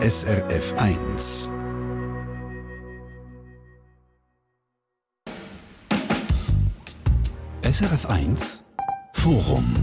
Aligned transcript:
SRF 0.00 0.74
1. 0.76 1.52
SRF 7.64 8.06
1 8.06 8.64
Forum 9.14 9.74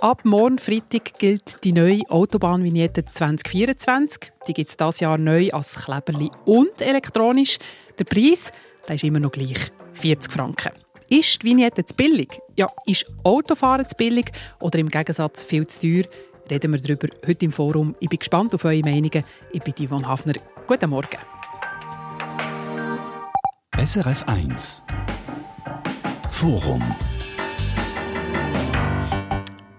Ab 0.00 0.24
morgen 0.24 0.58
Freitag 0.58 1.16
gilt 1.20 1.62
die 1.62 1.72
neue 1.72 2.00
Autobahnvignette 2.08 3.04
2024. 3.04 4.32
Die 4.48 4.52
gibt 4.52 4.70
es 4.70 4.76
dieses 4.76 4.98
Jahr 4.98 5.16
neu 5.16 5.50
als 5.52 5.76
Kleberli 5.76 6.32
und 6.44 6.80
elektronisch. 6.80 7.60
Der 8.00 8.04
Preis 8.04 8.50
der 8.88 8.96
ist 8.96 9.04
immer 9.04 9.20
noch 9.20 9.30
gleich, 9.30 9.70
40 9.92 10.32
Franken. 10.32 10.72
Ist 11.08 11.40
die 11.40 11.46
Vignette 11.46 11.84
zu 11.84 11.94
billig? 11.94 12.40
Ja, 12.56 12.68
ist 12.84 13.06
Autofahren 13.22 13.86
zu 13.86 13.94
billig 13.94 14.32
oder 14.58 14.80
im 14.80 14.88
Gegensatz 14.88 15.44
viel 15.44 15.68
zu 15.68 15.78
teuer? 15.78 16.04
Reden 16.52 16.70
wir 16.70 16.82
darüber 16.82 17.08
heute 17.26 17.46
im 17.46 17.50
Forum. 17.50 17.96
Ich 17.98 18.10
bin 18.10 18.18
gespannt 18.18 18.52
auf 18.52 18.66
eure 18.66 18.82
Meinungen. 18.82 19.24
Ich 19.54 19.62
bin 19.62 19.72
Yvonne 19.74 20.06
Hafner. 20.06 20.34
Guten 20.66 20.90
Morgen. 20.90 21.18
SRF 23.82 24.22
1 24.24 24.82
Forum 26.30 26.82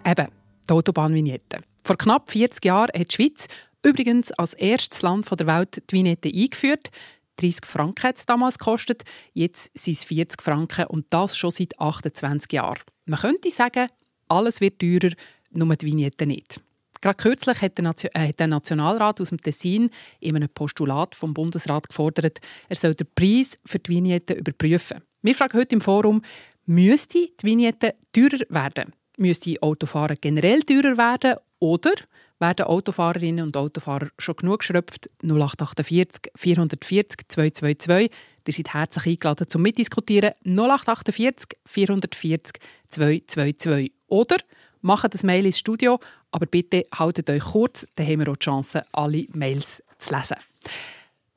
Eben, 0.03 0.27
die 0.67 0.73
Autobahnvignette. 0.73 1.59
Vor 1.83 1.95
knapp 1.95 2.31
40 2.31 2.65
Jahren 2.65 2.99
hat 2.99 3.11
die 3.11 3.15
Schweiz 3.17 3.45
übrigens 3.85 4.31
als 4.31 4.55
erstes 4.55 5.03
Land 5.03 5.29
der 5.29 5.45
Welt 5.45 5.83
die 5.91 5.97
Vignette 5.97 6.29
eingeführt. 6.29 6.89
30 7.37 7.67
Franken 7.67 8.01
hat 8.01 8.17
es 8.17 8.25
damals 8.25 8.57
gekostet, 8.57 9.03
jetzt 9.33 9.69
sind 9.77 9.95
es 9.95 10.05
40 10.05 10.41
Franken 10.41 10.87
und 10.87 11.05
das 11.11 11.37
schon 11.37 11.51
seit 11.51 11.79
28 11.79 12.51
Jahren. 12.51 12.81
Man 13.05 13.19
könnte 13.19 13.51
sagen, 13.51 13.89
alles 14.27 14.59
wird 14.59 14.79
teurer, 14.79 15.13
nur 15.53 15.75
die 15.75 15.85
Vignette 15.85 16.25
nicht. 16.25 16.59
Gerade 17.01 17.17
kürzlich 17.17 17.61
hat 17.61 17.77
der, 17.77 17.83
Nation 17.83 18.11
äh, 18.13 18.31
der 18.31 18.47
Nationalrat 18.47 19.19
aus 19.19 19.29
dem 19.29 19.37
Tessin 19.41 19.89
in 20.21 20.37
einem 20.37 20.47
Postulat 20.47 21.15
vom 21.15 21.33
Bundesrat 21.33 21.89
gefordert, 21.89 22.39
er 22.69 22.75
soll 22.77 22.95
den 22.95 23.07
Preis 23.13 23.57
für 23.65 23.79
die 23.79 23.91
Vignette 23.91 24.33
überprüfen. 24.33 25.01
Wir 25.21 25.35
fragen 25.35 25.57
heute 25.57 25.75
im 25.75 25.81
Forum, 25.81 26.21
müsste 26.65 27.17
die 27.17 27.45
Vignette 27.45 27.95
teurer 28.13 28.39
werden? 28.47 28.93
Müsste 29.17 29.61
Autofahren 29.61 30.17
generell 30.21 30.61
teurer 30.63 30.97
werden 30.97 31.35
oder 31.59 31.91
werden 32.39 32.65
Autofahrerinnen 32.65 33.45
und 33.45 33.57
Autofahrer 33.57 34.07
schon 34.17 34.37
genug 34.37 34.59
geschröpft? 34.59 35.07
0848 35.23 36.31
440 36.35 37.27
222. 37.27 38.11
Ihr 38.47 38.53
seid 38.53 38.73
herzlich 38.73 39.05
eingeladen 39.07 39.47
zum 39.47 39.61
Mitdiskutieren. 39.61 40.33
0848 40.45 41.57
440 41.65 42.61
222. 42.89 43.91
Oder 44.07 44.37
macht 44.83 45.13
das 45.13 45.23
Mail 45.23 45.45
ins 45.45 45.59
Studio, 45.59 45.99
aber 46.31 46.45
bitte 46.45 46.83
haltet 46.93 47.29
euch 47.29 47.43
kurz, 47.43 47.87
dann 47.95 48.07
haben 48.07 48.19
wir 48.19 48.31
auch 48.31 48.37
die 48.37 48.45
Chance, 48.45 48.85
alle 48.91 49.25
Mails 49.33 49.81
zu 49.97 50.15
lesen. 50.15 50.37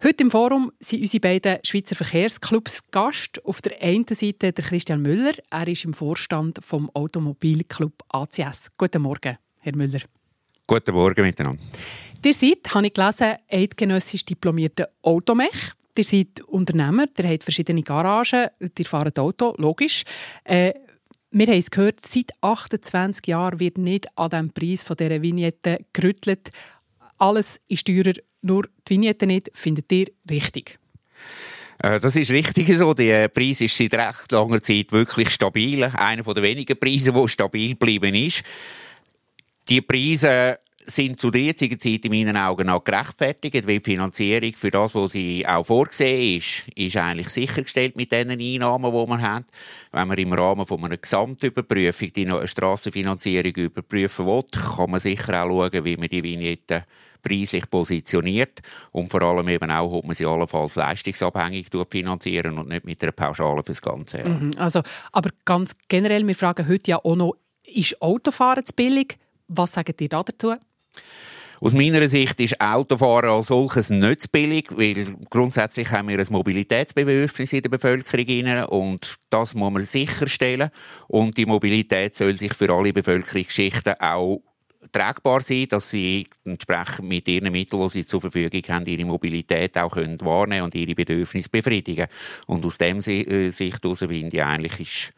Heute 0.04 0.24
im 0.24 0.30
Forum 0.30 0.70
sind 0.78 1.00
unsere 1.00 1.20
beiden 1.20 1.58
Schweizer 1.64 1.96
Verkehrsclubs 1.96 2.90
Gast. 2.90 3.42
Auf 3.46 3.62
der 3.62 3.80
einen 3.82 4.04
Seite 4.08 4.52
der 4.52 4.64
Christian 4.64 5.00
Müller. 5.00 5.32
Er 5.50 5.66
ist 5.66 5.86
im 5.86 5.94
Vorstand 5.94 6.58
vom 6.62 6.90
Automobilclub 6.92 7.94
ACS. 8.10 8.70
Guten 8.76 9.00
Morgen, 9.00 9.38
Herr 9.60 9.74
Müller. 9.74 10.00
Guten 10.66 10.94
Morgen 10.94 11.22
miteinander. 11.22 11.62
Ihr 12.22 12.34
seid, 12.34 12.74
habe 12.74 12.86
ich 12.88 12.92
gelesen, 12.92 13.36
eidgenössisch 13.50 14.24
diplomierter 14.24 14.88
Automech. 15.00 15.72
Ihr 15.96 16.04
seid 16.04 16.42
Unternehmer, 16.42 17.06
ihr 17.16 17.28
habt 17.28 17.44
verschiedene 17.44 17.82
Garagen, 17.82 18.48
ihr 18.60 18.84
fahrt 18.84 19.18
Auto, 19.18 19.54
logisch. 19.56 20.02
Äh, 20.44 20.74
wir 21.38 21.46
haben 21.48 21.58
es 21.58 21.70
gehört, 21.70 22.00
seit 22.00 22.30
28 22.40 23.26
Jahren 23.26 23.60
wird 23.60 23.76
nicht 23.76 24.06
an 24.16 24.30
dem 24.30 24.50
Preis 24.50 24.84
von 24.84 24.96
dieser 24.96 25.20
Vignette 25.20 25.84
gerüttelt. 25.92 26.48
Alles 27.18 27.60
ist 27.68 27.86
teurer, 27.86 28.14
nur 28.40 28.64
die 28.88 28.94
Vignette 28.94 29.26
nicht. 29.26 29.50
Findet 29.52 29.92
ihr 29.92 30.06
richtig? 30.30 30.78
Äh, 31.82 32.00
das 32.00 32.16
ist 32.16 32.30
richtig 32.30 32.74
so. 32.78 32.94
Der 32.94 33.28
Preis 33.28 33.60
ist 33.60 33.76
seit 33.76 33.92
recht 33.92 34.32
langer 34.32 34.62
Zeit 34.62 34.92
wirklich 34.92 35.28
stabil. 35.28 35.84
Einer 35.84 36.22
der 36.22 36.42
wenigen 36.42 36.78
Preise, 36.78 37.12
der 37.12 37.28
stabil 37.28 37.70
geblieben 37.70 38.14
ist. 38.14 38.42
Die 39.68 39.82
Preise 39.82 40.58
sind 40.86 41.18
zu 41.18 41.30
der 41.30 41.42
jetzigen 41.42 41.78
Zeit 41.78 42.04
in 42.04 42.12
meinen 42.12 42.36
Augen 42.36 42.68
auch 42.68 42.84
gerechtfertigt, 42.84 43.66
weil 43.66 43.78
die 43.78 43.90
Finanzierung 43.90 44.52
für 44.54 44.70
das, 44.70 44.94
was 44.94 45.12
sie 45.12 45.46
auch 45.46 45.66
vorgesehen 45.66 46.38
ist, 46.38 46.64
ist 46.74 46.96
eigentlich 46.96 47.28
sichergestellt 47.28 47.96
mit 47.96 48.12
den 48.12 48.30
Einnahmen, 48.30 48.92
die 48.92 49.06
man 49.06 49.22
hat. 49.22 49.44
Wenn 49.92 50.08
man 50.08 50.18
im 50.18 50.32
Rahmen 50.32 50.66
von 50.66 50.84
einer 50.84 50.96
Gesamtüberprüfung 50.96 52.12
die 52.12 52.30
Strassenfinanzierung 52.44 53.52
überprüfen 53.52 54.26
will, 54.26 54.44
kann 54.52 54.90
man 54.90 55.00
sicher 55.00 55.44
auch 55.44 55.48
schauen, 55.48 55.84
wie 55.84 55.96
man 55.96 56.08
die 56.08 56.22
Vignetten 56.22 56.84
preislich 57.26 57.68
positioniert 57.68 58.60
und 58.92 59.10
vor 59.10 59.22
allem 59.22 59.48
eben 59.48 59.70
auch, 59.70 59.92
ob 59.92 60.04
man 60.06 60.14
sie 60.14 60.26
allenfalls 60.26 60.76
leistungsabhängig 60.76 61.66
finanzieren 61.90 62.58
und 62.58 62.68
nicht 62.68 62.84
mit 62.84 63.02
einer 63.02 63.12
Pauschale 63.12 63.64
fürs 63.64 63.82
ganze. 63.82 64.22
Mhm, 64.22 64.52
also, 64.56 64.82
aber 65.10 65.30
ganz 65.44 65.74
generell, 65.88 66.26
wir 66.26 66.34
fragen 66.34 66.68
heute 66.68 66.92
ja 66.92 66.98
auch 67.04 67.16
noch, 67.16 67.34
ist 67.64 68.00
Autofahren 68.00 68.64
zu 68.64 68.72
billig? 68.74 69.18
Was 69.48 69.72
sagt 69.72 70.00
ihr 70.00 70.08
dazu? 70.08 70.54
Aus 71.58 71.72
meiner 71.72 72.06
Sicht 72.08 72.38
ist 72.40 72.60
Autofahren 72.60 73.30
als 73.30 73.46
solches 73.46 73.88
nicht 73.88 74.22
zu 74.22 74.28
billig, 74.28 74.68
weil 74.72 75.16
grundsätzlich 75.30 75.90
haben 75.90 76.08
wir 76.08 76.18
ein 76.18 76.26
Mobilitätsbedürfnis 76.28 77.54
in 77.54 77.62
der 77.62 77.70
Bevölkerung 77.70 78.64
und 78.68 79.16
das 79.30 79.54
muss 79.54 79.72
man 79.72 79.84
sicherstellen. 79.84 80.70
Und 81.08 81.38
die 81.38 81.46
Mobilität 81.46 82.14
soll 82.14 82.38
sich 82.38 82.52
für 82.52 82.70
alle 82.70 82.92
Bevölkerungsschichten 82.92 83.94
auch 84.00 84.42
tragbar 84.92 85.40
sein, 85.40 85.66
dass 85.68 85.90
sie 85.90 86.26
entsprechend 86.44 87.08
mit 87.08 87.26
ihren 87.26 87.50
Mitteln, 87.50 87.82
die 87.82 87.88
sie 87.88 88.06
zur 88.06 88.20
Verfügung 88.20 88.62
haben, 88.68 88.84
ihre 88.84 89.04
Mobilität 89.04 89.78
auch 89.78 89.92
können 89.92 90.20
wahrnehmen 90.20 90.64
und 90.64 90.74
ihre 90.74 90.94
Bedürfnisse 90.94 91.48
befriedigen. 91.48 92.06
Und 92.46 92.64
aus 92.66 92.78
dem 92.78 92.98
äh, 92.98 93.50
Sicht 93.50 93.82
heraus 93.82 94.00
finde 94.00 94.36
ich 94.36 94.42
eigentlich, 94.42 94.80
ist 94.80 95.12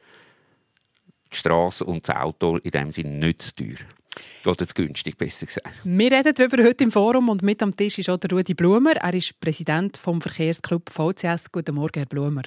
die 1.32 1.36
Straße 1.36 1.84
und 1.84 2.08
das 2.08 2.16
Auto 2.16 2.56
in 2.58 2.70
dem 2.70 2.92
Sinne 2.92 3.10
nicht 3.10 3.42
zu 3.42 3.54
teuer. 3.56 3.97
Oder 4.46 4.66
zu 4.66 4.74
günstig, 4.74 5.16
besser 5.16 5.46
gesagt. 5.46 5.80
Wir 5.84 6.12
reden 6.12 6.34
darüber 6.34 6.62
heute 6.64 6.84
im 6.84 6.92
Forum 6.92 7.28
und 7.28 7.42
mit 7.42 7.62
am 7.62 7.76
Tisch 7.76 7.98
ist 7.98 8.08
auch 8.10 8.18
der 8.18 8.30
Rudi 8.30 8.54
Blumer. 8.54 8.96
Er 8.96 9.14
ist 9.14 9.38
Präsident 9.40 9.96
vom 9.96 10.20
Verkehrsclub 10.20 10.90
VCS. 10.90 11.50
Guten 11.52 11.74
Morgen, 11.74 12.00
Herr 12.00 12.06
Blumer. 12.06 12.42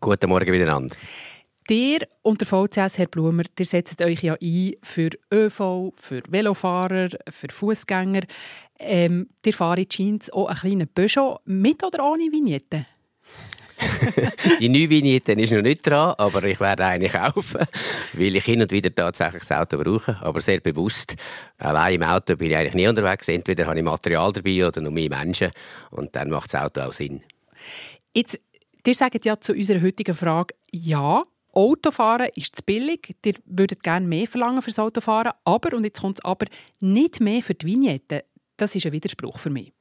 Guten 0.00 0.28
Morgen 0.28 0.50
miteinander. 0.50 0.94
Ihr 1.68 2.06
und 2.22 2.40
der 2.40 2.46
VCS, 2.46 2.98
Herr 2.98 3.08
Blumer, 3.08 3.42
ihr 3.58 3.64
setzt 3.64 4.00
euch 4.00 4.22
ja 4.22 4.36
ein 4.40 4.74
für 4.82 5.10
ÖV, 5.32 5.92
für 5.94 6.22
Velofahrer, 6.28 7.08
für 7.28 7.48
Fußgänger. 7.50 8.22
Ähm, 8.78 9.28
ihr 9.44 9.52
fahrt 9.52 9.92
scheint 9.92 10.32
auch 10.32 10.46
einen 10.46 10.58
kleinen 10.58 10.88
Peugeot 10.88 11.40
mit 11.46 11.82
oder 11.82 12.04
ohne 12.04 12.30
Vignette? 12.30 12.86
die 14.60 14.68
neue 14.68 14.90
Vignette 14.90 15.32
ist 15.32 15.52
noch 15.52 15.62
nicht 15.62 15.86
dran, 15.86 16.14
aber 16.18 16.42
ich 16.44 16.60
werde 16.60 16.84
eine 16.86 17.08
kaufen, 17.08 17.66
weil 18.12 18.36
ich 18.36 18.44
hin 18.44 18.62
und 18.62 18.70
wieder 18.70 18.94
tatsächlich 18.94 19.42
das 19.42 19.52
Auto 19.52 19.78
brauche, 19.78 20.18
aber 20.20 20.40
sehr 20.40 20.60
bewusst. 20.60 21.16
Allein 21.58 21.94
im 21.94 22.02
Auto 22.02 22.36
bin 22.36 22.50
ich 22.50 22.56
eigentlich 22.56 22.74
nie 22.74 22.88
unterwegs. 22.88 23.28
Entweder 23.28 23.66
habe 23.66 23.78
ich 23.78 23.84
Material 23.84 24.32
dabei 24.32 24.66
oder 24.66 24.80
nur 24.80 24.92
mehr 24.92 25.08
Menschen 25.08 25.50
und 25.90 26.14
dann 26.14 26.30
macht 26.30 26.52
das 26.52 26.62
Auto 26.62 26.80
auch 26.82 26.92
Sinn. 26.92 27.22
Jetzt, 28.14 28.40
ihr 28.86 28.94
sagt 28.94 29.24
ja 29.24 29.38
zu 29.40 29.52
unserer 29.52 29.82
heutigen 29.82 30.14
Frage 30.14 30.54
ja. 30.70 31.22
Autofahren 31.52 32.28
ist 32.34 32.54
zu 32.54 32.62
billig. 32.62 33.16
Ihr 33.24 33.34
würdet 33.46 33.82
gerne 33.82 34.06
mehr 34.06 34.26
verlangen 34.26 34.60
fürs 34.60 34.78
Autofahren, 34.78 35.32
aber, 35.44 35.74
und 35.74 35.84
jetzt 35.84 36.02
kommt 36.02 36.18
es 36.18 36.24
aber, 36.24 36.44
nicht 36.80 37.20
mehr 37.20 37.40
für 37.40 37.54
die 37.54 37.66
Vignette. 37.66 38.24
Das 38.58 38.74
ist 38.74 38.84
ein 38.84 38.92
Widerspruch 38.92 39.38
für 39.38 39.48
mich. 39.48 39.72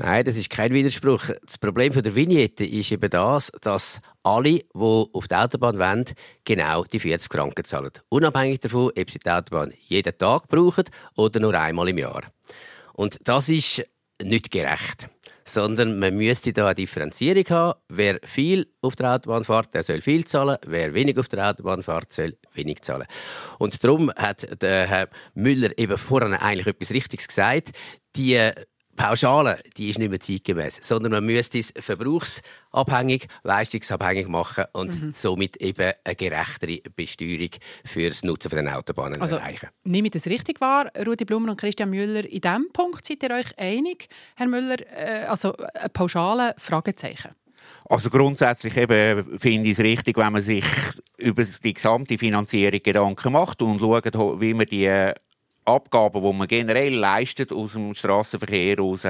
Nein, 0.00 0.24
das 0.24 0.36
ist 0.36 0.48
kein 0.48 0.72
Widerspruch. 0.72 1.24
Das 1.44 1.58
Problem 1.58 1.92
der 1.92 2.14
Vignette 2.14 2.64
ist 2.64 2.92
eben 2.92 3.10
das, 3.10 3.50
dass 3.60 4.00
alle, 4.22 4.60
die 4.60 4.64
auf 4.72 5.26
die 5.26 5.34
Autobahn 5.34 5.76
wollen, 5.80 6.04
genau 6.44 6.84
die 6.84 7.00
40 7.00 7.32
Franken 7.32 7.64
zahlen. 7.64 7.90
Unabhängig 8.08 8.60
davon, 8.60 8.92
ob 8.96 9.10
sie 9.10 9.18
die 9.18 9.28
Autobahn 9.28 9.72
jeden 9.76 10.16
Tag 10.16 10.46
brauchen 10.46 10.84
oder 11.16 11.40
nur 11.40 11.54
einmal 11.54 11.88
im 11.88 11.98
Jahr. 11.98 12.22
Und 12.92 13.18
das 13.24 13.48
ist 13.48 13.84
nicht 14.22 14.52
gerecht. 14.52 15.08
Sondern 15.42 15.98
man 15.98 16.14
müsste 16.14 16.52
da 16.52 16.66
eine 16.66 16.74
Differenzierung 16.76 17.44
haben. 17.48 17.80
Wer 17.88 18.20
viel 18.22 18.68
auf 18.82 18.94
der 18.94 19.14
Autobahn 19.14 19.42
fährt, 19.42 19.74
der 19.74 19.82
soll 19.82 20.00
viel 20.00 20.24
zahlen. 20.26 20.58
Wer 20.64 20.94
wenig 20.94 21.18
auf 21.18 21.28
der 21.28 21.50
Autobahn 21.50 21.82
fährt, 21.82 22.12
soll 22.12 22.36
wenig 22.52 22.82
zahlen. 22.82 23.06
Und 23.58 23.82
darum 23.82 24.12
hat 24.14 24.62
der 24.62 24.86
Herr 24.86 25.08
Müller 25.34 25.76
eben 25.76 25.98
vorhin 25.98 26.34
eigentlich 26.34 26.68
etwas 26.68 26.92
Richtiges 26.92 27.26
gesagt. 27.26 27.70
Die 28.14 28.52
Pauschale, 28.98 29.62
die 29.76 29.90
ist 29.90 29.98
nicht 30.00 30.10
mehr 30.10 30.18
zeitgemäß, 30.18 30.80
sondern 30.82 31.12
man 31.12 31.24
müsste 31.24 31.58
es 31.58 31.72
verbrauchsabhängig, 31.78 33.28
leistungsabhängig 33.44 34.26
machen 34.26 34.64
und 34.72 35.02
mhm. 35.02 35.12
somit 35.12 35.56
eben 35.58 35.92
eine 36.04 36.16
gerechtere 36.16 36.80
Besteuerung 36.96 37.50
für 37.84 38.08
das 38.08 38.24
Nutzen 38.24 38.50
von 38.50 38.56
den 38.56 38.68
Autobahnen 38.68 39.22
also, 39.22 39.36
erreichen. 39.36 39.68
Nehme 39.84 40.08
ich 40.08 40.12
das 40.12 40.26
richtig 40.26 40.60
wahr, 40.60 40.90
Rudi 41.06 41.24
Blumer 41.24 41.52
und 41.52 41.60
Christian 41.60 41.90
Müller? 41.90 42.24
In 42.24 42.40
diesem 42.40 42.68
Punkt 42.72 43.06
seid 43.06 43.22
ihr 43.22 43.30
euch 43.30 43.56
einig, 43.56 44.08
Herr 44.34 44.48
Müller? 44.48 44.78
Äh, 44.92 45.26
also 45.26 45.54
eine 45.56 45.88
pauschale 45.90 46.54
Fragezeichen. 46.58 47.30
Also 47.88 48.10
grundsätzlich 48.10 48.76
eben 48.76 49.38
finde 49.38 49.70
ich 49.70 49.78
es 49.78 49.84
richtig, 49.84 50.16
wenn 50.16 50.32
man 50.32 50.42
sich 50.42 50.64
über 51.16 51.44
die 51.44 51.74
gesamte 51.74 52.18
Finanzierung 52.18 52.80
Gedanken 52.82 53.32
macht 53.32 53.62
und 53.62 53.78
schaut, 53.78 54.40
wie 54.40 54.54
man 54.54 54.66
die 54.66 55.12
Abgaben, 55.68 56.22
die 56.22 56.32
man 56.32 56.48
generell 56.48 56.94
leistet 56.94 57.52
aus 57.52 57.72
dem 57.72 57.94
Straßenverkehr 57.94 58.78
raus, 58.78 59.06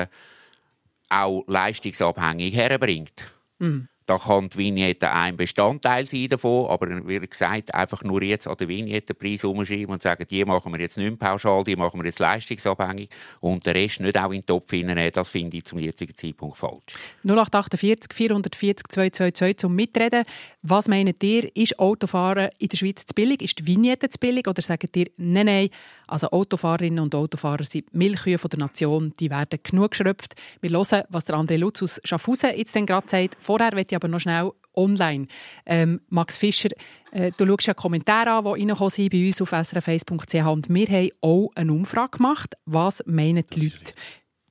auch 1.11 1.45
leistungsabhängig 1.47 2.55
herbringt. 2.55 3.27
Mhm. 3.59 3.89
Da 4.09 4.17
kann 4.17 4.49
die 4.49 4.57
Vignette 4.57 5.11
ein 5.11 5.37
Bestandteil 5.37 6.07
sein 6.07 6.29
davon, 6.31 6.71
aber 6.71 7.07
wie 7.07 7.19
gesagt, 7.21 7.75
einfach 7.75 8.03
nur 8.03 8.23
jetzt 8.23 8.49
an 8.49 8.57
den 8.57 8.67
Vignettenpreis 8.67 9.45
umschreiben 9.45 9.91
und 9.91 10.03
sagen, 10.03 10.25
die 10.31 10.43
machen 10.47 10.73
wir 10.73 10.81
jetzt 10.81 10.97
nicht 10.97 11.11
mehr 11.11 11.29
pauschal, 11.29 11.63
die 11.63 11.77
machen 11.77 12.01
wir 12.01 12.07
jetzt 12.07 12.19
leistungsabhängig 12.19 13.11
und 13.41 13.67
den 13.67 13.75
Rest 13.75 14.01
nicht 14.01 14.17
auch 14.17 14.31
in 14.31 14.41
den 14.41 14.47
Topf 14.47 14.71
hineinnehmen, 14.71 15.13
das 15.13 15.29
finde 15.29 15.59
ich 15.59 15.67
zum 15.67 15.79
jetzigen 15.79 16.15
Zeitpunkt 16.17 16.57
falsch. 16.57 16.95
0848 17.23 18.15
440 18.15 18.89
222 18.89 19.59
zum 19.59 19.75
Mitreden. 19.75 20.25
Was 20.63 20.89
meint 20.89 21.23
ihr, 21.23 21.55
ist 21.55 21.79
Autofahren 21.79 22.49
in 22.59 22.69
der 22.69 22.79
Schweiz 22.79 23.05
zu 23.05 23.15
billig? 23.15 23.43
Ist 23.43 23.59
die 23.59 23.67
Vignette 23.67 24.09
zu 24.09 24.19
billig? 24.19 24.49
Oder 24.49 24.63
sagt 24.63 24.97
ihr, 24.97 25.09
nein, 25.19 25.45
nein, 25.45 25.69
also 26.07 26.31
Autofahrerinnen 26.31 27.01
und 27.01 27.15
Autofahrer 27.15 27.65
sind 27.65 27.93
Milchkühe 27.95 28.39
der 28.39 28.59
Nation, 28.59 29.13
die 29.21 29.29
werden 29.29 29.61
genug 29.63 29.91
geschröpft. 29.91 30.35
Wir 30.63 30.71
hören, 30.71 31.05
was 31.11 31.27
der 31.27 31.37
André 31.37 31.59
Lutz 31.59 31.83
aus 31.83 32.01
Schaffhausen 32.05 32.57
jetzt 32.57 32.73
gerade 32.73 33.07
sagt. 33.07 33.37
Vorher 33.39 33.77
ich 33.77 33.98
aber 33.99 34.09
noch 34.09 34.21
schnell 34.21 34.51
online. 34.75 35.27
Ähm, 35.67 36.01
Max 36.09 36.37
Fischer, 36.37 36.71
äh, 37.13 37.33
du 37.37 37.47
schaust 37.47 37.67
ja 37.67 37.75
Kommentare 37.75 38.31
an, 38.31 38.45
die 38.45 38.51
reingekommen 38.51 38.91
sind 38.91 39.11
bei 39.11 39.27
uns 39.27 39.43
auf 39.43 39.53
srf1.ch 39.53 40.47
und 40.47 40.69
wir 40.69 40.87
haben 40.87 41.11
auch 41.21 41.51
eine 41.55 41.73
Umfrage 41.73 42.19
gemacht. 42.19 42.55
Was 42.65 43.03
meinen 43.07 43.45
die 43.53 43.65
Leute? 43.65 43.93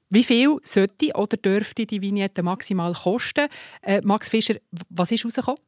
Wie 0.10 0.24
viel 0.24 0.58
sollte 0.64 1.14
oder 1.16 1.38
dürfte 1.38 1.86
die 1.86 2.02
Vignette 2.02 2.44
maximal 2.44 2.94
kosten? 2.94 3.48
Äh, 3.82 4.02
Max 4.04 4.30
Fischer, 4.30 4.56
was 4.90 5.12
ist 5.12 5.26
rausgekommen? 5.26 5.60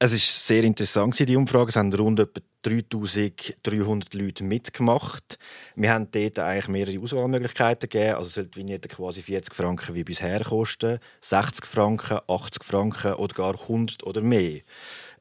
Es 0.00 0.12
ist 0.12 0.46
sehr 0.46 0.62
interessant, 0.62 1.18
die 1.18 1.34
Umfrage. 1.34 1.70
Es 1.70 1.76
haben 1.76 1.92
rund 1.92 2.20
etwa 2.20 2.40
3300 2.62 4.14
Leute 4.14 4.44
mitgemacht. 4.44 5.40
Wir 5.74 5.92
haben 5.92 6.08
dort 6.12 6.38
eigentlich 6.38 6.68
mehrere 6.68 7.00
Auswahlmöglichkeiten 7.00 7.88
gegeben. 7.88 8.14
Also 8.14 8.30
sollte 8.30 8.50
die 8.50 8.60
Vignette 8.60 8.88
quasi 8.88 9.22
40 9.22 9.52
Franken 9.52 9.96
wie 9.96 10.04
bisher 10.04 10.44
kosten, 10.44 11.00
60 11.20 11.66
Franken, 11.66 12.20
80 12.28 12.62
Franken 12.62 13.14
oder 13.14 13.34
gar 13.34 13.60
100 13.60 14.04
oder 14.04 14.20
mehr. 14.20 14.60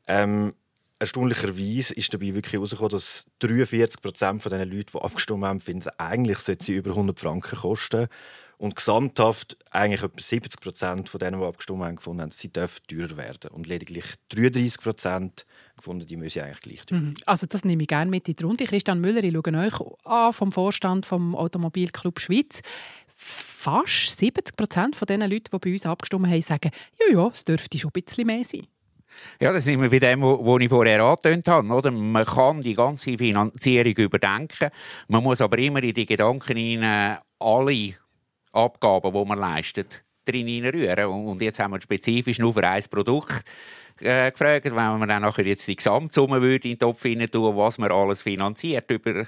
Ähm, 0.07 0.53
erstaunlicherweise 0.99 1.95
ist 1.95 2.13
dabei 2.13 2.35
wirklich 2.35 2.53
herausgekommen, 2.53 2.91
dass 2.91 3.25
43 3.39 3.99
Prozent 3.99 4.43
von 4.43 4.51
den 4.51 4.69
Leuten, 4.69 4.91
die 4.93 5.01
abgestimmt 5.01 5.43
haben, 5.43 5.59
finden, 5.59 5.89
eigentlich 5.97 6.37
sollte 6.37 6.65
sie 6.65 6.73
über 6.73 6.91
100 6.91 7.19
Franken 7.19 7.57
kosten. 7.57 8.09
Und 8.57 8.75
gesamthaft 8.75 9.55
eigentlich 9.69 10.01
etwa 10.01 10.19
70 10.19 10.61
Prozent 10.61 11.09
von 11.09 11.19
denen, 11.19 11.39
die 11.39 11.45
abgestimmt 11.45 11.83
haben, 11.83 11.97
gefunden 11.97 12.23
haben, 12.23 12.31
sie 12.31 12.51
dürfen 12.51 12.81
teurer 12.87 13.15
werden. 13.15 13.51
Und 13.51 13.67
lediglich 13.67 14.05
33 14.29 14.81
Prozent 14.81 15.45
gefunden, 15.75 16.07
die 16.07 16.17
müssen 16.17 16.41
eigentlich 16.41 16.61
gleich 16.61 16.85
teuer 16.85 16.99
mhm. 16.99 17.13
Also 17.27 17.45
das 17.45 17.63
nehme 17.63 17.83
ich 17.83 17.87
gerne 17.87 18.09
mit 18.09 18.27
in 18.27 18.35
die 18.35 18.43
Runde. 18.43 18.65
Christian 18.65 18.99
Müller, 18.99 19.23
ich 19.23 19.31
schaue 19.31 19.57
euch 19.57 20.05
an 20.05 20.33
vom 20.33 20.51
Vorstand 20.51 21.05
vom 21.05 21.35
Automobilclub 21.35 22.19
Schweiz. 22.19 22.61
Fast 23.15 24.17
70 24.17 24.55
Prozent 24.55 24.95
von 24.95 25.05
den 25.05 25.21
Leuten, 25.21 25.49
die 25.51 25.57
bei 25.59 25.73
uns 25.73 25.85
abgestimmt 25.85 26.27
haben, 26.27 26.41
sagen, 26.41 26.71
ja, 26.99 27.15
ja, 27.15 27.27
es 27.27 27.45
dürfte 27.45 27.77
schon 27.77 27.91
ein 27.93 28.01
bisschen 28.03 28.25
mehr 28.25 28.43
sein. 28.43 28.67
Ja, 29.39 29.51
das 29.51 29.65
sind 29.65 29.81
wir 29.81 29.89
bei 29.89 29.99
dem, 29.99 30.21
was 30.21 30.61
ich 30.61 30.69
vorher 30.69 31.03
angetönt 31.03 31.47
habe. 31.47 31.67
Oder? 31.67 31.91
Man 31.91 32.25
kann 32.25 32.61
die 32.61 32.73
ganze 32.73 33.17
Finanzierung 33.17 33.93
überdenken. 33.93 34.69
Man 35.07 35.23
muss 35.23 35.41
aber 35.41 35.57
immer 35.57 35.81
in 35.81 35.93
die 35.93 36.05
Gedanken 36.05 36.57
hinein 36.57 37.19
alle 37.39 37.95
Abgaben, 38.51 39.13
die 39.13 39.25
man 39.25 39.39
leistet, 39.39 40.03
drin 40.25 40.65
rühren. 40.65 41.05
Und 41.05 41.41
jetzt 41.41 41.59
haben 41.59 41.73
wir 41.73 41.81
spezifisch 41.81 42.39
nur 42.39 42.53
für 42.53 42.67
ein 42.67 42.83
Produkt 42.89 43.43
äh, 44.01 44.31
gefragt, 44.31 44.65
wenn 44.65 44.73
man 44.73 45.07
dann 45.07 45.21
nachher 45.21 45.45
jetzt 45.45 45.67
die 45.67 45.75
Gesamtsumme 45.75 46.41
würde 46.41 46.67
in 46.67 46.75
den 46.75 46.79
Topf 46.79 47.03
tun, 47.03 47.57
was 47.57 47.77
man 47.77 47.91
alles 47.91 48.23
finanziert 48.23 48.89
über 48.91 49.25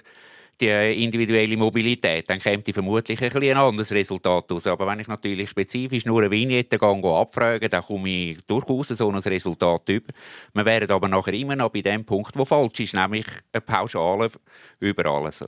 die 0.60 1.04
individuelle 1.04 1.56
Mobilität, 1.56 2.30
dann 2.30 2.39
käme 2.39 2.62
vermutlich 2.63 3.21
ein, 3.21 3.44
ein 3.44 3.57
anderes 3.57 3.92
Resultat 3.92 4.51
aus. 4.51 4.68
Aber 4.68 4.88
wenn 4.88 5.00
ich 5.00 5.07
natürlich 5.07 5.50
spezifisch 5.50 6.06
nur 6.06 6.21
eine 6.21 6.31
Vignette 6.31 6.77
abfrage, 6.81 7.69
dann 7.69 7.83
komme 7.83 8.10
ich 8.10 8.45
durchaus 8.45 8.89
so 8.89 9.10
ein 9.10 9.18
Resultat 9.18 9.88
über. 9.88 10.13
Wir 10.54 10.66
wären 10.66 10.92
aber 10.92 11.07
nachher 11.07 11.33
immer 11.33 11.56
noch 11.56 11.69
bei 11.69 11.81
dem 11.81 12.04
Punkt, 12.04 12.38
wo 12.38 12.44
falsch 12.44 12.81
ist, 12.81 12.94
nämlich 12.94 13.25
eine 13.54 13.62
Pauschale 13.62 14.30
über 14.80 15.06
alles. 15.06 15.45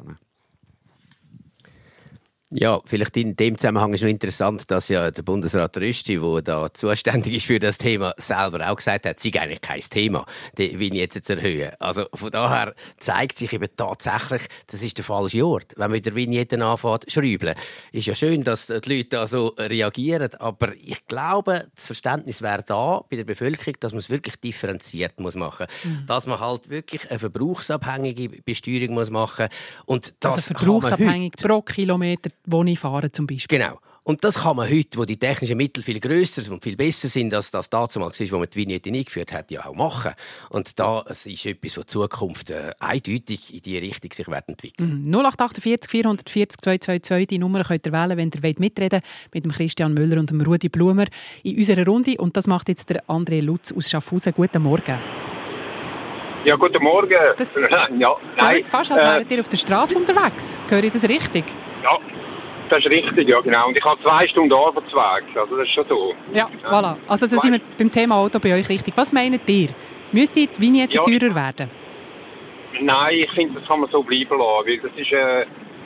Ja, 2.52 2.82
vielleicht 2.86 3.16
in 3.18 3.36
dem 3.36 3.58
Zusammenhang 3.58 3.94
ist 3.94 4.02
noch 4.02 4.10
interessant, 4.10 4.70
dass 4.70 4.90
ja 4.90 5.10
der 5.10 5.22
Bundesrat 5.24 5.78
Rösti, 5.78 6.20
der 6.20 6.42
da 6.42 6.74
zuständig 6.74 7.36
ist 7.36 7.46
für 7.46 7.60
das 7.60 7.78
Thema, 7.78 8.14
selber 8.18 8.70
auch 8.70 8.76
gesagt 8.76 9.06
hat, 9.06 9.18
es 9.18 9.24
sei 9.24 9.40
eigentlich 9.40 9.62
kein 9.62 9.82
Thema, 9.82 10.26
die 10.58 10.78
Vignette 10.78 11.22
zu 11.22 11.38
erhöhen. 11.38 11.72
Also 11.80 12.08
von 12.14 12.30
daher 12.30 12.74
zeigt 12.98 13.38
sich 13.38 13.54
eben 13.54 13.70
tatsächlich, 13.76 14.42
das 14.68 14.84
ist 14.84 14.98
der 14.98 15.06
falsche 15.06 15.46
Ort. 15.46 15.68
Wenn 15.76 15.86
man 15.86 15.92
mit 15.92 16.06
der 16.06 16.16
Vignette 16.16 16.64
anfängt, 16.64 17.12
schrübeln. 17.12 17.56
Ist 17.94 18.08
ja 18.08 18.16
schön, 18.16 18.44
dass 18.44 18.68
die 18.68 18.74
Leute 18.74 19.10
da 19.10 19.28
so 19.28 19.48
reagieren, 19.58 20.34
aber 20.40 20.74
ich 20.76 21.08
glaube, 21.08 21.68
das 21.76 21.86
Verständnis 21.86 22.42
wäre 22.42 22.64
da 22.64 23.02
bei 23.10 23.16
der 23.16 23.24
Bevölkerung, 23.24 23.76
dass 23.80 23.94
man 23.94 24.00
es 24.00 24.10
wirklich 24.10 24.36
differenziert 24.38 25.20
muss 25.20 25.36
machen 25.36 25.52
muss. 25.52 25.68
Mhm. 25.84 26.06
Dass 26.08 26.28
man 26.28 26.40
halt 26.40 26.70
wirklich 26.70 27.10
eine 27.10 27.20
verbrauchsabhängige 27.20 28.42
Besteuerung 28.44 28.96
muss 28.96 29.10
machen 29.10 29.48
muss. 29.88 30.14
das 30.20 30.36
also 30.36 30.54
verbrauchsabhängig 30.54 31.34
pro 31.34 31.62
Kilometer 31.62 32.30
wo 32.46 32.64
ich 32.64 32.80
fahre 32.80 33.12
zum 33.12 33.28
Beispiel. 33.28 33.60
Genau. 33.60 33.80
Und 34.04 34.24
das 34.24 34.42
kann 34.42 34.56
man 34.56 34.68
heute, 34.68 34.98
wo 34.98 35.06
die 35.06 35.18
technischen 35.18 35.58
Mittel 35.58 35.84
viel 35.84 36.00
grösser 36.00 36.52
und 36.52 36.64
viel 36.64 36.76
besser 36.76 37.08
sind, 37.08 37.34
als 37.36 37.52
das 37.52 37.70
damals 37.70 37.96
war, 37.96 38.32
wo 38.32 38.38
man 38.40 38.50
die 38.52 38.58
Vignette 38.58 38.90
eingeführt 38.90 39.32
hat, 39.32 39.52
ja 39.52 39.64
auch 39.64 39.76
machen. 39.76 40.14
Und 40.50 40.80
da 40.80 41.06
es 41.08 41.28
ist 41.28 41.46
etwas, 41.46 41.78
was 41.78 41.86
Zukunft 41.86 42.50
äh, 42.50 42.72
eindeutig 42.80 43.54
in 43.54 43.62
diese 43.62 43.82
Richtung 43.82 44.12
sich 44.12 44.28
wird 44.28 44.50
entwickeln. 44.50 45.04
Mhm. 45.04 45.14
0848 45.14 45.92
440 45.92 46.62
222, 46.62 47.28
die 47.28 47.38
Nummer 47.38 47.64
könnt 47.64 47.86
ihr 47.86 47.92
wählen, 47.92 48.18
wenn 48.18 48.32
ihr 48.34 48.42
wollt 48.42 48.60
mitreden 48.60 49.02
mit 49.34 49.46
dem 49.46 49.52
Christian 49.52 49.94
Müller 49.94 50.20
und 50.20 50.32
dem 50.32 50.42
Rudi 50.42 50.70
Blumer 50.70 51.06
in 51.44 51.58
unserer 51.58 51.86
Runde. 51.86 52.16
Und 52.18 52.36
das 52.36 52.48
macht 52.48 52.70
jetzt 52.70 52.90
der 52.90 53.06
André 53.06 53.40
Lutz 53.42 53.72
aus 53.72 53.88
Schaffhausen. 53.88 54.34
Guten 54.34 54.64
Morgen. 54.64 55.00
Ja, 56.44 56.56
guten 56.56 56.84
Morgen. 56.84 57.16
Das, 57.38 57.54
ja, 57.72 57.88
nein, 58.36 58.64
fast 58.64 58.92
als 58.92 59.04
wäret 59.04 59.32
ihr 59.32 59.42
auf 59.42 59.48
der 59.48 59.58
Straße 59.58 59.96
unterwegs. 59.96 60.58
Höre 60.68 60.86
ich 60.86 60.92
das 60.92 61.08
richtig? 61.08 61.46
Ja, 61.84 62.00
das 62.72 62.80
ist 62.86 62.92
richtig, 62.92 63.28
ja 63.28 63.40
genau. 63.42 63.68
Und 63.68 63.78
ich 63.78 63.84
habe 63.84 64.02
zwei 64.02 64.28
Stunden 64.28 64.54
Arbeitsweg, 64.54 65.36
also 65.36 65.58
das 65.58 65.68
ist 65.68 65.74
schon 65.74 65.86
so. 65.90 66.14
Ja, 66.34 66.50
ja. 66.64 66.70
voilà. 66.70 66.96
Also 67.08 67.28
da 67.28 67.36
sind 67.38 67.54
wir 67.54 67.62
beim 67.78 67.92
Thema 67.92 68.16
Auto 68.16 68.40
bei 68.40 68.56
euch 68.56 68.70
richtig. 68.70 68.96
Was 68.96 69.12
meint 69.12 69.48
ihr? 69.50 69.70
Müsste 70.14 70.48
die 70.48 70.62
Vignette 70.62 70.96
ja. 70.96 71.04
teurer 71.04 71.36
werden? 71.36 71.70
Nein, 72.82 73.16
ich 73.20 73.32
finde, 73.32 73.60
das 73.60 73.68
kann 73.68 73.82
man 73.82 73.90
so 73.92 74.02
bleiben 74.02 74.38
lassen, 74.38 74.68
weil 74.68 74.80
das 74.80 74.92
ist 74.96 75.12
äh, 75.12 75.42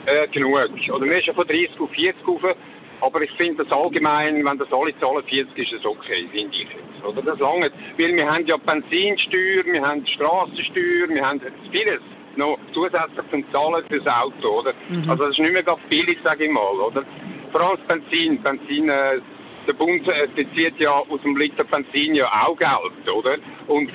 äh, 0.06 0.28
genug. 0.28 0.54
Oder 0.54 1.06
wir 1.06 1.20
sind 1.22 1.34
von 1.34 1.46
30 1.46 1.80
auf 1.80 1.90
40 1.90 2.28
rauf, 2.28 2.56
aber 3.00 3.22
ich 3.22 3.30
finde 3.32 3.64
das 3.64 3.72
allgemein, 3.72 4.44
wenn 4.44 4.58
das 4.58 4.72
alle 4.72 4.96
zahlen 5.00 5.24
40, 5.24 5.58
ist 5.58 5.72
das 5.72 5.84
okay, 5.84 6.28
finde 6.30 6.56
ich 6.56 6.68
jetzt. 6.68 7.04
Oder 7.04 7.22
das 7.22 7.38
lange, 7.40 7.70
weil 7.98 8.14
wir 8.14 8.30
haben 8.30 8.46
ja 8.46 8.56
Benzinsteuer, 8.56 9.64
wir 9.64 9.82
haben 9.82 10.06
Strassensteuer, 10.06 11.08
wir 11.08 11.26
haben 11.26 11.40
vieles 11.72 12.00
noch 12.36 12.58
zusätzlich 12.72 13.26
zum 13.30 13.44
Zahlen 13.52 13.84
fürs 13.88 14.06
Auto, 14.06 14.60
oder? 14.60 14.72
Mhm. 14.88 15.10
Also 15.10 15.24
das 15.24 15.30
ist 15.30 15.38
nicht 15.38 15.52
mehr 15.52 15.62
ganz 15.62 15.80
billig, 15.88 16.18
sage 16.22 16.44
ich 16.44 16.50
mal, 16.50 16.74
oder? 16.80 17.04
Vor 17.52 17.60
allem 17.60 17.78
das 17.78 17.86
Benzin. 17.86 18.42
Benzin, 18.42 18.88
äh, 18.88 19.20
der 19.66 19.72
Bund 19.72 20.06
äh, 20.08 20.28
bezieht 20.34 20.78
ja 20.78 20.90
aus 20.92 21.20
dem 21.22 21.36
Liter 21.36 21.64
Benzin 21.64 22.14
ja 22.14 22.26
auch 22.44 22.56
Geld, 22.56 23.08
oder? 23.08 23.36
Und 23.66 23.90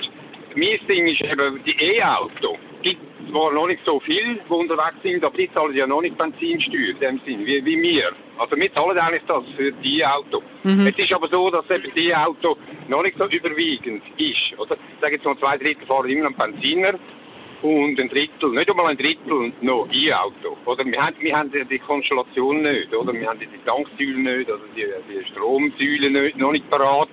mein 0.54 0.78
Ding 0.88 1.06
ist 1.06 1.20
eben, 1.22 1.62
die 1.64 1.76
E-Auto 1.80 2.58
gibt 2.82 3.00
zwar 3.30 3.52
noch 3.52 3.66
nicht 3.66 3.80
so 3.84 4.00
viel, 4.00 4.40
die 4.46 4.52
unterwegs 4.52 5.02
sind, 5.02 5.24
aber 5.24 5.36
die 5.36 5.50
zahlen 5.52 5.74
ja 5.74 5.86
noch 5.86 6.02
nicht 6.02 6.18
Benzinsteuer 6.18 6.90
in 6.90 6.98
dem 6.98 7.20
Sinn, 7.24 7.46
wie, 7.46 7.64
wie 7.64 7.80
wir. 7.80 8.12
Also 8.38 8.56
wir 8.56 8.72
zahlen 8.74 8.98
eigentlich 8.98 9.22
das 9.26 9.44
für 9.56 9.72
die 9.72 10.04
Auto. 10.04 10.42
Mhm. 10.64 10.86
Es 10.86 10.98
ist 10.98 11.12
aber 11.12 11.28
so, 11.28 11.50
dass 11.50 11.68
eben 11.70 11.90
die 11.94 12.14
Auto 12.14 12.56
noch 12.88 13.02
nicht 13.02 13.16
so 13.16 13.26
überwiegend 13.26 14.02
ist, 14.18 14.58
oder? 14.58 14.74
Ich 14.74 15.00
sage 15.00 15.14
jetzt 15.14 15.24
mal, 15.24 15.38
zwei 15.38 15.56
Drittel 15.56 15.86
fahren 15.86 16.10
immer 16.10 16.26
am 16.26 16.34
Benziner 16.34 16.94
und 17.62 17.98
ein 17.98 18.08
Drittel, 18.08 18.50
nicht 18.50 18.68
einmal 18.68 18.88
ein 18.88 18.96
Drittel 18.96 19.52
noch 19.60 19.88
E-Auto. 19.92 20.56
Oder 20.66 20.84
wir 20.84 21.00
haben, 21.00 21.16
wir 21.20 21.36
haben 21.36 21.50
die 21.50 21.78
Konstellation 21.78 22.62
nicht, 22.62 22.92
oder? 22.94 23.12
Wir 23.12 23.28
haben 23.28 23.38
die 23.38 23.48
Tanksäule 23.64 24.18
nicht, 24.18 24.50
oder 24.50 24.62
die, 24.76 24.84
die 25.08 25.24
Stromsäule 25.30 26.10
nicht, 26.10 26.36
noch 26.36 26.52
nicht 26.52 26.68
parat 26.68 27.08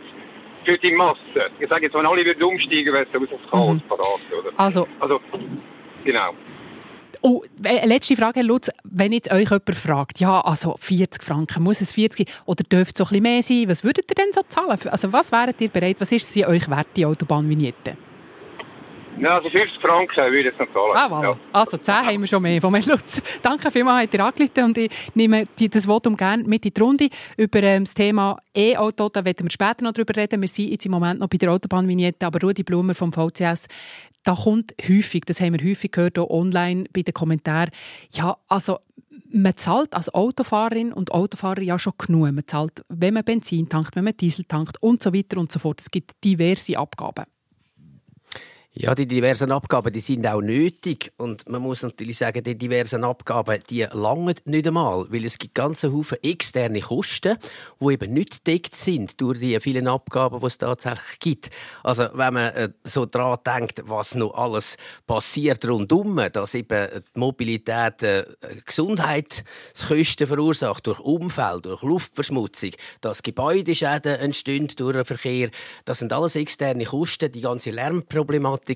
für 0.66 0.78
die 0.78 0.92
Masse. 0.92 1.20
Ich 1.60 1.70
sage 1.70 1.86
jetzt, 1.86 1.94
wenn 1.94 2.06
alle 2.06 2.26
würden 2.26 2.44
umsteigen, 2.44 2.94
wäre 2.94 3.06
es 3.12 3.22
aus 3.22 3.30
das 3.30 3.52
Chaos 3.52 3.76
mhm. 3.76 3.82
parat, 3.88 4.20
oder? 4.38 4.52
Also, 4.58 4.88
also 5.00 5.20
genau. 6.04 6.34
Oh, 7.22 7.44
äh, 7.64 7.86
letzte 7.86 8.16
Frage, 8.16 8.40
Herr 8.40 8.46
Lutz. 8.46 8.70
Wenn 8.84 9.12
jetzt 9.12 9.32
euch 9.32 9.50
jemand 9.50 9.76
fragt, 9.76 10.20
ja, 10.20 10.40
also 10.42 10.76
40 10.80 11.22
Franken, 11.22 11.64
muss 11.64 11.82
es 11.82 11.94
40 11.94 12.30
oder 12.46 12.64
dürfte 12.64 12.92
es 12.92 12.98
so 12.98 13.04
ein 13.04 13.22
bisschen 13.22 13.24
mehr 13.24 13.44
sein, 13.44 13.70
was 13.70 13.84
würdet 13.84 14.06
ihr 14.10 14.16
denn 14.16 14.32
so 14.32 14.42
zahlen? 14.48 14.80
Also 14.90 15.12
was 15.12 15.32
wäret 15.32 15.60
ihr 15.60 15.70
bereit, 15.70 15.98
was 16.00 16.12
ist 16.12 16.32
sie 16.32 16.46
euch 16.46 16.70
wert, 16.70 16.88
die 16.96 17.06
Autobahnvignette? 17.06 17.98
Also 19.28 19.50
50 19.50 19.82
Franken 19.82 20.16
würde 20.16 20.40
ich 20.40 20.46
jetzt 20.46 20.60
noch 20.60 20.68
zahlen. 20.74 20.92
Ah, 20.94 21.08
voilà. 21.08 21.24
Ja. 21.24 21.38
Also 21.52 21.78
10 21.78 21.96
haben 21.96 22.22
wir 22.22 22.28
schon 22.28 22.42
mehr 22.42 22.62
von 22.62 22.72
mir, 22.72 22.82
Lutz. 22.82 23.22
Danke 23.42 23.72
vielmals, 23.72 24.04
habt 24.04 24.14
ihr 24.14 24.26
angerufen 24.26 24.64
und 24.64 24.78
ich 24.78 24.90
nehme 25.16 25.46
das 25.58 25.86
Votum 25.86 26.16
gerne 26.16 26.44
mit 26.44 26.66
in 26.66 26.74
die 26.74 26.82
Runde. 26.82 27.10
Über 27.38 27.62
ähm, 27.64 27.84
das 27.84 27.94
Thema 27.94 28.38
E-Auto, 28.56 29.10
da 29.10 29.26
werden 29.26 29.46
wir 29.46 29.52
später 29.52 29.84
noch 29.84 29.94
darüber 29.94 30.16
reden. 30.16 30.42
Wir 30.42 30.48
sind 30.48 30.70
jetzt 30.70 30.86
im 30.86 30.92
Moment 30.92 31.20
noch 31.20 31.28
bei 31.28 31.38
der 31.38 31.52
Autobahnvignette, 31.52 32.26
aber 32.26 32.40
Rudi 32.42 32.64
Blumer 32.64 32.96
vom 32.96 33.12
VCS, 33.12 33.68
da 34.24 34.34
kommt 34.36 34.74
häufig, 34.88 35.24
das 35.26 35.42
haben 35.42 35.60
wir 35.60 35.70
häufig 35.70 35.92
gehört, 35.92 36.20
auch 36.20 36.30
online 36.30 36.86
bei 36.94 37.02
den 37.02 37.14
Kommentaren, 37.14 37.72
ja, 38.12 38.38
also 38.48 38.80
man 39.32 39.56
zahlt 39.58 39.94
als 39.94 40.14
Autofahrerin 40.14 40.92
und 40.92 41.12
Autofahrer 41.12 41.62
ja 41.62 41.78
schon 41.78 41.94
genug. 41.98 42.32
Man 42.32 42.48
zahlt, 42.48 42.84
wenn 42.90 43.14
man 43.14 43.24
Benzin 43.24 43.70
tankt, 43.70 43.96
wenn 43.96 44.04
man 44.04 44.18
Diesel 44.18 44.46
tankt 44.46 44.82
und 44.82 45.04
so 45.04 45.14
weiter 45.14 45.38
und 45.38 45.52
so 45.52 45.60
fort. 45.60 45.82
Es 45.82 45.92
gibt 45.92 46.24
diverse 46.24 46.78
Abgaben. 46.78 47.26
Ja, 48.82 48.96
die 48.96 49.08
diversen 49.08 49.52
Abgaben, 49.52 49.92
die 49.92 50.00
sind 50.00 50.26
auch 50.26 50.40
nötig. 50.40 51.12
Und 51.18 51.50
man 51.50 51.62
muss 51.62 51.84
natürlich 51.84 52.18
sagen, 52.18 52.42
die 52.42 52.58
diversen 52.58 53.04
Abgaben, 53.04 53.62
die 53.70 53.86
langen 53.92 54.36
nicht 54.46 54.68
einmal. 54.68 55.06
Weil 55.10 55.26
es 55.26 55.38
gibt 55.38 55.54
ganz 55.54 55.84
Haufen 55.84 56.18
externe 56.24 56.80
Kosten, 56.80 57.38
die 57.82 57.92
eben 57.92 58.14
nicht 58.14 58.46
gedeckt 58.46 58.78
sind 58.78 59.20
durch 59.20 59.40
die 59.40 59.60
vielen 59.60 59.90
Abgaben, 59.90 60.40
die 60.40 60.46
es 60.46 60.60
tatsächlich 60.60 61.20
gibt. 61.20 61.50
Also, 61.84 62.08
wenn 62.14 62.34
man 62.34 62.54
äh, 62.54 62.70
so 62.86 63.06
daran 63.06 63.40
denkt, 63.46 63.82
was 63.84 64.16
noch 64.16 64.34
alles 64.34 64.78
passiert 65.06 65.68
rundum, 65.68 66.22
dass 66.32 66.54
eben 66.54 66.88
die 66.90 67.20
Mobilität 67.20 68.02
äh, 68.04 68.24
Gesundheitskosten 68.66 70.26
verursacht 70.26 70.88
durch 70.88 71.02
Umfeld, 71.02 71.66
durch 71.66 71.82
Luftverschmutzung, 71.82 72.72
dass 73.02 73.24
Gebäudeschäden 73.24 74.16
entstehen 74.20 74.70
durch 74.78 74.96
den 74.96 75.04
Verkehr, 75.04 75.50
das 75.84 76.00
sind 76.00 76.14
alles 76.14 76.38
externe 76.38 76.86
Kosten, 76.86 77.30
die 77.30 77.42
ganze 77.42 77.72
Lärmproblematik. 77.72 78.69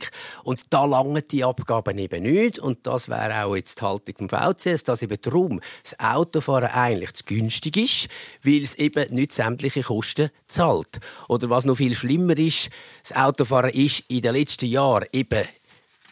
Und 0.43 0.61
da 0.69 0.85
langen 0.85 1.23
die 1.29 1.43
Abgaben 1.43 1.97
eben 1.97 2.23
nicht. 2.23 2.59
Und 2.59 2.85
das 2.87 3.09
wäre 3.09 3.45
auch 3.45 3.55
jetzt 3.55 3.79
die 3.79 3.85
Haltung 3.85 4.15
vom 4.17 4.29
VCS, 4.29 4.83
dass 4.83 5.01
eben 5.01 5.17
darum 5.21 5.61
das 5.83 5.99
Autofahren 5.99 6.69
eigentlich 6.69 7.13
zu 7.13 7.23
günstig 7.25 7.77
ist, 7.77 8.07
weil 8.43 8.63
es 8.63 8.75
eben 8.75 9.13
nicht 9.13 9.33
sämtliche 9.33 9.83
Kosten 9.83 10.29
zahlt. 10.47 10.99
Oder 11.27 11.49
was 11.49 11.65
noch 11.65 11.75
viel 11.75 11.95
schlimmer 11.95 12.37
ist, 12.37 12.69
das 13.01 13.15
Autofahren 13.15 13.71
ist 13.71 14.03
in 14.07 14.21
den 14.21 14.35
letzten 14.35 14.65
Jahren 14.65 15.07
eben 15.11 15.43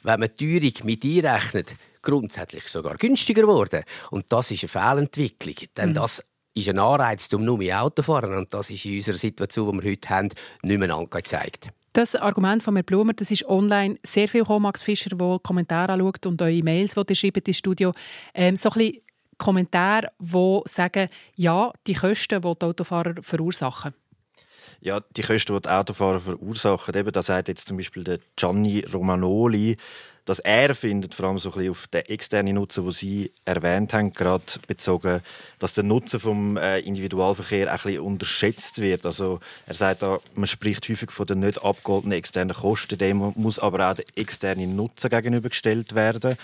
wenn 0.03 0.19
man 0.19 0.29
die 0.39 0.59
Teuerung 0.59 0.87
mit 0.87 1.03
einrechnet, 1.03 1.75
grundsätzlich 2.01 2.67
sogar 2.67 2.97
günstiger 2.97 3.41
geworden. 3.41 3.83
Und 4.09 4.31
das 4.31 4.51
ist 4.51 4.63
eine 4.63 4.69
Fehlentwicklung. 4.69 5.55
Denn 5.77 5.93
das 5.93 6.23
ist 6.53 6.69
ein 6.69 6.79
Anreiz, 6.79 7.31
um 7.33 7.45
nur 7.45 7.57
mehr 7.57 7.83
Auto 7.83 8.01
zu 8.01 8.03
fahren. 8.03 8.35
Und 8.35 8.53
das 8.53 8.69
ist 8.69 8.85
in 8.85 8.95
unserer 8.95 9.17
Situation, 9.17 9.77
die 9.77 9.83
wir 9.83 9.91
heute 9.91 10.09
haben, 10.09 10.29
nicht 10.63 10.79
mehr 10.79 10.93
angezeigt. 10.93 11.69
Das 11.93 12.15
Argument 12.15 12.63
von 12.63 12.75
Herrn 12.75 12.85
Blumer, 12.85 13.13
das 13.13 13.31
ist 13.31 13.45
online 13.45 13.97
sehr 14.01 14.29
viel 14.29 14.41
gekommen, 14.41 14.63
Max 14.63 14.81
Fischer, 14.81 15.09
der 15.09 15.39
Kommentare 15.43 15.91
anschaut 15.91 16.25
und 16.25 16.41
eure 16.41 16.63
Mails, 16.63 16.95
die 16.95 17.03
ihr 17.09 17.15
schreibt 17.15 17.47
ins 17.49 17.57
Studio. 17.57 17.91
Ähm, 18.33 18.55
so 18.55 18.69
ein 18.69 18.77
bisschen 18.77 19.01
Kommentare, 19.37 20.07
die 20.17 20.61
sagen, 20.65 21.09
ja, 21.35 21.73
die 21.87 21.93
Kosten, 21.93 22.41
die 22.41 22.55
die 22.55 22.65
Autofahrer 22.65 23.15
verursachen. 23.21 23.93
Ja, 24.79 25.01
die 25.17 25.21
Kosten, 25.21 25.53
die 25.53 25.61
die 25.63 25.69
Autofahrer 25.69 26.21
verursachen, 26.21 26.95
eben, 26.95 27.11
da 27.11 27.21
sagt 27.21 27.49
jetzt 27.49 27.67
zum 27.67 27.75
Beispiel 27.75 28.05
der 28.05 28.19
Gianni 28.37 28.85
Romanoli, 28.93 29.75
dass 30.25 30.39
er 30.39 30.75
findet, 30.75 31.15
vor 31.15 31.27
allem 31.27 31.39
so 31.39 31.49
ein 31.49 31.55
bisschen 31.55 31.71
auf 31.71 31.87
den 31.87 32.05
externen 32.05 32.55
Nutzen, 32.55 32.83
den 32.83 32.91
Sie 32.91 33.31
erwähnt 33.45 33.93
haben, 33.93 34.13
gerade 34.13 34.43
bezogen, 34.67 35.21
dass 35.59 35.73
der 35.73 35.83
Nutzen 35.83 36.19
vom 36.19 36.57
äh, 36.57 36.79
Individualverkehr 36.79 37.71
ein 37.71 37.79
bisschen 37.81 38.01
unterschätzt 38.01 38.81
wird. 38.81 39.05
Also 39.05 39.39
er 39.65 39.73
sagt 39.73 40.03
man 40.35 40.47
spricht 40.47 40.87
häufig 40.89 41.11
von 41.11 41.25
den 41.25 41.39
nicht 41.39 41.63
abgeholtenen 41.63 42.17
externen 42.17 42.55
Kosten, 42.55 42.97
dem 42.97 43.33
muss 43.35 43.59
aber 43.59 43.89
auch 43.89 43.95
der 43.95 44.05
externe 44.15 44.67
Nutzen 44.67 45.09
gegenübergestellt 45.09 45.95
werden. 45.95 46.37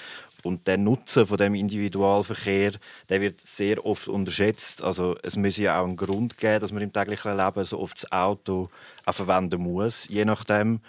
Und 0.44 0.68
der 0.68 0.78
Nutzen 0.78 1.26
von 1.26 1.38
dem 1.38 1.56
Individualverkehr, 1.56 2.74
der 3.10 3.22
wird 3.22 3.42
sehr 3.42 3.86
oft 3.86 4.08
unterschätzt. 4.08 4.84
Also 4.84 5.18
es 5.24 5.36
muss 5.36 5.58
ja 5.58 5.80
auch 5.80 5.86
einen 5.86 5.98
Grund 5.98 6.38
geben, 6.38 6.62
dass 6.62 6.72
man 6.72 6.84
im 6.84 6.94
täglichen 6.94 7.36
Leben 7.36 7.66
so 7.66 7.80
oft 7.80 8.04
das 8.04 8.12
Auto 8.12 8.70
auch 9.06 9.14
verwenden 9.14 9.62
muss, 9.62 10.08
je 10.08 10.26
nachdem. 10.26 10.80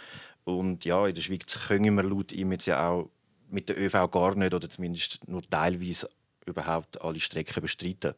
Und 0.48 0.86
ja, 0.86 1.06
in 1.06 1.14
der 1.14 1.20
Schweiz 1.20 1.58
können 1.68 1.94
wir 1.94 2.02
laut 2.02 2.32
ihm 2.32 2.52
jetzt 2.52 2.64
ja 2.64 2.88
auch 2.88 3.10
mit 3.50 3.68
der 3.68 3.78
ÖV 3.78 4.10
gar 4.10 4.34
nicht 4.34 4.54
oder 4.54 4.70
zumindest 4.70 5.20
nur 5.28 5.42
teilweise 5.42 6.08
überhaupt 6.46 7.02
alle 7.02 7.20
Strecken 7.20 7.60
bestreiten. 7.60 8.14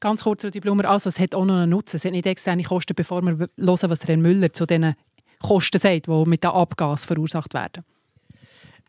Ganz 0.00 0.24
kurz, 0.24 0.46
Rudi 0.46 0.60
Blumer, 0.60 0.86
also 0.86 1.10
es 1.10 1.20
hat 1.20 1.34
auch 1.34 1.44
noch 1.44 1.56
einen 1.56 1.70
Nutzen. 1.70 1.96
Es 1.96 2.06
hat 2.06 2.12
nicht 2.12 2.24
externe 2.24 2.62
Kosten, 2.62 2.94
bevor 2.94 3.20
wir 3.20 3.36
hören, 3.36 3.50
was 3.58 4.08
Herr 4.08 4.16
Müller 4.16 4.50
zu 4.50 4.64
diesen 4.64 4.94
Kosten 5.42 5.78
sagt, 5.78 6.06
die 6.06 6.24
mit 6.24 6.42
dem 6.42 6.52
Abgas 6.52 7.04
verursacht 7.04 7.52
werden. 7.52 7.84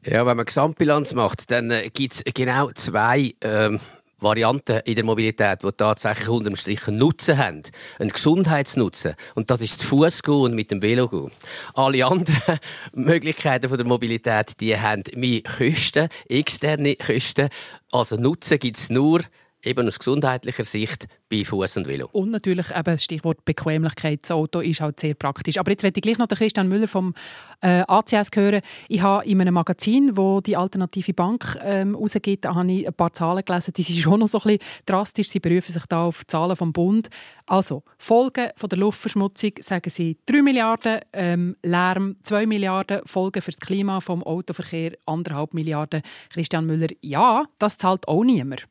Ja, 0.05 0.25
wenn 0.25 0.37
man 0.37 0.45
Gesamtbilanz 0.45 1.13
macht, 1.13 1.51
dann 1.51 1.71
äh, 1.71 1.89
gibt 1.89 2.13
es 2.13 2.23
genau 2.33 2.71
zwei 2.71 3.35
ähm, 3.41 3.81
Varianten 4.21 4.81
in 4.85 4.95
der 4.95 5.05
Mobilität, 5.05 5.63
die 5.63 5.71
tatsächlich 5.71 6.29
unterm 6.29 6.55
Strich 6.55 6.87
einen 6.87 6.97
Nutzen 6.97 7.37
haben. 7.37 7.63
Einen 7.99 8.09
Gesundheitsnutzen. 8.11 9.15
Und 9.35 9.49
das 9.49 9.61
ist 9.61 9.83
Fuß 9.83 10.23
gehen 10.23 10.33
und 10.35 10.55
mit 10.55 10.71
dem 10.71 10.81
Velo 10.81 11.07
gehen. 11.07 11.31
Alle 11.73 12.05
anderen 12.05 12.59
Möglichkeiten 12.93 13.75
der 13.75 13.85
Mobilität, 13.85 14.59
die 14.59 14.77
haben 14.77 15.03
mehr 15.15 15.41
Kosten, 15.41 16.09
externe 16.27 16.95
Kosten. 16.95 17.49
Also 17.91 18.17
Nutzen 18.17 18.59
gibt 18.59 18.77
es 18.77 18.89
nur 18.89 19.21
eben 19.63 19.87
aus 19.87 19.99
gesundheitlicher 19.99 20.63
Sicht 20.63 21.07
bei 21.29 21.43
Fuß 21.43 21.77
und 21.77 21.87
Velo. 21.87 22.09
Und 22.11 22.31
natürlich 22.31 22.71
eben 22.71 22.83
das 22.83 23.03
Stichwort 23.03 23.43
Bequemlichkeit. 23.45 24.21
Das 24.23 24.31
Auto 24.31 24.59
ist 24.59 24.81
halt 24.81 24.99
sehr 24.99 25.13
praktisch. 25.13 25.57
Aber 25.57 25.71
jetzt 25.71 25.83
werde 25.83 25.97
ich 25.97 26.01
gleich 26.01 26.17
noch 26.17 26.27
den 26.27 26.37
Christian 26.37 26.69
Müller 26.69 26.87
vom 26.87 27.13
äh, 27.61 27.83
ACS 27.87 28.29
hören. 28.33 28.61
Ich 28.87 29.01
habe 29.01 29.25
in 29.25 29.41
einem 29.41 29.53
Magazin, 29.53 30.15
wo 30.15 30.41
die 30.41 30.55
Alternative 30.55 31.13
Bank 31.13 31.57
ähm, 31.61 31.95
rausgibt, 31.95 32.45
habe 32.45 32.71
ich 32.71 32.87
ein 32.87 32.93
paar 32.93 33.13
Zahlen 33.13 33.43
gelesen. 33.45 33.73
Die 33.75 33.83
sind 33.83 33.99
schon 33.99 34.19
noch 34.19 34.27
so 34.27 34.39
ein 34.39 34.57
bisschen 34.57 34.83
drastisch. 34.85 35.29
Sie 35.29 35.39
berufen 35.39 35.71
sich 35.71 35.85
da 35.87 36.05
auf 36.05 36.25
Zahlen 36.25 36.55
vom 36.55 36.73
Bund. 36.73 37.09
Also, 37.45 37.83
Folgen 37.97 38.49
von 38.55 38.69
der 38.69 38.79
Luftverschmutzung, 38.79 39.51
sagen 39.59 39.89
sie 39.89 40.17
3 40.25 40.41
Milliarden, 40.41 40.99
ähm, 41.13 41.55
Lärm 41.63 42.15
2 42.21 42.45
Milliarden, 42.45 43.01
Folgen 43.05 43.41
für 43.41 43.51
das 43.51 43.59
Klima 43.59 43.99
vom 43.99 44.23
Autoverkehr 44.23 44.93
1,5 45.05 45.49
Milliarden. 45.53 46.01
Christian 46.29 46.65
Müller, 46.65 46.89
ja, 47.01 47.43
das 47.57 47.77
zahlt 47.77 48.07
auch 48.07 48.23
niemand. 48.23 48.67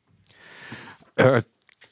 Äh, 1.18 1.42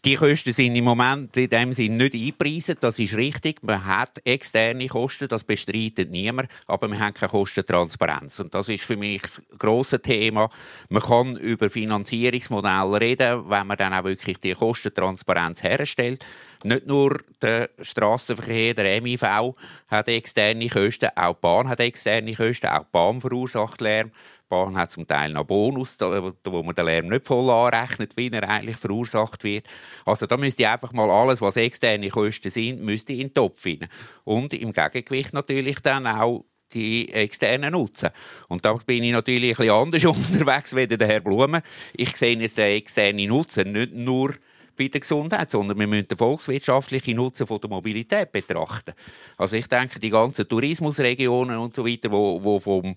die 0.04 0.14
Kosten 0.14 0.52
sind 0.52 0.76
im 0.76 0.84
Moment 0.84 1.36
in 1.36 1.48
dem 1.48 1.72
Sinn 1.72 1.96
nicht 1.96 2.14
eingepreist. 2.14 2.76
Das 2.78 3.00
ist 3.00 3.16
richtig. 3.16 3.60
Man 3.64 3.84
hat 3.84 4.20
externe 4.24 4.86
Kosten, 4.86 5.26
das 5.26 5.42
bestreitet 5.42 6.12
niemand, 6.12 6.48
aber 6.68 6.86
wir 6.86 7.00
haben 7.00 7.12
keine 7.12 7.28
Kostentransparenz. 7.28 8.38
Und 8.38 8.54
das 8.54 8.68
ist 8.68 8.84
für 8.84 8.96
mich 8.96 9.22
das 9.22 9.42
grosse 9.58 10.00
Thema. 10.00 10.48
Man 10.90 11.02
kann 11.02 11.36
über 11.36 11.70
Finanzierungsmodelle 11.70 13.00
reden, 13.00 13.50
wenn 13.50 13.66
man 13.66 13.76
dann 13.76 13.94
auch 13.94 14.04
wirklich 14.04 14.38
die 14.38 14.54
Kostentransparenz 14.54 15.64
herstellt. 15.64 16.24
Nicht 16.62 16.86
nur 16.86 17.20
der 17.42 17.70
Straßenverkehr, 17.80 18.74
der 18.74 19.02
MIV 19.02 19.56
hat 19.88 20.06
externe 20.06 20.68
Kosten, 20.68 21.08
auch 21.16 21.34
die 21.34 21.40
Bahn 21.40 21.68
hat 21.68 21.80
externe 21.80 22.34
Kosten, 22.34 22.68
auch 22.68 22.84
die 22.84 22.92
Bahn 22.92 23.20
verursacht 23.20 23.80
Lärm. 23.80 24.12
Bahn 24.48 24.76
hat 24.76 24.92
zum 24.92 25.06
Teil 25.06 25.32
noch 25.32 25.44
Bonus, 25.44 25.96
wo 25.98 26.62
man 26.62 26.74
den 26.74 26.86
Lärm 26.86 27.08
nicht 27.08 27.26
voll 27.26 27.50
anrechnet, 27.50 28.16
wie 28.16 28.30
er 28.30 28.48
eigentlich 28.48 28.76
verursacht 28.76 29.42
wird. 29.44 29.66
Also 30.04 30.26
da 30.26 30.36
müsste 30.36 30.68
einfach 30.68 30.92
mal 30.92 31.10
alles, 31.10 31.40
was 31.40 31.56
externe 31.56 32.08
Kosten 32.08 32.50
sind, 32.50 32.82
müsste 32.82 33.12
in 33.12 33.20
den 33.20 33.34
Topf 33.34 33.62
hinein. 33.62 33.88
Und 34.24 34.54
im 34.54 34.72
Gegengewicht 34.72 35.32
natürlich 35.32 35.80
dann 35.80 36.06
auch 36.06 36.44
die 36.72 37.12
externen 37.12 37.72
Nutzen. 37.72 38.10
Und 38.48 38.64
da 38.64 38.74
bin 38.74 39.02
ich 39.02 39.12
natürlich 39.12 39.58
ein 39.58 39.70
anders 39.70 40.04
unterwegs 40.04 40.74
wie 40.74 40.86
der 40.86 41.06
Herr 41.06 41.20
Blumer. 41.20 41.62
Ich 41.94 42.16
sehe 42.16 42.38
jetzt 42.38 42.58
den 42.58 42.76
externen 42.76 43.28
Nutzen 43.28 43.72
nicht 43.72 43.92
nur 43.92 44.34
bei 44.76 44.88
der 44.88 45.00
Gesundheit, 45.00 45.50
sondern 45.50 45.78
wir 45.78 45.86
müssen 45.86 46.08
den 46.08 46.18
volkswirtschaftlichen 46.18 47.16
Nutzen 47.16 47.46
von 47.46 47.60
der 47.60 47.70
Mobilität 47.70 48.30
betrachten. 48.30 48.92
Also 49.36 49.56
ich 49.56 49.66
denke, 49.68 49.98
die 49.98 50.10
ganzen 50.10 50.48
Tourismusregionen 50.48 51.56
und 51.56 51.74
so 51.74 51.86
weiter, 51.86 52.10
wo, 52.12 52.42
wo 52.42 52.60
vom 52.60 52.96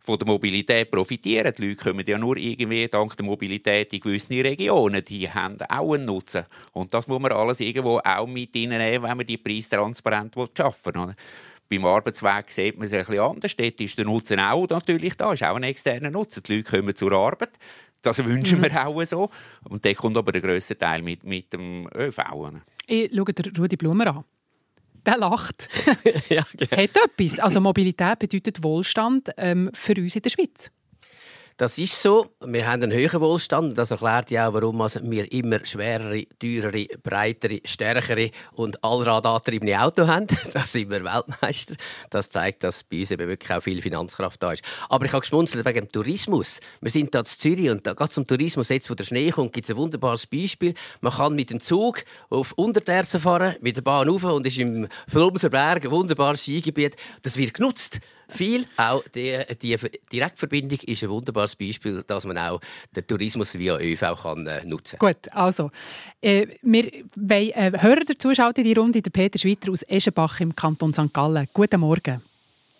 von 0.00 0.18
der 0.18 0.26
Mobilität 0.26 0.90
profitieren. 0.90 1.52
Die 1.56 1.68
Leute 1.68 1.84
kommen 1.84 2.04
ja 2.06 2.18
nur 2.18 2.36
irgendwie 2.36 2.88
dank 2.88 3.16
der 3.16 3.24
Mobilität 3.24 3.92
in 3.92 4.00
gewisse 4.00 4.30
Regionen. 4.30 5.04
Die 5.04 5.30
haben 5.30 5.58
auch 5.68 5.94
einen 5.94 6.06
Nutzen. 6.06 6.44
Und 6.72 6.92
das 6.92 7.06
muss 7.06 7.20
man 7.20 7.32
alles 7.32 7.60
irgendwo 7.60 7.98
auch 7.98 8.26
mit 8.26 8.54
reinnehmen, 8.54 9.02
wenn 9.02 9.16
man 9.16 9.26
die 9.26 9.36
Preistransparenz 9.36 10.34
schaffen 10.56 10.94
will. 10.94 11.14
Beim 11.68 11.84
Arbeitsweg 11.84 12.50
sieht 12.50 12.78
man 12.78 12.86
es 12.86 12.92
ein 12.92 13.00
bisschen 13.00 13.20
anders. 13.20 13.56
Dort 13.56 13.80
ist 13.80 13.96
der 13.96 14.04
Nutzen 14.04 14.40
auch 14.40 14.68
natürlich 14.68 15.16
da, 15.16 15.32
ist 15.32 15.44
auch 15.44 15.54
ein 15.54 15.62
externer 15.62 16.10
Nutzen. 16.10 16.42
Die 16.42 16.56
Leute 16.56 16.70
kommen 16.70 16.96
zur 16.96 17.12
Arbeit. 17.12 17.50
Das 18.02 18.24
wünschen 18.24 18.62
wir 18.62 18.86
auch 18.86 19.04
so. 19.04 19.30
Und 19.68 19.84
dann 19.84 19.94
kommt 19.94 20.16
aber 20.16 20.32
der 20.32 20.40
grösste 20.40 20.76
Teil 20.76 21.02
mit, 21.02 21.22
mit 21.22 21.52
dem 21.52 21.88
ÖV. 21.94 22.18
Ich 22.86 23.12
schaue 23.14 23.34
Rudi 23.58 23.76
Blumer 23.76 24.06
an. 24.08 24.24
Der 25.06 25.16
lacht. 25.16 25.68
ja, 26.28 26.42
genau. 26.56 26.82
Hat 26.82 26.96
etwas. 26.96 27.38
Also 27.38 27.60
Mobilität 27.60 28.18
bedeutet 28.18 28.62
Wohlstand 28.62 29.30
ähm, 29.36 29.70
für 29.72 29.94
uns 29.96 30.16
in 30.16 30.22
der 30.22 30.30
Schweiz. 30.30 30.70
Das 31.60 31.76
ist 31.76 32.00
so. 32.00 32.30
Wir 32.42 32.66
haben 32.66 32.82
einen 32.82 32.90
höheren 32.90 33.20
Wohlstand. 33.20 33.76
Das 33.76 33.90
erklärt 33.90 34.30
ja 34.30 34.48
auch, 34.48 34.54
warum 34.54 34.78
wir 34.78 35.30
immer 35.30 35.62
schwerere, 35.66 36.24
teurere, 36.38 36.86
breitere, 37.02 37.60
stärkere 37.66 38.30
und 38.52 38.82
allradantriebene 38.82 39.78
Autos 39.78 40.08
haben. 40.08 40.26
Da 40.54 40.62
sind 40.62 40.88
wir 40.88 41.04
Weltmeister. 41.04 41.74
Das 42.08 42.30
zeigt, 42.30 42.64
dass 42.64 42.82
bei 42.82 43.00
uns 43.00 43.10
eben 43.10 43.28
wirklich 43.28 43.52
auch 43.52 43.62
viel 43.62 43.82
Finanzkraft 43.82 44.42
da 44.42 44.52
ist. 44.52 44.64
Aber 44.88 45.04
ich 45.04 45.12
habe 45.12 45.20
geschmunzelt 45.20 45.66
wegen 45.66 45.80
dem 45.80 45.92
Tourismus. 45.92 46.60
Wir 46.80 46.90
sind 46.90 47.10
hier 47.12 47.20
in 47.20 47.26
Zürich 47.26 47.68
und 47.68 47.86
da 47.86 47.92
geht 47.92 48.10
zum 48.10 48.26
Tourismus. 48.26 48.70
Jetzt, 48.70 48.88
wo 48.88 48.94
der 48.94 49.04
Schnee 49.04 49.30
kommt, 49.30 49.52
gibt 49.52 49.66
es 49.66 49.70
ein 49.70 49.76
wunderbares 49.76 50.26
Beispiel. 50.26 50.72
Man 51.02 51.12
kann 51.12 51.34
mit 51.34 51.50
dem 51.50 51.60
Zug 51.60 52.04
auf 52.30 52.52
Unterterzen 52.52 53.20
fahren, 53.20 53.56
mit 53.60 53.76
der 53.76 53.82
Bahn 53.82 54.08
rauf 54.08 54.24
und 54.24 54.46
ist 54.46 54.56
im 54.56 54.88
Flumser 55.06 55.50
Berg 55.50 55.84
ein 55.84 55.90
wunderbares 55.90 56.40
Skigebiet. 56.40 56.96
Das 57.20 57.36
wird 57.36 57.52
genutzt 57.52 58.00
viel. 58.30 58.66
Auch 58.76 59.02
die, 59.14 59.38
die 59.60 59.76
Direktverbindung 60.12 60.78
ist 60.86 61.02
ein 61.02 61.10
wunderbares 61.10 61.56
Beispiel, 61.56 62.02
dass 62.06 62.24
man 62.24 62.38
auch 62.38 62.60
den 62.94 63.06
Tourismus 63.06 63.58
via 63.58 63.78
ÖV 63.78 64.22
kann, 64.22 64.46
äh, 64.46 64.64
nutzen 64.64 64.98
kann. 64.98 65.12
Gut, 65.12 65.32
also, 65.32 65.70
äh, 66.20 66.46
wir 66.62 66.84
wollen 67.16 67.50
äh, 67.50 67.72
Hörer 67.80 68.04
dazu 68.06 68.34
schalten 68.34 68.64
die 68.64 68.72
Runde. 68.72 69.02
Der 69.02 69.10
Peter 69.10 69.38
Schweiter 69.38 69.72
aus 69.72 69.82
Eschenbach 69.82 70.40
im 70.40 70.54
Kanton 70.54 70.92
St. 70.94 71.12
Gallen. 71.12 71.48
Guten 71.52 71.80
Morgen. 71.80 72.22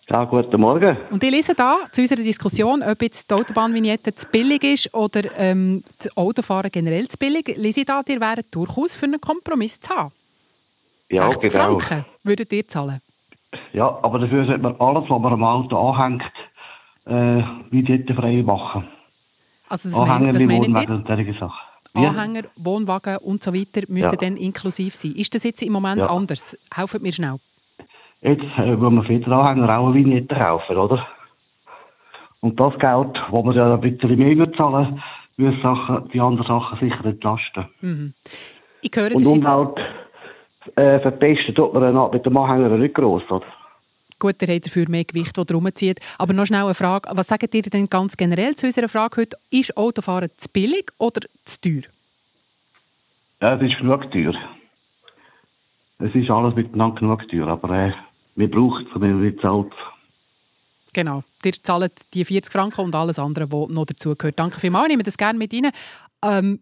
Ja, 0.09 0.25
guten 0.25 0.59
Morgen. 0.59 0.97
Und 1.09 1.23
ich 1.23 1.31
lese 1.31 1.55
da 1.55 1.87
zu 1.91 2.01
unserer 2.01 2.21
Diskussion, 2.21 2.83
ob 2.83 3.01
jetzt 3.01 3.29
die 3.29 3.33
Autobahnvignette 3.33 4.13
zu 4.13 4.27
billig 4.27 4.63
ist 4.63 4.93
oder 4.93 5.21
ähm, 5.37 5.83
das 5.97 6.17
Autofahren 6.17 6.69
generell 6.69 7.07
zu 7.07 7.17
billig. 7.17 7.55
Lese 7.55 7.81
ich 7.81 7.85
da, 7.85 8.01
ihr 8.05 8.19
wäret 8.19 8.47
durchaus 8.51 8.93
für 8.93 9.05
einen 9.05 9.21
Kompromiss 9.21 9.79
zu 9.79 9.89
haben. 9.89 10.11
Ja, 11.09 11.31
60 11.31 11.51
genau. 11.53 11.79
Franken 11.79 12.05
würdet 12.23 12.51
ihr 12.51 12.67
zahlen? 12.67 13.01
Ja, 13.73 13.99
aber 14.01 14.19
dafür 14.19 14.45
sollte 14.45 14.61
man 14.61 14.75
alles, 14.79 15.09
was 15.09 15.21
man 15.21 15.33
am 15.33 15.43
Auto 15.43 15.77
anhängt, 15.77 16.23
äh, 17.05 17.43
videttenfrei 17.71 18.43
machen. 18.43 18.87
Also 19.69 19.89
das 19.89 19.99
Anhänger 19.99 20.39
wie 20.39 20.49
Wohnwagen 20.49 20.95
und 20.97 21.07
solche 21.07 21.33
Sachen. 21.33 21.59
Anhänger, 21.93 22.43
Wohnwagen 22.55 23.17
und 23.17 23.43
so 23.43 23.53
weiter 23.53 23.81
müssten 23.87 24.11
ja. 24.11 24.29
dann 24.29 24.37
inklusiv 24.37 24.95
sein. 24.95 25.13
Ist 25.13 25.35
das 25.35 25.43
jetzt 25.43 25.61
im 25.61 25.73
Moment 25.73 25.99
ja. 26.01 26.09
anders? 26.09 26.57
Helfen 26.73 27.01
mir 27.01 27.11
schnell. 27.13 27.37
Jetzt 28.21 28.57
äh, 28.57 28.79
wollen 28.79 28.95
wir 28.95 29.03
für 29.03 29.19
den 29.19 29.31
Anhänger 29.31 29.77
auch 29.77 29.87
eine 29.87 29.95
Vignette 29.95 30.35
kaufen, 30.35 30.77
oder? 30.77 31.07
Und 32.41 32.59
das 32.59 32.77
Geld, 32.79 33.15
das 33.15 33.31
wir 33.31 33.53
ja 33.53 33.73
ein 33.73 33.81
bisschen 33.81 34.17
mehr 34.17 34.51
zahlen, 34.53 35.01
würde 35.37 36.09
die 36.13 36.19
anderen 36.19 36.47
Sachen 36.47 36.79
sicher 36.79 37.05
entlasten. 37.05 37.65
Mhm. 37.81 38.13
Ich 38.81 38.91
höre, 38.95 39.15
und 39.15 39.25
Umwelt 39.25 39.79
äh, 40.75 40.99
verpesten 40.99 41.55
tut 41.55 41.73
man 41.73 42.11
mit 42.11 42.25
dem 42.25 42.37
Anhänger 42.37 42.77
nicht 42.77 42.95
gross, 42.95 43.23
oder? 43.29 43.45
Gut, 44.19 44.39
der 44.39 44.55
hat 44.55 44.67
dafür 44.67 44.87
mehr 44.87 45.03
Gewicht, 45.03 45.35
das 45.35 45.51
rumzieht. 45.51 45.99
Aber 46.19 46.33
noch 46.33 46.45
schnell 46.45 46.65
eine 46.65 46.75
Frage. 46.75 47.09
Was 47.11 47.27
sagt 47.27 47.55
ihr 47.55 47.63
denn 47.63 47.89
ganz 47.89 48.15
generell 48.15 48.53
zu 48.53 48.67
unserer 48.67 48.87
Frage 48.87 49.21
heute? 49.21 49.37
Ist 49.49 49.75
Autofahren 49.75 50.29
zu 50.37 50.47
billig 50.49 50.91
oder 50.99 51.21
zu 51.43 51.59
teuer? 51.61 51.81
Ja, 53.41 53.55
es 53.55 53.61
ist 53.63 53.79
genug 53.79 54.11
teuer. 54.11 54.35
Es 55.97 56.13
ist 56.13 56.29
alles 56.29 56.55
miteinander 56.55 56.99
genug 56.99 57.27
teuer, 57.29 57.47
aber 57.47 57.69
äh, 57.71 57.93
wir 58.35 58.49
brauchen 58.49 58.85
es, 58.85 59.01
wenn 59.01 59.23
wir 59.23 59.35
zahlt. 59.39 59.73
Genau. 60.93 61.23
Ihr 61.43 61.53
zahlt 61.53 61.93
die 62.13 62.23
40 62.23 62.51
Franken 62.51 62.81
und 62.81 62.95
alles 62.95 63.17
andere, 63.17 63.51
was 63.51 63.69
noch 63.69 63.85
dazugehört. 63.85 64.37
Danke 64.37 64.59
vielmals. 64.59 64.85
Ich 64.85 64.89
nehme 64.89 65.03
das 65.03 65.17
gerne 65.17 65.39
mit 65.39 65.51
rein. 65.53 65.71
Ähm, 66.23 66.59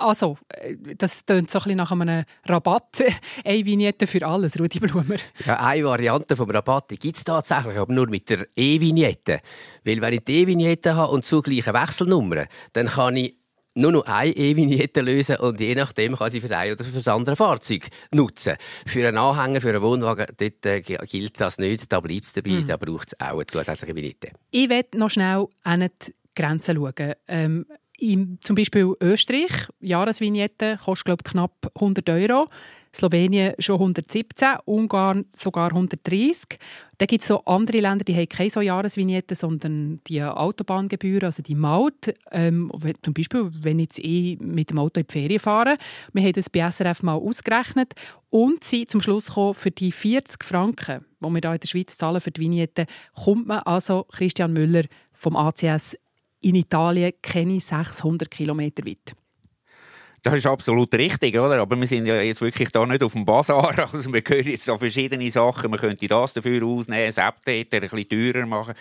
also, 0.00 0.38
äh, 0.48 0.76
das 0.96 1.24
klingt 1.24 1.50
so 1.50 1.58
ein 1.58 1.62
bisschen 1.64 1.76
nach 1.76 1.92
einem 1.92 2.24
Rabatt. 2.46 3.04
Eine 3.44 3.64
Vignette 3.64 4.06
für 4.06 4.26
alles, 4.26 4.58
Rudi 4.58 4.80
Blumer. 4.80 5.16
Ja, 5.44 5.60
eine 5.60 5.84
Variante 5.84 6.36
vom 6.36 6.50
Rabatt 6.50 6.88
gibt 6.88 7.16
es 7.16 7.24
tatsächlich, 7.24 7.76
aber 7.76 7.92
nur 7.92 8.08
mit 8.08 8.28
der 8.28 8.46
E-Vignette. 8.56 9.40
Weil 9.84 10.00
wenn 10.00 10.14
ich 10.14 10.24
die 10.24 10.40
E-Vignette 10.40 10.94
habe 10.94 11.12
und 11.12 11.24
zugleiche 11.24 11.72
Wechselnummern, 11.72 12.46
dann 12.72 12.86
kann 12.86 13.16
ich 13.16 13.36
nur 13.74 13.92
noch 13.92 14.06
eine 14.06 14.32
E-Vignette 14.32 15.00
lösen 15.00 15.36
und 15.36 15.60
je 15.60 15.74
nachdem 15.74 16.16
kann 16.16 16.30
sie 16.30 16.40
für 16.40 16.48
das 16.48 16.58
eine 16.58 16.72
oder 16.72 16.84
für 16.84 16.92
das 16.92 17.08
andere 17.08 17.36
Fahrzeug 17.36 17.88
nutzen. 18.10 18.56
Für 18.86 19.06
einen 19.06 19.18
Anhänger, 19.18 19.60
für 19.60 19.70
einen 19.70 19.82
Wohnwagen, 19.82 20.26
dort 20.36 20.66
äh, 20.66 20.80
gilt 20.80 21.40
das 21.40 21.58
nicht. 21.58 21.90
Da 21.92 22.00
bleibt 22.00 22.24
es 22.24 22.32
dabei, 22.32 22.50
mhm. 22.50 22.66
da 22.66 22.76
braucht 22.76 23.08
es 23.08 23.20
auch 23.20 23.34
eine 23.34 23.46
zusätzliche 23.46 23.94
Vignette. 23.94 24.30
Ich 24.50 24.68
werde 24.68 24.98
noch 24.98 25.10
schnell 25.10 25.46
an 25.62 25.80
die 25.80 26.14
Grenzen 26.34 26.76
schauen. 26.76 27.14
Ähm, 27.28 27.66
in, 28.00 28.38
zum 28.40 28.56
Beispiel 28.56 28.94
Österreich, 29.00 29.68
Jahresvignette 29.80 30.78
kostet 30.84 31.04
glaube 31.06 31.24
knapp 31.24 31.70
100 31.74 32.08
Euro. 32.10 32.46
Slowenien 32.92 33.54
schon 33.60 33.76
117, 33.76 34.58
Ungarn 34.64 35.26
sogar 35.32 35.70
130. 35.70 36.58
Dann 36.98 37.06
gibt 37.06 37.22
es 37.22 37.28
so 37.28 37.44
andere 37.44 37.78
Länder, 37.78 38.04
die 38.04 38.16
haben 38.16 38.28
keine 38.28 38.50
so 38.50 38.60
Jahresvignette, 38.60 39.36
sondern 39.36 40.00
die 40.08 40.22
Autobahngebühren, 40.22 41.26
also 41.26 41.42
die 41.42 41.54
Maut. 41.54 42.12
Ähm, 42.32 42.70
zum 43.02 43.14
Beispiel, 43.14 43.48
wenn 43.62 43.78
ich 43.78 43.84
jetzt 43.84 44.04
eh 44.04 44.36
mit 44.40 44.70
dem 44.70 44.78
Auto 44.80 45.00
in 45.00 45.06
die 45.06 45.12
Ferien 45.12 45.38
fahre. 45.38 45.76
Wir 46.12 46.22
haben 46.24 46.32
das 46.32 46.50
bei 46.50 46.68
SRF 46.68 47.04
mal 47.04 47.14
ausgerechnet 47.14 47.94
und 48.28 48.64
sie 48.64 48.86
zum 48.86 49.00
Schluss 49.00 49.28
gekommen, 49.28 49.54
für 49.54 49.70
die 49.70 49.92
40 49.92 50.42
Franken, 50.42 51.04
die 51.20 51.28
wir 51.28 51.40
hier 51.40 51.52
in 51.52 51.60
der 51.60 51.68
Schweiz 51.68 51.96
zahlen 51.96 52.20
für 52.20 52.32
die 52.32 52.40
Vignette, 52.40 52.86
kommt 53.14 53.46
man 53.46 53.60
also 53.60 54.04
Christian 54.10 54.52
Müller 54.52 54.84
vom 55.12 55.36
ACS 55.36 55.96
in 56.40 56.54
Italien 56.54 57.12
kenne 57.22 57.56
ich 57.56 57.64
600 57.64 58.30
Kilometer 58.30 58.86
weit. 58.86 59.14
Das 60.22 60.34
ist 60.34 60.46
absolut 60.46 60.92
richtig, 60.94 61.38
oder? 61.38 61.58
Aber 61.60 61.76
wir 61.76 61.86
sind 61.86 62.04
ja 62.04 62.20
jetzt 62.20 62.42
wirklich 62.42 62.70
da 62.70 62.84
nicht 62.84 63.02
auf 63.02 63.12
dem 63.12 63.24
Bazar. 63.24 63.74
Also 63.92 64.12
wir 64.12 64.22
hören 64.26 64.46
jetzt 64.46 64.68
da 64.68 64.76
verschiedene 64.76 65.30
Sachen. 65.30 65.70
Man 65.70 65.80
könnte 65.80 66.06
das 66.06 66.34
dafür 66.34 66.62
ausnehmen, 66.66 67.06
das 67.06 67.16
Update 67.16 67.72
ein 67.72 67.80
bisschen 67.80 68.08
teurer 68.08 68.46
machen. 68.46 68.74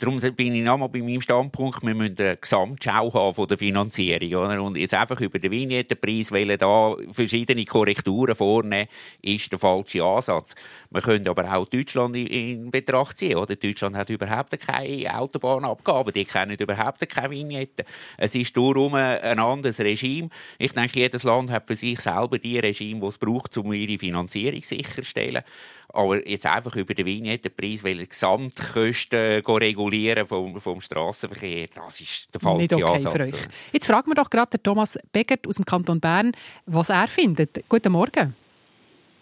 Darum 0.00 0.20
bin 0.20 0.54
ich 0.54 0.62
nochmal 0.62 0.88
bei 0.90 1.02
meinem 1.02 1.20
Standpunkt, 1.20 1.82
wir 1.82 1.92
müssen 1.92 2.16
eine 2.18 2.36
Gesamtschau 2.36 3.12
haben 3.12 3.34
von 3.34 3.48
der 3.48 3.58
Finanzierung. 3.58 4.44
Oder? 4.44 4.62
Und 4.62 4.76
jetzt 4.76 4.94
einfach 4.94 5.20
über 5.20 5.40
den 5.40 5.50
Vignettenpreis 5.50 6.30
da 6.56 6.94
verschiedene 7.10 7.64
Korrekturen 7.64 8.36
vornehmen, 8.36 8.86
ist 9.22 9.50
der 9.50 9.58
falsche 9.58 10.04
Ansatz. 10.04 10.54
Wir 10.90 11.02
können 11.02 11.26
aber 11.26 11.52
auch 11.52 11.66
Deutschland 11.66 12.14
in 12.14 12.70
Betracht 12.70 13.18
ziehen. 13.18 13.38
Oder? 13.38 13.56
Deutschland 13.56 13.96
hat 13.96 14.08
überhaupt 14.08 14.56
keine 14.60 15.18
Autobahnabgaben, 15.18 16.12
die 16.12 16.24
kennen 16.24 16.56
überhaupt 16.56 17.08
keine 17.08 17.30
Vignetten. 17.30 17.84
Es 18.18 18.36
ist 18.36 18.56
darum 18.56 18.94
ein 18.94 19.40
anderes 19.40 19.80
Regime. 19.80 20.28
Ich 20.58 20.74
denke, 20.74 21.00
jedes 21.00 21.24
Land 21.24 21.50
hat 21.50 21.66
für 21.66 21.74
sich 21.74 21.98
selber 21.98 22.38
die 22.38 22.60
Regime, 22.60 23.00
die 23.00 23.06
es 23.06 23.18
braucht, 23.18 23.56
um 23.58 23.72
ihre 23.72 23.98
Finanzierung 23.98 24.62
sicherzustellen. 24.62 25.42
Aber 25.90 26.28
jetzt 26.28 26.46
einfach 26.46 26.76
über 26.76 26.92
den 26.92 27.06
Vignettenpreis, 27.06 27.82
weil 27.82 27.96
die 27.96 28.08
Gesamtkosten 28.08 29.42
regulieren 29.46 30.26
vom, 30.26 30.60
vom 30.60 30.80
Straßenverkehr, 30.80 31.68
das 31.74 32.00
ist 32.00 32.34
der 32.34 32.40
falsche 32.40 32.62
Nicht 32.62 32.74
okay 32.74 32.84
Ansatz. 32.84 33.12
Für 33.12 33.22
euch. 33.22 33.48
Jetzt 33.72 33.86
fragen 33.86 34.10
wir 34.10 34.14
doch 34.14 34.28
gerade 34.28 34.62
Thomas 34.62 34.98
Beckert 35.12 35.46
aus 35.48 35.56
dem 35.56 35.64
Kanton 35.64 35.98
Bern, 35.98 36.32
was 36.66 36.90
er 36.90 37.08
findet. 37.08 37.64
Guten 37.68 37.92
Morgen. 37.92 38.34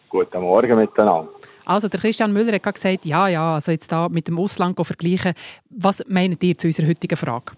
Guten 0.08 0.40
Morgen 0.40 0.76
miteinander. 0.76 1.28
Also 1.64 1.88
der 1.88 2.00
Christian 2.00 2.32
Müller 2.32 2.54
hat 2.54 2.74
gesagt, 2.74 3.04
ja, 3.04 3.28
ja, 3.28 3.54
also 3.54 3.72
jetzt 3.72 3.90
da 3.90 4.08
mit 4.08 4.28
dem 4.28 4.38
Ausland 4.38 4.76
vergleichen. 4.80 5.34
Was 5.70 6.04
meint 6.08 6.42
ihr 6.42 6.56
zu 6.56 6.68
unserer 6.68 6.88
heutigen 6.88 7.16
Frage? 7.16 7.52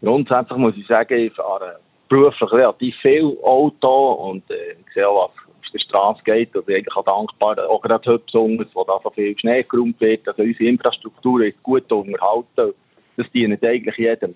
Grundsätzlich 0.00 0.58
muss 0.58 0.76
ich 0.76 0.86
sagen, 0.86 1.18
ich 1.18 1.32
fahre 1.32 1.78
beruflich 2.08 2.52
relativ 2.52 2.94
viel 3.02 3.36
Auto 3.42 4.12
und 4.12 4.50
äh, 4.50 4.72
ich 4.72 4.94
sehe 4.94 5.08
auch, 5.08 5.30
was 5.30 5.47
auf 5.68 5.72
der 5.72 5.78
Straße 5.78 6.22
geht 6.24 6.52
bin 6.52 6.62
eigentlich 6.76 6.96
auch 6.96 7.04
dankbar, 7.04 7.68
auch 7.68 7.80
gerade 7.80 8.10
heute 8.10 8.24
besonders, 8.24 8.68
wo 8.74 8.84
da 8.84 8.98
so 9.02 9.10
viel 9.10 9.38
Schnee 9.38 9.62
geräumt 9.62 10.00
wird, 10.00 10.26
also 10.26 10.42
unsere 10.42 10.68
Infrastruktur 10.68 11.42
ist 11.42 11.62
gut 11.62 11.90
unterhalten. 11.92 12.74
Das 13.16 13.30
dient 13.32 13.62
eigentlich 13.64 13.96
jedem. 13.96 14.34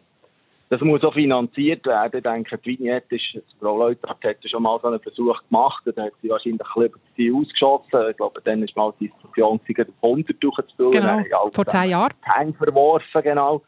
Das 0.69 0.81
muss 0.81 1.05
auch 1.05 1.13
finanziert 1.13 1.85
werden. 1.85 2.17
Ich 2.17 2.23
denke, 2.23 2.59
die 2.59 2.71
Vignette 2.71 3.17
ist, 3.17 3.45
Frau 3.61 3.77
Leutert 3.77 4.11
hat 4.25 4.39
schon 4.51 4.63
mal 4.63 4.79
so 4.81 4.89
einen 4.89 5.01
Versuch 5.01 5.39
gemacht, 5.49 5.83
da 5.85 6.05
hat 6.05 6.13
sie 6.23 6.31
wahrscheinlich 6.31 6.63
ein 6.63 6.83
bisschen 6.83 7.01
viel 7.15 7.35
ausgeschossen. 7.35 8.11
Ich 8.11 8.17
glaube, 8.17 8.41
dann 8.43 8.63
ist 8.63 8.75
mal 8.75 8.93
die 8.99 9.09
Diskussion, 9.09 9.61
sie 9.67 9.77
100 9.79 10.43
durchzuführen. 10.43 10.91
Genau, 10.91 11.51
vor 11.55 11.67
zehn 11.67 11.91
Jahren. 11.91 12.15
Hänge 12.23 12.55
verworfen, 12.55 13.23
genau. 13.23 13.63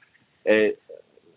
Äh, 0.44 0.72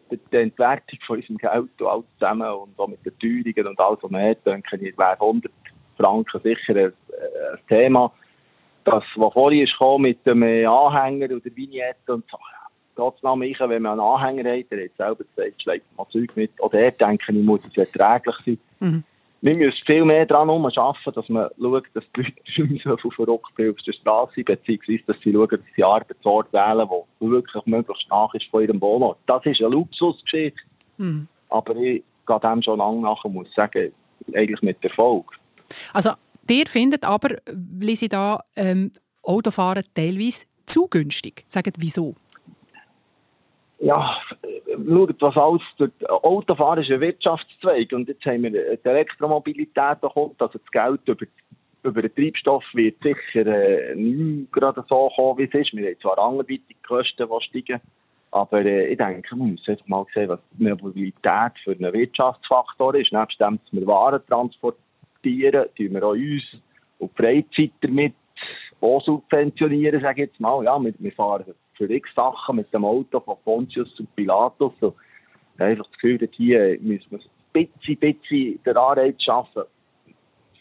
die 0.09 0.37
Entwertung 0.37 0.99
von 1.05 1.17
unserem 1.17 1.37
Geld 1.37 1.81
und 1.81 1.87
alles 1.87 2.05
zusammen 2.17 2.49
und 2.49 2.79
auch 2.79 2.87
mit 2.87 3.05
den 3.05 3.19
Teuerungen 3.19 3.67
und 3.67 3.79
alles, 3.79 3.99
was 4.01 4.11
man 4.11 4.23
hat, 4.23 4.45
denke 4.45 4.77
ich, 4.77 4.97
wäre 4.97 5.19
100 5.19 5.51
Franken 5.97 6.41
sicher 6.41 6.75
ein, 6.75 6.85
ein 6.85 7.59
Thema. 7.67 8.11
Das, 8.83 9.03
was 9.15 9.33
vorhin 9.33 9.63
ist 9.63 9.75
mit 9.99 10.25
dem 10.25 10.43
Anhänger 10.43 11.35
oder 11.35 11.55
Vignette 11.55 12.13
und 12.13 12.23
so, 12.31 12.37
Gott 12.95 13.21
Namen 13.21 13.43
ich, 13.43 13.59
wenn 13.59 13.83
man 13.83 13.99
einen 13.99 14.09
Anhänger 14.09 14.57
hat, 14.57 14.71
der 14.71 14.85
hat 14.85 14.97
selber 14.97 15.23
gesagt, 15.35 15.61
schlägt 15.61 15.97
mal 15.97 16.07
Zeug 16.09 16.35
mit. 16.35 16.51
Auch 16.59 16.71
der, 16.71 16.91
denke 16.91 17.31
ich, 17.31 17.43
muss 17.43 17.65
es 17.65 17.77
erträglich 17.77 18.35
sein. 18.45 18.57
Mhm. 18.79 19.03
Wir 19.41 19.55
müssen 19.55 19.85
viel 19.85 20.03
mehr 20.03 20.25
daran 20.25 20.49
arbeiten, 20.49 21.11
dass 21.13 21.29
man 21.29 21.49
schaut, 21.61 21.83
dass 21.93 22.03
die 22.15 22.21
Leute 22.21 22.73
nicht 22.73 22.83
so 22.83 22.97
viel 22.97 23.11
verrückt 23.11 23.45
auf 23.59 23.83
der 23.85 23.93
Straße 23.93 24.33
sind, 24.33 24.45
beziehungsweise 24.45 25.03
dass 25.05 25.17
sie 25.21 25.31
schauen, 25.31 25.49
dass 25.49 25.59
sie 25.75 25.83
Arbeitsort 25.83 26.51
wählen, 26.51 26.89
der 26.89 27.29
wirklich 27.29 27.65
möglichst 27.67 28.09
nach 28.09 28.33
ist 28.33 28.49
von 28.49 28.63
ihrem 28.63 28.81
Wohnort. 28.81 29.19
Das 29.27 29.45
ist 29.45 29.61
eine 29.61 29.69
Luxusgeschichte. 29.69 30.59
Mhm. 30.97 31.27
Aber 31.49 31.75
ich 31.75 32.03
gehe 32.25 32.39
dem 32.39 32.63
schon 32.63 32.79
lange 32.79 33.01
nach 33.01 33.23
und 33.23 33.35
muss 33.35 33.53
sagen, 33.53 33.93
eigentlich 34.33 34.61
mit 34.63 34.83
Erfolg. 34.83 35.25
Also, 35.93 36.11
ihr 36.49 36.65
findet 36.67 37.03
aber, 37.03 37.37
lese 37.79 38.09
da, 38.09 38.43
ähm, 38.55 38.91
Autofahren 39.23 39.83
teilweise 39.93 40.45
zu 40.65 40.87
günstig. 40.87 41.43
Sagt 41.47 41.75
wieso? 41.77 42.15
Ja, 43.79 44.17
schaut, 44.65 45.21
was 45.21 45.37
alles 45.37 45.61
durch 45.77 45.91
Autofahren 46.09 46.83
ist 46.83 46.89
ein 46.89 46.99
Wirtschaftszweig 46.99 47.91
und 47.91 48.07
jetzt 48.07 48.25
haben 48.25 48.43
wir 48.43 48.77
die 48.77 48.89
Elektromobilität 48.89 49.97
da 50.01 50.09
kommt, 50.13 50.41
also 50.41 50.57
das 50.57 50.71
Geld 50.71 51.01
über, 51.07 51.25
über 51.83 52.01
den 52.01 52.15
Treibstoff 52.15 52.63
wird 52.73 52.95
sicher 53.03 53.45
äh, 53.45 53.95
nicht 53.95 54.51
gerade 54.51 54.83
so 54.89 55.11
kommen, 55.15 55.37
wie 55.37 55.43
es 55.43 55.53
ist. 55.53 55.73
Wir 55.73 55.89
haben 55.89 55.99
zwar 56.01 56.17
anderweitig 56.17 56.75
Kosten, 56.87 57.27
die 57.29 57.43
steigen, 57.43 57.81
aber 58.31 58.65
äh, 58.65 58.87
ich 58.87 58.97
denke, 58.97 59.35
man 59.35 59.51
muss 59.51 59.67
einfach 59.69 59.87
mal 59.87 60.05
sehen, 60.11 60.29
was 60.29 60.39
die 60.53 60.63
Mobilität 60.63 61.51
für 61.63 61.73
einen 61.73 61.93
Wirtschaftsfaktor 61.93 62.95
ist. 62.95 63.11
Nebst 63.11 63.39
dem, 63.39 63.59
dass 63.59 63.73
wir 63.73 63.85
Waren 63.85 64.25
transportieren, 64.25 64.86
tun 65.23 65.93
wir 65.93 66.03
auch 66.03 66.11
uns 66.11 66.43
und 66.99 67.11
die 67.11 67.21
Freizeit 67.21 67.71
damit 67.81 68.13
auch 68.81 69.03
subventionieren, 69.03 70.01
sage 70.01 70.23
ich 70.23 70.29
jetzt 70.29 70.39
mal. 70.39 70.63
Ja, 70.63 70.77
wir, 70.79 70.93
wir 70.97 71.11
fahren 71.11 71.45
für 71.73 71.89
x 71.89 72.09
Sachen 72.15 72.57
mit 72.57 72.73
dem 72.73 72.85
Auto 72.85 73.19
von 73.19 73.37
Pontius 73.43 73.93
zu 73.95 74.05
Pilatus. 74.15 74.73
So, 74.79 74.95
einfach 75.57 75.85
das 75.85 75.93
Gefühl, 75.93 76.29
hier 76.31 76.77
müssen 76.81 77.11
wir 77.11 77.19
ein 77.19 77.69
bisschen, 77.79 77.97
bisschen 77.97 78.63
den 78.63 78.77
Anreiz 78.77 79.21
schaffen, 79.21 79.63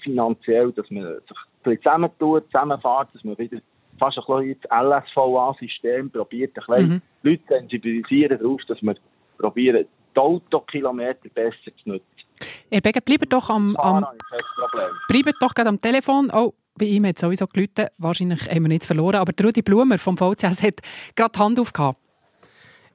finanziell, 0.03 0.73
dass 0.73 0.91
man 0.91 1.05
sich 1.05 1.37
ein 1.65 1.77
zusammentut, 1.83 2.45
zusammenfährt, 2.47 3.15
dass 3.15 3.25
man 3.25 3.39
wieder 3.39 3.59
fast 3.99 4.19
ein 4.19 4.25
bisschen 4.27 4.61
das 4.63 5.05
LSVA-System 5.09 6.11
probiert, 6.11 6.57
ein 6.57 6.65
bisschen 6.67 6.89
mhm. 6.89 7.03
Leute 7.23 7.43
sensibilisieren 7.49 8.39
darauf, 8.39 8.61
dass 8.69 8.83
wir 8.83 8.95
probieren, 9.39 9.87
die 10.15 10.21
Autokilometer 10.21 11.29
besser 11.35 11.71
zu 11.83 11.91
nutzen. 11.91 12.26
Herr 12.71 12.81
Beger, 12.81 13.01
bleibt 13.01 13.33
doch 13.33 13.51
am, 13.51 13.77
am 13.77 14.07
bleibt 15.09 15.41
doch 15.41 15.55
gerade 15.55 15.69
am 15.69 15.81
Telefon. 15.81 16.31
Oh, 16.33 16.55
bei 16.77 16.87
ihm 16.87 17.07
hat 17.07 17.19
sowieso 17.19 17.47
gelitten. 17.47 17.87
Wahrscheinlich 17.99 18.49
haben 18.49 18.63
wir 18.63 18.69
nichts 18.69 18.87
verloren. 18.87 19.17
Aber 19.17 19.33
Rudi 19.43 19.63
Blumer 19.63 19.99
vom 19.99 20.17
VCS 20.17 20.63
hat 20.63 20.81
gerade 21.15 21.33
die 21.35 21.39
Hand 21.39 21.61
aufgehauen. 21.61 21.97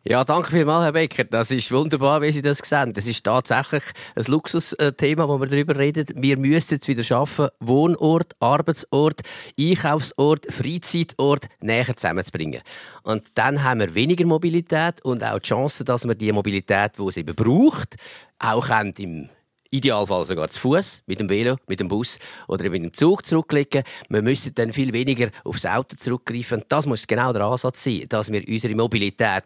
Ja, 0.03 0.23
danke 0.23 0.49
vielmals, 0.49 0.83
Herr 0.83 0.93
Becker. 0.93 1.25
Das 1.25 1.51
ist 1.51 1.71
wunderbar, 1.71 2.23
wie 2.23 2.31
Sie 2.31 2.41
das 2.41 2.57
sehen. 2.57 2.91
Das 2.91 3.05
ist 3.05 3.23
tatsächlich 3.23 3.83
ein 4.15 4.23
Luxusthema, 4.25 5.27
wo 5.27 5.39
wir 5.39 5.45
darüber 5.45 5.77
reden. 5.77 6.07
Wir 6.15 6.39
müssen 6.39 6.79
es 6.81 6.87
wieder 6.87 7.03
schaffen, 7.03 7.49
Wohnort, 7.59 8.33
Arbeitsort, 8.39 9.21
Einkaufsort, 9.59 10.51
Freizeitort 10.51 11.45
näher 11.59 11.95
zusammenzubringen. 11.95 12.61
Und 13.03 13.27
dann 13.35 13.63
haben 13.63 13.81
wir 13.81 13.93
weniger 13.93 14.25
Mobilität 14.25 15.05
und 15.05 15.23
auch 15.23 15.37
die 15.37 15.47
Chance, 15.47 15.85
dass 15.85 16.07
wir 16.07 16.15
die 16.15 16.31
Mobilität, 16.31 16.93
die 16.97 17.03
es 17.03 17.17
eben 17.17 17.35
braucht, 17.35 17.95
auch 18.39 18.67
im 18.97 19.29
Idealfall 19.73 20.25
sogar 20.25 20.49
zu 20.49 20.59
Fuß, 20.59 21.03
mit 21.05 21.21
dem 21.21 21.29
Velo, 21.29 21.55
mit 21.65 21.79
dem 21.79 21.87
Bus 21.87 22.19
oder 22.49 22.69
mit 22.69 22.83
dem 22.83 22.93
Zug 22.93 23.25
zurücklegen. 23.25 23.83
Wir 24.09 24.21
müssen 24.21 24.53
dann 24.53 24.73
viel 24.73 24.91
weniger 24.91 25.29
aufs 25.45 25.65
Auto 25.65 25.95
zurückgreifen. 25.95 26.61
Und 26.61 26.69
das 26.69 26.85
muss 26.85 27.07
genau 27.07 27.31
der 27.31 27.43
Ansatz 27.43 27.83
sein, 27.83 28.05
dass 28.09 28.29
wir 28.29 28.45
unsere 28.45 28.75
Mobilität 28.75 29.45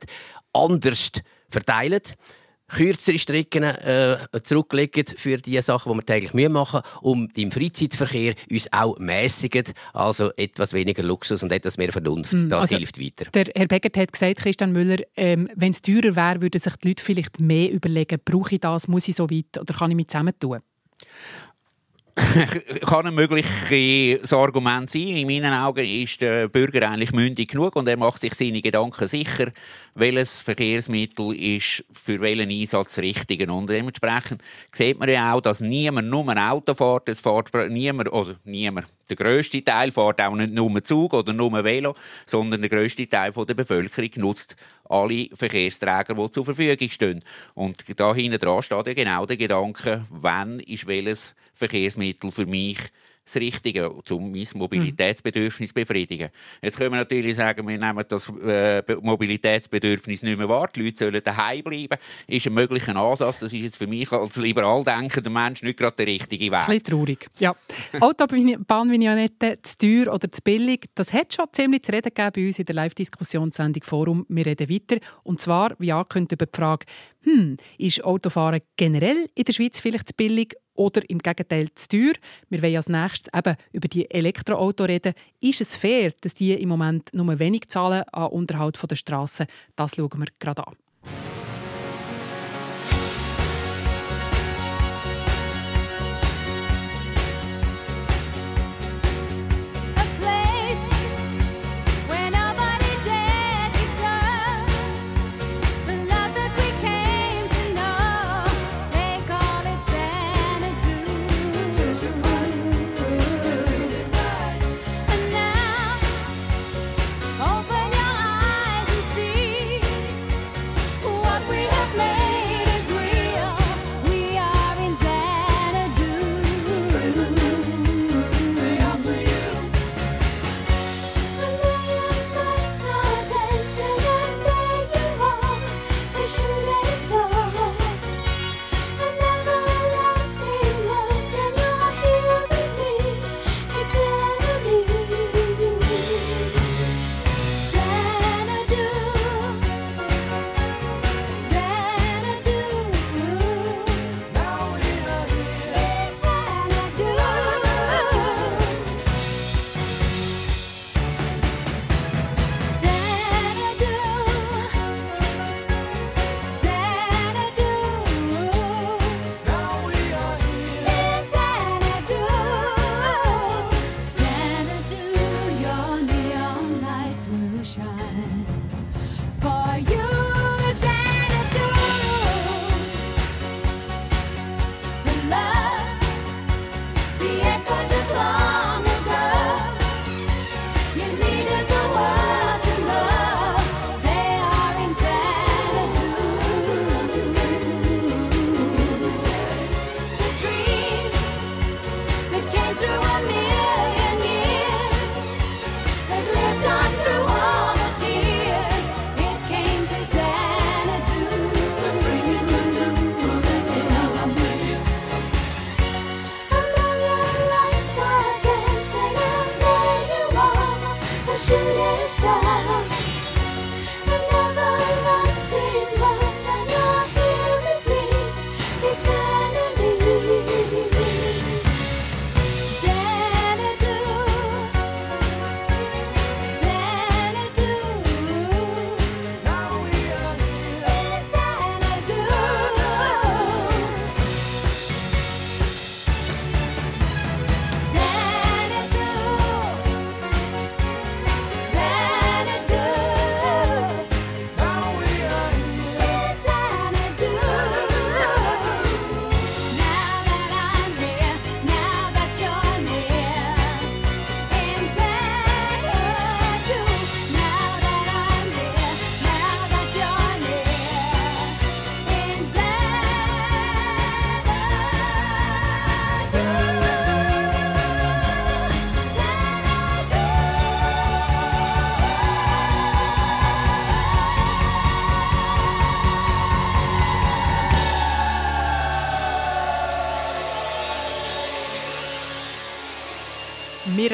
anders 0.52 1.12
verteilen 1.48 2.02
kürzere 2.68 3.18
Strecken 3.18 3.64
äh, 3.64 4.18
zurücklegen 4.44 5.06
für 5.18 5.38
die 5.38 5.62
Sachen, 5.62 5.92
die 5.92 5.98
wir 6.00 6.06
täglich 6.06 6.50
machen 6.50 6.82
müssen, 6.82 7.00
und 7.02 7.38
im 7.38 7.52
Freizeitverkehr 7.52 8.36
uns 8.50 8.72
auch 8.72 8.98
mäßigen, 8.98 9.66
also 9.94 10.32
etwas 10.38 10.74
weniger 10.74 11.04
Luxus 11.04 11.44
und 11.44 11.52
etwas 11.52 11.78
mehr 11.78 11.92
Vernunft. 11.92 12.34
Mm, 12.34 12.50
das 12.50 12.64
also 12.64 12.78
hilft 12.78 13.00
weiter. 13.00 13.30
Der 13.32 13.46
Herr 13.56 13.68
Beckert 13.68 13.98
hat 13.98 14.12
gesagt, 14.12 14.40
Christian 14.40 14.72
Müller, 14.72 14.98
ähm, 15.16 15.50
wenn 15.56 15.72
es 15.72 15.82
teurer 15.82 16.16
wäre, 16.16 16.42
würden 16.42 16.60
sich 16.60 16.76
die 16.78 16.90
Leute 16.90 17.04
vielleicht 17.04 17.40
mehr 17.40 17.72
überlegen, 17.72 18.20
brauche 18.24 18.56
ich 18.56 18.62
das, 18.62 18.88
muss 18.88 19.08
ich 19.08 19.16
so 19.16 19.30
weit 19.30 19.58
oder 19.60 19.74
kann 19.74 19.92
ich 19.92 19.96
mich 19.96 20.08
zusammentun? 20.08 20.60
kann 22.86 23.08
ein 23.08 23.14
mögliches 23.14 24.32
Argument 24.32 24.90
sein. 24.90 25.02
In 25.02 25.28
meinen 25.28 25.54
Augen 25.54 25.86
ist 25.86 26.22
der 26.22 26.48
Bürger 26.48 26.90
eigentlich 26.90 27.12
mündig 27.12 27.50
genug 27.50 27.76
und 27.76 27.90
er 27.90 27.98
macht 27.98 28.22
sich 28.22 28.34
seine 28.36 28.62
Gedanken 28.62 29.08
sicher, 29.08 29.52
welches 29.96 30.40
Verkehrsmittel 30.40 31.36
ist 31.36 31.84
für 31.92 32.22
welchen 32.22 32.50
Einsatz 32.50 33.00
richtig. 33.00 33.50
Und 33.50 33.70
dementsprechend 33.70 34.42
sieht 34.72 34.98
man 34.98 35.10
ja 35.10 35.34
auch, 35.34 35.42
dass 35.42 35.60
niemand 35.60 36.10
nur 36.10 36.30
ein 36.30 36.38
Auto 36.38 36.74
fährt, 36.74 37.10
es 37.10 37.20
fährt 37.20 37.52
niemand, 37.70 38.10
oder 38.14 38.36
niemand, 38.46 38.88
der 39.10 39.18
grösste 39.18 39.62
Teil 39.62 39.92
fährt 39.92 40.22
auch 40.22 40.36
nicht 40.36 40.54
nur 40.54 40.84
Zug 40.84 41.14
oder 41.14 41.34
nur 41.34 41.64
Velo, 41.66 41.96
sondern 42.26 42.62
der 42.62 42.70
grösste 42.70 43.10
Teil 43.10 43.34
der 43.34 43.54
Bevölkerung 43.54 44.10
nutzt 44.16 44.56
alle 44.88 45.28
Verkehrsträger, 45.34 46.16
die 46.16 46.32
zur 46.32 46.46
Verfügung 46.46 46.90
stehen. 46.90 47.24
Und 47.56 48.00
da 48.00 48.16
hinten 48.16 48.40
dran 48.40 48.64
steht 48.64 48.88
ja 48.88 48.94
genau 48.94 49.26
der 49.26 49.38
Gedanke, 49.38 50.06
wann 50.10 50.60
ist 50.62 50.88
welches 50.88 51.36
Verkehrsmittel 51.56 52.32
für 52.32 52.46
mich 52.46 52.80
das 53.26 53.38
Richtige, 53.38 53.90
um 53.90 54.32
mein 54.32 54.48
Mobilitätsbedürfnis 54.54 55.70
zu 55.70 55.74
befriedigen. 55.74 56.30
Jetzt 56.62 56.78
können 56.78 56.92
wir 56.92 56.98
natürlich 56.98 57.36
sagen, 57.36 57.68
wir 57.68 57.78
nehmen 57.78 58.06
das 58.08 58.32
äh, 58.46 58.84
Mobilitätsbedürfnis 59.02 60.22
nicht 60.22 60.38
mehr 60.38 60.48
wahr. 60.48 60.70
Die 60.74 60.84
Leute 60.84 60.98
sollen 61.06 61.22
daheim 61.24 61.64
bleiben. 61.64 61.98
Ist 62.28 62.46
ein 62.46 62.54
möglicher 62.54 62.96
Ansatz. 62.96 63.40
Das 63.40 63.52
ist 63.52 63.62
jetzt 63.62 63.78
für 63.78 63.88
mich 63.88 64.12
als 64.12 64.36
liberal 64.38 64.84
denkender 64.84 65.32
Mensch 65.32 65.64
nicht 65.64 65.80
gerade 65.80 65.96
der 65.98 66.08
richtige 66.08 66.46
Weg. 66.46 66.54
Ein 66.54 66.66
bisschen 66.68 66.84
traurig. 66.84 67.28
Ja. 67.40 67.56
Autobahnvignette 68.00 69.60
zu 69.64 69.78
teuer 69.78 70.14
oder 70.14 70.32
zu 70.32 70.42
billig, 70.44 70.86
das 70.94 71.12
hat 71.12 71.34
schon 71.34 71.46
ziemlich 71.52 71.84
zu 71.84 71.94
reden 71.94 72.12
gegeben 72.14 72.32
bei 72.36 72.46
uns 72.46 72.60
in 72.60 72.66
der 72.66 72.76
Live-Diskussionssendung 72.76 73.84
Forum. 73.84 74.26
Wir 74.30 74.46
reden 74.46 74.70
weiter. 74.70 74.98
Und 75.24 75.40
zwar, 75.40 75.76
wie 75.80 75.92
angekündigt, 75.92 76.34
über 76.34 76.46
die 76.46 76.56
Frage, 76.56 76.86
hm, 77.24 77.58
ist 77.80 78.04
Autofahren 78.04 78.62
generell 78.78 79.28
in 79.34 79.46
der 79.46 79.54
Schweiz 79.54 79.80
vielleicht 79.80 80.10
zu 80.10 80.14
billig 80.16 80.54
oder 80.76 81.02
im 81.10 81.20
Gegenteil 81.20 81.70
zu 81.76 81.90
teuer? 81.90 82.14
Wir 82.50 82.62
wollen 82.62 82.76
als 82.76 82.90
nächstes 82.90 83.34
eben 83.34 83.56
über 83.72 83.88
die 83.88 84.10
Elektroautos 84.10 84.88
reden. 84.88 85.14
Ist 85.42 85.62
es 85.62 85.76
fair, 85.76 86.14
dass 86.22 86.34
die 86.34 86.54
im 86.54 86.70
Moment 86.70 87.10
nur 87.14 87.40
wenig 87.40 87.70
zahlen 87.70 88.04
an 88.12 88.28
Unterhalt 88.28 88.80
der 88.90 88.96
Straßen? 88.96 89.48
Das 89.76 89.96
schauen 89.96 90.20
wir 90.20 90.28
gerade 90.40 90.68
an. 90.68 90.76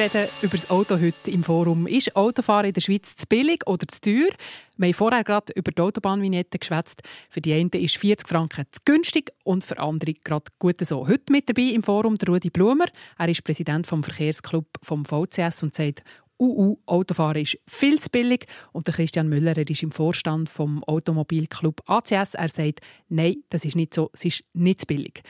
Reden 0.02 0.28
über 0.42 0.56
das 0.56 0.68
Auto 0.68 0.96
heute 1.00 1.30
im 1.30 1.44
Forum. 1.44 1.86
Ist 1.86 2.16
Autofahren 2.16 2.66
in 2.66 2.72
der 2.72 2.80
Schweiz 2.80 3.14
zu 3.14 3.24
billig 3.28 3.64
oder 3.68 3.86
zu 3.86 4.00
teuer? 4.00 4.30
Wir 4.76 4.88
haben 4.88 4.94
vorher 4.94 5.22
gerade 5.22 5.52
über 5.54 5.70
die 5.70 5.80
Autobahnvignette 5.80 6.58
geschwätzt. 6.58 7.02
Für 7.30 7.40
die 7.40 7.52
einen 7.52 7.70
ist 7.70 7.98
40 7.98 8.26
Franken 8.26 8.64
zu 8.72 8.80
günstig 8.84 9.30
und 9.44 9.62
für 9.62 9.78
andere 9.78 10.14
gerade 10.24 10.46
gut 10.58 10.84
so. 10.84 11.06
Heute 11.06 11.30
mit 11.30 11.48
dabei 11.48 11.74
im 11.74 11.84
Forum 11.84 12.18
der 12.18 12.30
Rudi 12.30 12.50
Blumer. 12.50 12.86
Er 13.16 13.28
ist 13.28 13.44
Präsident 13.44 13.86
vom 13.86 14.02
Verkehrsclub 14.02 14.66
vom 14.82 15.04
VCS 15.04 15.62
und 15.62 15.74
sagt, 15.74 16.02
UU 16.36 16.78
Autofahren 16.86 17.42
ist 17.42 17.58
viel 17.68 18.00
zu 18.00 18.10
billig. 18.10 18.46
Und 18.72 18.88
der 18.88 18.94
Christian 18.94 19.28
Müller 19.28 19.56
er 19.56 19.70
ist 19.70 19.84
im 19.84 19.92
Vorstand 19.92 20.48
vom 20.48 20.82
Automobilclub 20.82 21.80
ACS. 21.86 22.34
Er 22.34 22.48
sagt, 22.48 22.80
nein, 23.08 23.36
das 23.50 23.64
ist 23.64 23.76
nicht 23.76 23.94
so, 23.94 24.10
es 24.14 24.24
ist 24.24 24.42
nicht 24.52 24.80
zu 24.80 24.86
billig. 24.86 25.22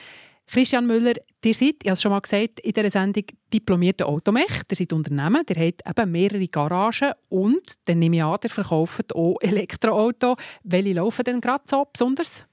Christian 0.47 0.85
Müller, 0.85 1.13
ihr 1.43 1.53
seid, 1.53 1.75
ich 1.81 1.89
habe 1.89 1.93
es 1.93 2.01
schon 2.01 2.11
mal 2.11 2.19
gesagt, 2.19 2.59
in 2.59 2.73
dieser 2.73 2.89
Sendung 2.89 3.23
diplomierter 3.51 4.07
Automech. 4.07 4.61
Ihr 4.69 4.75
seid 4.75 4.93
Unternehmen, 4.93 5.43
ihr 5.47 5.67
habt 5.67 5.99
eben 5.99 6.11
mehrere 6.11 6.47
Garagen 6.47 7.13
und, 7.29 7.63
dann 7.85 7.99
nehme 7.99 8.17
ich 8.17 8.23
an, 8.23 8.37
ihr 8.43 8.49
verkauft 8.49 9.15
auch 9.15 9.37
Elektroautos. 9.41 10.35
Welche 10.63 10.93
laufen 10.93 11.23
denn 11.23 11.41
gerade 11.41 11.63
so 11.65 11.85
besonders? 11.91 12.43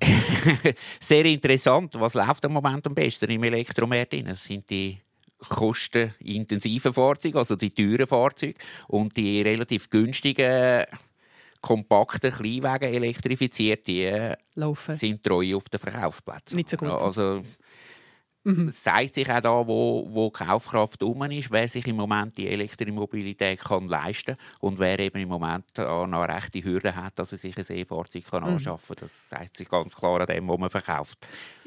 Sehr 1.00 1.24
interessant. 1.26 1.94
Was 1.98 2.14
läuft 2.14 2.44
im 2.44 2.52
Moment 2.52 2.86
am 2.86 2.94
besten 2.94 3.30
im 3.30 3.42
Elektromarkt? 3.44 4.14
Das 4.26 4.44
sind 4.44 4.68
die 4.70 4.98
kostenintensiven 5.38 6.92
Fahrzeuge, 6.92 7.38
also 7.38 7.56
die 7.56 7.70
teuren 7.70 8.06
Fahrzeuge 8.06 8.54
und 8.88 9.16
die 9.16 9.42
relativ 9.42 9.90
günstigen 9.90 10.84
kompakten 11.62 12.32
Kleinwagen 12.32 12.92
elektrifiziert, 12.92 13.86
die 13.86 14.02
äh, 14.02 14.36
Laufen. 14.54 14.94
sind 14.94 15.22
treu 15.22 15.56
auf 15.56 15.68
den 15.70 15.80
Verkaufsplätzen. 15.80 16.56
Nicht 16.56 16.68
so 16.68 16.76
gut. 16.76 16.90
Also, 16.90 17.42
Mhm. 18.44 18.68
Es 18.68 18.82
zeigt 18.82 19.14
sich 19.14 19.30
auch 19.30 19.40
da, 19.40 19.66
wo, 19.66 20.08
wo 20.10 20.30
Kaufkraft 20.30 21.02
um 21.02 21.22
ist, 21.30 21.50
wer 21.52 21.68
sich 21.68 21.86
im 21.86 21.96
Moment 21.96 22.36
die 22.36 22.48
Elektromobilität 22.48 23.60
kann 23.60 23.86
leisten 23.86 24.36
und 24.58 24.80
wer 24.80 24.98
eben 24.98 25.20
im 25.20 25.28
Moment 25.28 25.64
noch 25.76 26.28
rechte 26.28 26.62
Hürden 26.62 26.94
hat, 26.96 27.18
dass 27.18 27.32
er 27.32 27.38
sich 27.38 27.56
ein 27.56 27.76
E-Fahrzeug 27.76 28.24
mhm. 28.32 28.44
anschaffen 28.44 28.96
kann. 28.96 29.06
Das 29.06 29.28
zeigt 29.28 29.56
sich 29.56 29.68
ganz 29.68 29.94
klar 29.94 30.20
an 30.20 30.26
dem, 30.26 30.48
was 30.48 30.58
man 30.58 30.70
verkauft. 30.70 31.18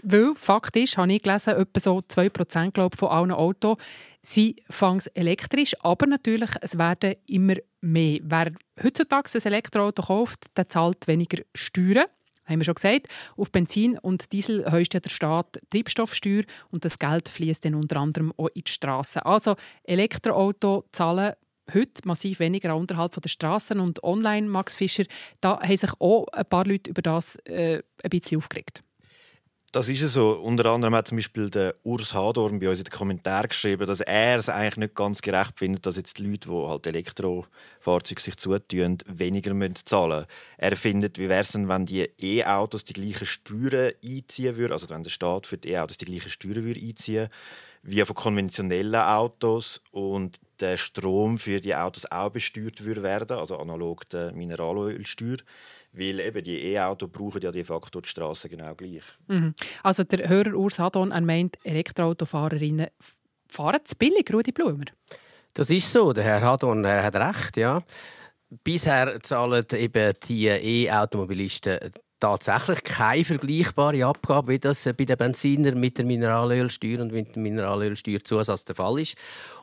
Weil 0.03 0.33
Fakt 0.35 0.75
ist, 0.75 0.97
habe 0.97 1.13
ich 1.13 1.23
gelesen, 1.23 1.55
etwa 1.55 1.79
so 1.79 1.99
2% 1.99 2.71
glaube 2.71 2.97
von 2.97 3.09
allen 3.09 3.31
Autos 3.31 3.77
sind 4.21 4.59
fangs 4.69 5.07
elektrisch, 5.07 5.75
aber 5.81 6.07
natürlich, 6.07 6.49
es 6.61 6.77
werden 6.77 7.15
immer 7.27 7.55
mehr. 7.85 8.19
Wer 8.23 8.51
heutzutage 8.83 9.29
ein 9.33 9.41
Elektroauto 9.41 10.01
kauft, 10.01 10.45
der 10.57 10.67
zahlt 10.67 11.07
weniger 11.07 11.43
Steuern. 11.53 12.05
Haben 12.45 12.59
wir 12.59 12.65
schon 12.65 12.75
gesagt. 12.75 13.07
Auf 13.37 13.51
Benzin 13.51 13.97
und 13.97 14.31
Diesel 14.31 14.71
heust 14.71 14.93
ja 14.93 14.99
der 14.99 15.09
Staat 15.09 15.59
Treibstoffsteuer 15.71 16.43
und 16.69 16.85
das 16.85 16.99
Geld 16.99 17.27
fließt 17.27 17.65
dann 17.65 17.75
unter 17.75 17.97
anderem 17.97 18.33
auch 18.37 18.49
in 18.53 18.63
die 18.65 18.71
Straßen. 18.71 19.23
Also 19.23 19.55
Elektroauto 19.83 20.85
zahlen 20.91 21.33
heute 21.73 22.01
massiv 22.05 22.39
weniger 22.39 22.75
unterhalb 22.75 23.19
der 23.19 23.29
Straßen 23.29 23.79
und 23.79 24.03
online, 24.03 24.47
Max 24.47 24.75
Fischer, 24.75 25.05
da 25.41 25.59
haben 25.59 25.77
sich 25.77 25.91
auch 25.99 26.27
ein 26.27 26.45
paar 26.45 26.65
Leute 26.65 26.91
über 26.91 27.01
das 27.01 27.37
äh, 27.45 27.81
ein 28.03 28.09
bisschen 28.09 28.37
aufgeregt. 28.37 28.81
Das 29.75 29.89
ist 29.89 29.99
so. 30.13 30.31
Unter 30.31 30.67
anderem 30.67 30.95
hat 30.95 31.09
zum 31.09 31.17
Beispiel 31.17 31.49
der 31.49 31.75
Urs 31.83 32.13
Hadorn 32.13 32.61
bei 32.61 32.69
uns 32.69 32.77
in 32.79 32.85
den 32.85 32.93
Kommentaren 32.93 33.49
geschrieben, 33.49 33.85
dass 33.85 33.99
er 33.99 34.37
es 34.37 34.47
eigentlich 34.47 34.77
nicht 34.77 34.95
ganz 34.95 35.21
gerecht 35.21 35.59
findet, 35.59 35.85
dass 35.85 35.97
jetzt 35.97 36.17
die 36.17 36.23
Leute, 36.23 36.47
die 36.47 36.55
halt 36.55 36.87
Elektrofahrzeuge 36.87 38.21
sich 38.21 38.37
zutun, 38.37 38.99
weniger 39.05 39.51
zahlen 39.83 40.19
müssen. 40.19 40.27
Er 40.57 40.77
findet, 40.77 41.19
wie 41.19 41.27
wäre 41.27 41.41
es 41.41 41.53
wenn 41.55 41.85
die 41.85 42.09
E-Autos 42.17 42.85
die 42.85 42.93
gleichen 42.93 43.25
Steuern 43.25 43.91
einziehen 44.01 44.55
würden, 44.55 44.71
also 44.71 44.89
wenn 44.89 45.03
der 45.03 45.09
Staat 45.09 45.45
für 45.45 45.57
die 45.57 45.71
E-Autos 45.71 45.97
die 45.97 46.05
gleichen 46.05 46.29
Steuern 46.29 46.63
würde 46.63 46.79
einziehen 46.79 47.27
wie 47.87 48.01
von 48.01 48.15
konventionellen 48.15 48.95
Autos 48.95 49.81
und 49.91 50.39
der 50.59 50.77
Strom 50.77 51.37
für 51.37 51.61
die 51.61 51.75
Autos 51.75 52.09
auch 52.09 52.29
besteuert 52.29 52.83
würde 52.83 53.03
werden, 53.03 53.37
also 53.37 53.57
analog 53.57 54.09
der 54.09 54.31
Mineralölsteuer. 54.31 55.37
Weil 55.97 56.19
eben 56.19 56.43
die 56.43 56.73
E-Autos 56.73 57.09
brauchen 57.09 57.41
ja 57.41 57.51
de 57.51 57.63
facto 57.63 58.01
die 58.01 58.09
Straße 58.09 58.49
genau 58.49 58.75
gleich. 58.75 59.03
Mhm. 59.27 59.53
Also 59.83 60.03
der 60.03 60.27
Hörer 60.27 60.53
Urs 60.55 60.79
Hadon 60.79 61.09
meint, 61.25 61.57
Elektroautofahrerinnen 61.63 62.87
fahren 63.47 63.79
zu 63.85 63.95
billig, 63.95 64.31
Rudi 64.33 64.51
Blumer. 64.51 64.85
Das 65.53 65.69
ist 65.69 65.91
so. 65.91 66.11
Der 66.11 66.23
Herr 66.23 66.41
Hadon 66.41 66.83
er 66.83 67.03
hat 67.03 67.15
recht, 67.15 67.57
ja. 67.57 67.81
Bisher 68.63 69.19
zahlen 69.21 69.65
eben 69.71 70.13
die 70.27 70.47
E-Automobilisten 70.47 71.79
tatsächlich 72.25 72.83
keine 72.83 73.23
vergleichbare 73.23 74.03
Abgabe, 74.03 74.53
wie 74.53 74.59
das 74.59 74.83
bei 74.83 75.05
den 75.05 75.15
Benzinern 75.15 75.79
mit 75.79 75.99
der 75.99 76.05
Mineralölsteuer 76.05 77.01
und 77.01 77.11
mit 77.11 77.35
dem 77.35 77.43
Mineralölsteuerzusatz 77.43 78.65
der 78.65 78.73
Fall 78.73 78.99
ist. 78.99 79.15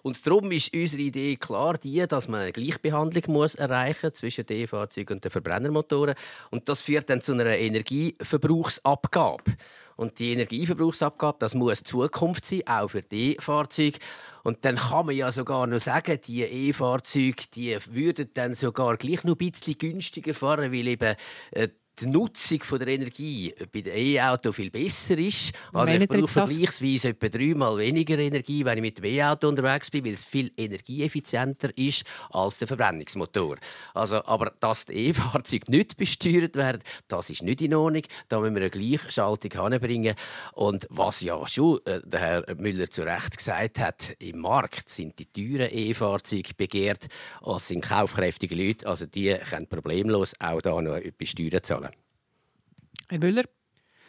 Und 0.03 0.25
darum 0.25 0.53
ist 0.53 0.73
unsere 0.73 1.03
Idee 1.03 1.37
klar 1.37 1.77
die, 1.77 2.07
dass 2.07 2.29
man 2.29 2.43
eine 2.43 2.53
Gleichbehandlung 2.53 3.25
muss 3.27 3.57
erreichen 3.57 4.15
zwischen 4.15 4.47
den 4.47 4.59
E-Fahrzeugen 4.59 5.17
und 5.17 5.25
den 5.25 5.33
Verbrennermotoren. 5.33 6.15
Und 6.51 6.69
das 6.69 6.81
führt 6.81 7.11
dann 7.11 7.21
zu 7.21 7.33
einer 7.33 7.47
Energieverbrauchsabgabe. 7.47 9.57
Und 9.97 10.21
die 10.21 10.33
Energieverbrauchsabgabe, 10.33 11.39
das 11.41 11.55
muss 11.55 11.83
Zukunft 11.83 12.45
sein, 12.45 12.63
auch 12.67 12.89
für 12.89 13.03
die 13.03 13.37
Fahrzeuge. 13.41 13.99
Und 14.45 14.65
dann 14.65 14.77
kann 14.77 15.07
man 15.07 15.17
ja 15.17 15.31
sogar 15.31 15.67
noch 15.67 15.81
sagen, 15.81 16.19
die 16.27 16.43
E-Fahrzeuge, 16.43 17.45
die 17.55 17.77
würden 17.91 18.31
dann 18.35 18.55
sogar 18.55 18.97
gleich 18.97 19.25
noch 19.25 19.35
ein 19.35 19.51
bisschen 19.51 19.79
günstiger 19.79 20.35
fahren, 20.35 20.73
weil 20.73 20.89
eben 20.89 21.17
äh, 21.51 21.69
die 22.01 22.07
Nutzung 22.07 22.63
von 22.63 22.79
der 22.79 22.89
Energie 22.89 23.55
bei 23.73 23.83
den 23.83 23.97
E-Auto 23.97 24.53
viel 24.53 24.71
besser 24.71 25.19
ist. 25.19 25.53
Also 25.73 25.93
ich 25.93 26.09
brauche 26.09 26.27
vergleichsweise 26.27 27.09
etwa 27.09 27.29
dreimal 27.29 27.79
weniger 27.79 28.19
Energie, 28.19 28.65
wenn 28.65 28.79
ich 28.79 28.83
mit 28.83 28.99
dem 28.99 29.05
E-Auto 29.05 29.49
unterwegs 29.49 29.91
bin, 29.91 30.05
weil 30.05 30.15
es 30.15 30.25
viel 30.25 30.51
energieeffizienter 30.57 31.77
ist 31.77 32.05
als 32.31 32.59
der 32.59 32.69
Verbrennungsmotor. 32.69 33.57
Also, 33.95 34.25
aber 34.25 34.53
dass 34.61 34.87
die 34.87 35.09
E-Fahrzeuge 35.09 35.71
nicht 35.71 35.97
besteuert 35.97 36.57
werden, 36.57 36.83
das 37.09 37.31
ist 37.31 37.43
nicht 37.43 37.61
in 37.63 37.75
Ordnung. 37.75 38.03
Da 38.29 38.41
müssen 38.41 38.55
wir 38.55 38.63
eine 38.63 38.71
Gleichschaltung 38.71 39.53
anbringen. 39.53 40.15
Und 40.53 40.87
was 40.91 41.21
ja 41.21 41.47
schon 41.47 41.81
äh, 41.85 42.01
der 42.05 42.21
Herr 42.21 42.55
Müller 42.57 42.89
zu 42.89 43.03
Recht 43.03 43.37
gesagt 43.37 43.79
hat, 43.79 44.15
im 44.19 44.41
Markt 44.41 44.89
sind 44.89 45.19
die 45.19 45.27
teuren 45.27 45.69
E-Fahrzeuge 45.71 46.55
begehrt, 46.57 47.09
als 47.43 47.69
sind 47.69 47.85
kaufkräftige 47.85 48.55
Leute. 48.55 48.87
Also 48.87 49.07
die 49.07 49.37
können 49.51 49.67
problemlos 49.67 50.35
auch 50.41 50.63
da 50.63 50.81
noch 50.81 50.97
etwas 50.97 51.29
Steuern 51.29 51.63
zahlen. 51.63 51.82
Herr 53.13 53.19
Müller? 53.19 53.45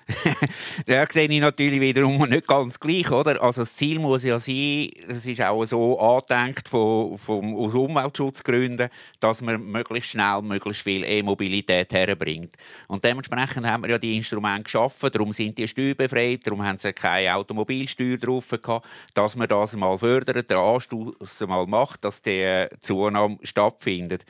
da 0.86 1.06
sehe 1.10 1.28
ich 1.28 1.42
natürlich 1.42 1.82
wiederum 1.82 2.18
nicht 2.30 2.48
ganz 2.48 2.80
gleich, 2.80 3.12
oder? 3.12 3.42
Also 3.42 3.62
das 3.62 3.76
Ziel 3.76 4.00
muss 4.00 4.24
ja 4.24 4.40
sein, 4.40 4.92
es 5.10 5.26
ist 5.26 5.42
auch 5.42 5.66
so 5.66 6.00
angedenkt 6.00 6.70
von, 6.70 7.18
von, 7.18 7.54
aus 7.54 7.74
Umweltschutzgründen, 7.74 8.90
dass 9.20 9.42
man 9.42 9.62
möglichst 9.62 10.12
schnell 10.12 10.42
möglichst 10.42 10.84
viel 10.84 11.04
E-Mobilität 11.04 11.92
herbringt. 11.92 12.56
Und 12.88 13.04
dementsprechend 13.04 13.66
haben 13.66 13.84
wir 13.84 13.92
ja 13.92 13.98
die 13.98 14.16
Instrumente 14.16 14.64
geschaffen, 14.64 15.10
darum 15.12 15.34
sind 15.34 15.58
die 15.58 15.68
steuerbefreit, 15.68 16.48
darum 16.48 16.66
haben 16.66 16.78
sie 16.78 16.94
keine 16.94 17.36
Automobilsteuer 17.36 18.18
drauf 18.18 18.50
gehabt, 18.50 18.88
dass 19.14 19.36
man 19.36 19.50
das 19.50 19.76
mal 19.76 19.98
fördert, 19.98 20.50
den 20.50 20.58
Anstoß 20.58 21.42
mal 21.48 21.68
macht, 21.68 22.06
dass 22.06 22.22
die 22.22 22.68
Zunahme 22.80 23.38
stattfindet. 23.44 24.26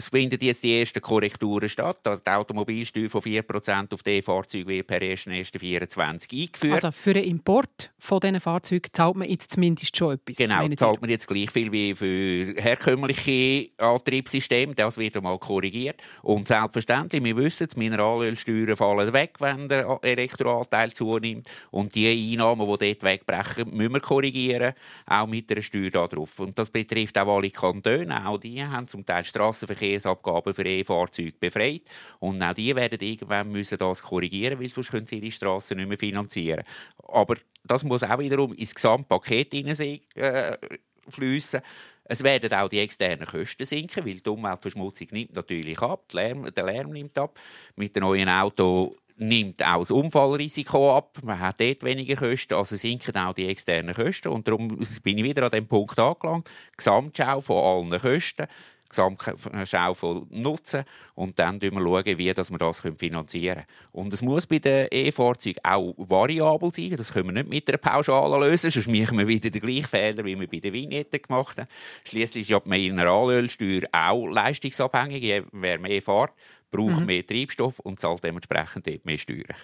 Es 0.00 0.08
finden 0.08 0.38
jetzt 0.40 0.64
die 0.64 0.80
ersten 0.80 1.02
Korrekturen 1.02 1.68
statt. 1.68 1.98
Also 2.04 2.22
die 2.26 2.30
Automobilsteuer 2.30 3.10
von 3.10 3.20
4% 3.20 3.92
auf 3.92 4.02
die 4.02 4.22
Fahrzeuge 4.22 4.66
wird 4.66 4.86
per 4.86 4.98
1.1.24 5.02 6.40
eingeführt. 6.40 6.72
Also 6.72 6.90
für 6.90 7.12
den 7.12 7.24
Import 7.24 7.92
von 7.98 8.18
diesen 8.18 8.40
Fahrzeugen 8.40 8.88
zahlt 8.94 9.16
man 9.18 9.28
jetzt 9.28 9.52
zumindest 9.52 9.94
schon 9.94 10.14
etwas. 10.14 10.38
Genau, 10.38 10.66
zahlt 10.74 11.02
man 11.02 11.10
jetzt 11.10 11.28
gleich 11.28 11.50
viel 11.50 11.70
wie 11.70 11.94
für 11.94 12.54
herkömmliche 12.58 13.68
Antriebssysteme. 13.76 14.74
Das 14.74 14.96
wird 14.96 15.18
einmal 15.18 15.38
korrigiert. 15.38 16.00
Und 16.22 16.48
selbstverständlich, 16.48 17.22
wir 17.22 17.36
wissen, 17.36 17.68
die 17.68 17.78
Mineralölsteuern 17.78 18.78
fallen 18.78 19.12
weg, 19.12 19.34
wenn 19.38 19.68
der 19.68 19.98
Elektroanteil 20.00 20.92
zunimmt. 20.94 21.46
Und 21.70 21.94
die 21.94 22.08
Einnahmen, 22.08 22.66
die 22.66 22.86
dort 22.88 23.02
wegbrechen, 23.02 23.76
müssen 23.76 23.92
wir 23.92 24.00
korrigieren, 24.00 24.72
auch 25.04 25.26
mit 25.26 25.52
einer 25.52 25.60
Steuer 25.60 25.90
darauf. 25.90 26.38
Und 26.38 26.58
das 26.58 26.70
betrifft 26.70 27.18
auch 27.18 27.36
alle 27.36 27.50
Kantone. 27.50 28.26
Auch 28.26 28.38
die 28.38 28.64
haben 28.64 28.88
zum 28.88 29.04
Teil 29.04 29.26
Strassenverkehr 29.26 29.89
Verkehrsabgaben 29.90 30.54
für 30.54 30.64
E-Fahrzeuge 30.64 31.34
befreit. 31.38 31.82
Und 32.18 32.42
auch 32.42 32.54
die 32.54 32.74
werden 32.74 32.98
irgendwann 33.00 33.50
müssen 33.50 33.78
das 33.78 34.02
korrigieren, 34.02 34.60
weil 34.60 34.68
sonst 34.68 34.90
können 34.90 35.06
sie 35.06 35.18
ihre 35.18 35.32
Straßen 35.32 35.76
nicht 35.76 35.88
mehr 35.88 35.98
finanzieren. 35.98 36.64
Aber 37.08 37.36
das 37.64 37.84
muss 37.84 38.02
auch 38.02 38.18
wiederum 38.18 38.52
ins 38.54 38.74
Gesamtpaket 38.74 39.52
hineinfließen. 39.52 41.60
Es 42.04 42.24
werden 42.24 42.52
auch 42.52 42.68
die 42.68 42.80
externen 42.80 43.26
Kosten 43.26 43.66
sinken, 43.66 44.04
weil 44.04 44.18
die 44.18 44.30
Umweltverschmutzung 44.30 45.08
nimmt 45.12 45.34
natürlich 45.34 45.80
ab, 45.80 46.08
der 46.12 46.28
Lärm, 46.28 46.52
der 46.52 46.64
Lärm 46.64 46.90
nimmt 46.90 47.16
ab. 47.16 47.38
Mit 47.76 47.94
den 47.94 48.02
neuen 48.02 48.28
Auto 48.28 48.96
nimmt 49.16 49.64
auch 49.64 49.80
das 49.80 49.92
Unfallrisiko 49.92 50.96
ab. 50.96 51.18
Man 51.22 51.38
hat 51.38 51.60
dort 51.60 51.84
weniger 51.84 52.16
Kosten, 52.16 52.54
also 52.54 52.74
sinken 52.74 53.16
auch 53.16 53.34
die 53.34 53.46
externen 53.46 53.94
Kosten. 53.94 54.28
Und 54.28 54.48
darum 54.48 54.68
bin 54.68 55.18
ich 55.18 55.24
wieder 55.24 55.44
an 55.44 55.50
dem 55.50 55.68
Punkt 55.68 55.98
angelangt. 55.98 56.50
Gesamtschau 56.76 57.40
von 57.40 57.92
allen 57.92 58.00
Kosten 58.00 58.46
Gesamtschau 58.90 60.26
nutzen 60.30 60.84
und 61.14 61.38
dann 61.38 61.60
schauen 61.60 62.04
wir, 62.04 62.04
wie 62.04 62.18
wir 62.18 62.34
das 62.34 62.50
finanzieren 62.96 63.54
können. 63.54 63.66
Und 63.92 64.12
es 64.12 64.20
muss 64.20 64.46
bei 64.46 64.58
den 64.58 64.88
E-Fahrzeugen 64.90 65.60
auch 65.62 65.94
variabel 65.96 66.74
sein. 66.74 66.96
Das 66.96 67.12
können 67.12 67.28
wir 67.28 67.42
nicht 67.42 67.48
mit 67.48 67.68
einer 67.68 67.78
Pauschale 67.78 68.48
lösen, 68.48 68.70
sonst 68.70 68.88
machen 68.88 69.16
wir 69.18 69.26
wieder 69.26 69.48
den 69.48 69.60
gleichen 69.60 69.86
Fehler, 69.86 70.24
wie 70.24 70.38
wir 70.38 70.48
bei 70.48 70.58
den 70.58 70.72
Vignetten 70.72 71.22
gemacht 71.22 71.58
haben. 71.58 71.68
Schließlich 72.04 72.42
ist 72.42 72.50
ja 72.50 72.60
die 72.60 72.68
Mineralölsteuer 72.68 73.82
auch 73.92 74.26
leistungsabhängig. 74.26 75.44
Wer 75.52 75.78
mehr 75.78 76.02
fährt, 76.02 76.32
braucht 76.70 77.00
mhm. 77.00 77.06
mehr 77.06 77.26
Treibstoff 77.26 77.78
und 77.80 78.00
zahlt 78.00 78.24
dementsprechend 78.24 79.04
mehr 79.04 79.18
Steuern. 79.18 79.56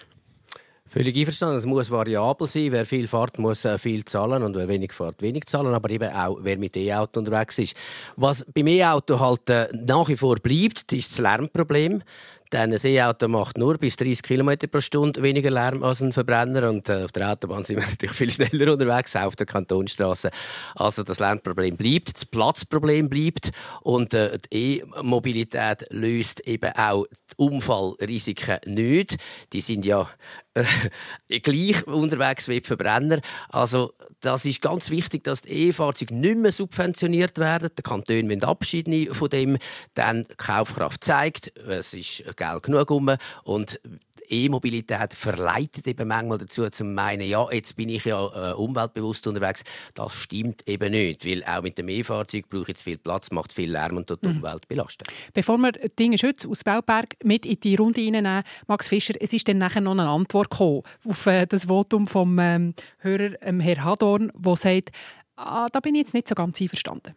Völlig 0.89 1.17
einverstanden. 1.17 1.57
Es 1.57 1.65
muss 1.65 1.91
variabel 1.91 2.47
sein. 2.47 2.71
Wer 2.71 2.85
viel 2.85 3.07
fährt, 3.07 3.37
muss 3.39 3.65
äh, 3.65 3.77
viel 3.77 4.05
zahlen 4.05 4.43
und 4.43 4.55
wer 4.55 4.67
wenig 4.69 4.93
fährt, 4.93 5.21
wenig 5.21 5.45
zahlen. 5.45 5.73
Aber 5.73 5.89
eben 5.89 6.11
auch, 6.13 6.39
wer 6.41 6.57
mit 6.57 6.77
E-Auto 6.77 7.19
unterwegs 7.19 7.59
ist. 7.59 7.75
Was 8.15 8.45
beim 8.53 8.67
E-Auto 8.67 9.19
halt 9.19 9.49
äh, 9.49 9.67
nach 9.73 10.07
wie 10.07 10.15
vor 10.15 10.37
bleibt, 10.37 10.93
ist 10.93 11.11
das 11.11 11.19
Lärmproblem. 11.19 12.03
Denn 12.53 12.71
ein 12.71 12.79
E-Auto 12.81 13.27
macht 13.27 13.57
nur 13.57 13.77
bis 13.77 13.97
30 13.97 14.23
km 14.23 14.51
pro 14.71 14.79
Stunde 14.79 15.21
weniger 15.21 15.51
Lärm 15.51 15.83
als 15.83 16.01
ein 16.01 16.13
Verbrenner. 16.13 16.69
Und 16.69 16.87
äh, 16.87 17.03
auf 17.03 17.11
der 17.11 17.31
Autobahn 17.31 17.65
sind 17.65 17.77
wir 17.81 17.85
natürlich 17.89 18.15
viel 18.15 18.31
schneller 18.31 18.71
unterwegs, 18.71 19.15
auch 19.17 19.23
auf 19.23 19.35
der 19.35 19.45
Kantonsstraße. 19.45 20.31
Also 20.75 21.03
das 21.03 21.19
Lärmproblem 21.19 21.75
bleibt, 21.75 22.15
das 22.15 22.25
Platzproblem 22.25 23.09
bleibt. 23.09 23.51
Und 23.81 24.13
die 24.13 24.79
E-Mobilität 24.79 25.85
löst 25.89 26.47
eben 26.47 26.71
auch 26.73 27.05
die 27.07 27.33
Unfallrisiken 27.35 28.59
nicht. 28.65 29.17
Die 29.51 29.61
sind 29.61 29.83
ja 29.83 30.07
äh, 31.29 31.39
gleich 31.39 31.85
unterwegs 31.87 32.47
wie 32.47 32.61
die 32.61 32.67
Verbrenner. 32.67 33.19
Also 33.49 33.93
das 34.19 34.45
ist 34.45 34.61
ganz 34.61 34.89
wichtig, 34.89 35.23
dass 35.23 35.43
die 35.43 35.67
E-Fahrzeuge 35.69 36.15
nicht 36.15 36.37
mehr 36.37 36.51
subventioniert 36.51 37.37
werden. 37.37 37.69
Die 37.77 37.81
Kantone 37.83 38.23
müssen 38.23 38.43
Abschied 38.43 38.87
von 39.15 39.29
dem. 39.29 39.57
Dann 39.93 40.23
die 40.23 40.35
Kaufkraft 40.35 41.03
zeigt, 41.03 41.57
es 41.57 41.93
ist 41.93 42.23
Geld 42.35 42.63
genug 42.63 42.91
um 42.91 43.15
und 43.43 43.79
E-Mobilität 44.29 45.13
verleitet 45.13 45.87
eben 45.87 46.07
manchmal 46.07 46.37
dazu, 46.37 46.69
zu 46.69 46.83
meinen, 46.83 47.27
ja, 47.27 47.47
jetzt 47.51 47.75
bin 47.75 47.89
ich 47.89 48.05
ja 48.05 48.51
äh, 48.51 48.53
umweltbewusst 48.53 49.27
unterwegs. 49.27 49.63
Das 49.93 50.13
stimmt 50.13 50.67
eben 50.67 50.91
nicht, 50.91 51.25
weil 51.25 51.43
auch 51.43 51.61
mit 51.61 51.77
dem 51.77 51.89
E-Fahrzeug 51.89 52.49
brauche 52.49 52.63
ich 52.63 52.67
jetzt 52.69 52.81
viel 52.83 52.97
Platz, 52.97 53.31
macht 53.31 53.53
viel 53.53 53.71
Lärm 53.71 53.97
und 53.97 54.09
dort 54.09 54.23
die 54.23 54.27
mhm. 54.27 54.37
Umwelt 54.37 54.67
belastet. 54.67 55.07
Bevor 55.33 55.57
wir 55.57 55.71
Dinge 55.71 56.17
Schütz 56.17 56.45
aus 56.45 56.63
Bauberg 56.63 57.15
mit 57.23 57.45
in 57.45 57.59
die 57.59 57.75
Runde 57.75 58.01
hineinnehmen, 58.01 58.43
Max 58.67 58.87
Fischer, 58.87 59.13
es 59.19 59.33
ist 59.33 59.47
dann 59.47 59.57
nachher 59.57 59.81
noch 59.81 59.91
eine 59.91 60.07
Antwort 60.07 60.49
gekommen 60.49 60.83
auf 61.05 61.25
äh, 61.25 61.45
das 61.45 61.65
Votum 61.65 62.07
vom 62.07 62.37
ähm, 62.39 62.73
Hörer 62.99 63.41
ähm, 63.41 63.59
Herr 63.59 63.83
Hadorn, 63.83 64.31
der 64.35 64.55
sagt, 64.55 64.89
ah, 65.35 65.67
da 65.71 65.79
bin 65.79 65.95
ich 65.95 66.01
jetzt 66.01 66.13
nicht 66.13 66.27
so 66.27 66.35
ganz 66.35 66.61
einverstanden 66.61 67.15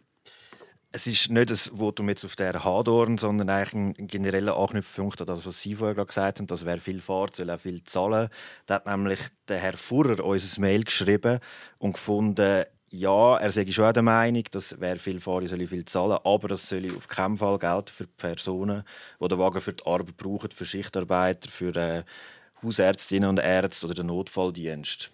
es 0.93 1.07
ist 1.07 1.31
nicht 1.31 1.49
ein 1.49 1.77
Votum 1.77 2.09
jetzt 2.09 2.25
auf 2.25 2.35
der 2.35 2.63
Hadorn, 2.63 3.17
sondern 3.17 3.49
eigentlich 3.49 3.73
ein 3.73 4.07
genereller 4.07 4.57
Anknüpfpunkt 4.57 5.21
an 5.21 5.27
das, 5.27 5.45
was 5.45 5.61
Sie 5.61 5.75
vorher 5.75 6.05
gesagt 6.05 6.39
haben, 6.39 6.47
dass 6.47 6.65
wer 6.65 6.79
viel 6.79 6.99
fährt, 6.99 7.37
soll 7.37 7.49
auch 7.49 7.59
viel 7.59 7.83
zahlen. 7.85 8.29
Da 8.65 8.75
hat 8.75 8.87
nämlich 8.87 9.19
der 9.47 9.57
Herr 9.59 9.77
Furrer 9.77 10.23
uns 10.23 10.57
ein 10.57 10.61
Mail 10.61 10.83
geschrieben 10.83 11.39
und 11.77 11.93
gefunden, 11.93 12.65
ja, 12.93 13.37
er 13.37 13.51
sei 13.51 13.71
schon 13.71 13.93
der 13.93 14.03
Meinung, 14.03 14.43
dass 14.51 14.75
wer 14.79 14.97
viel 14.97 15.21
fährt, 15.21 15.47
soll 15.47 15.65
viel 15.65 15.85
zahlen, 15.85 16.17
aber 16.25 16.49
das 16.49 16.67
soll 16.67 16.93
auf 16.97 17.07
keinen 17.07 17.37
Fall 17.37 17.57
gelten 17.57 17.87
für 17.87 18.07
Personen, 18.07 18.83
die 19.21 19.27
den 19.29 19.39
Wagen 19.39 19.61
für 19.61 19.73
die 19.73 19.85
Arbeit 19.85 20.17
brauchen, 20.17 20.51
für 20.51 20.65
Schichtarbeiter, 20.65 21.49
für 21.49 21.73
äh, 21.77 22.03
Hausärztinnen 22.61 23.29
und 23.29 23.39
Ärzte 23.39 23.85
oder 23.85 23.95
den 23.95 24.07
Notfalldienst. 24.07 25.09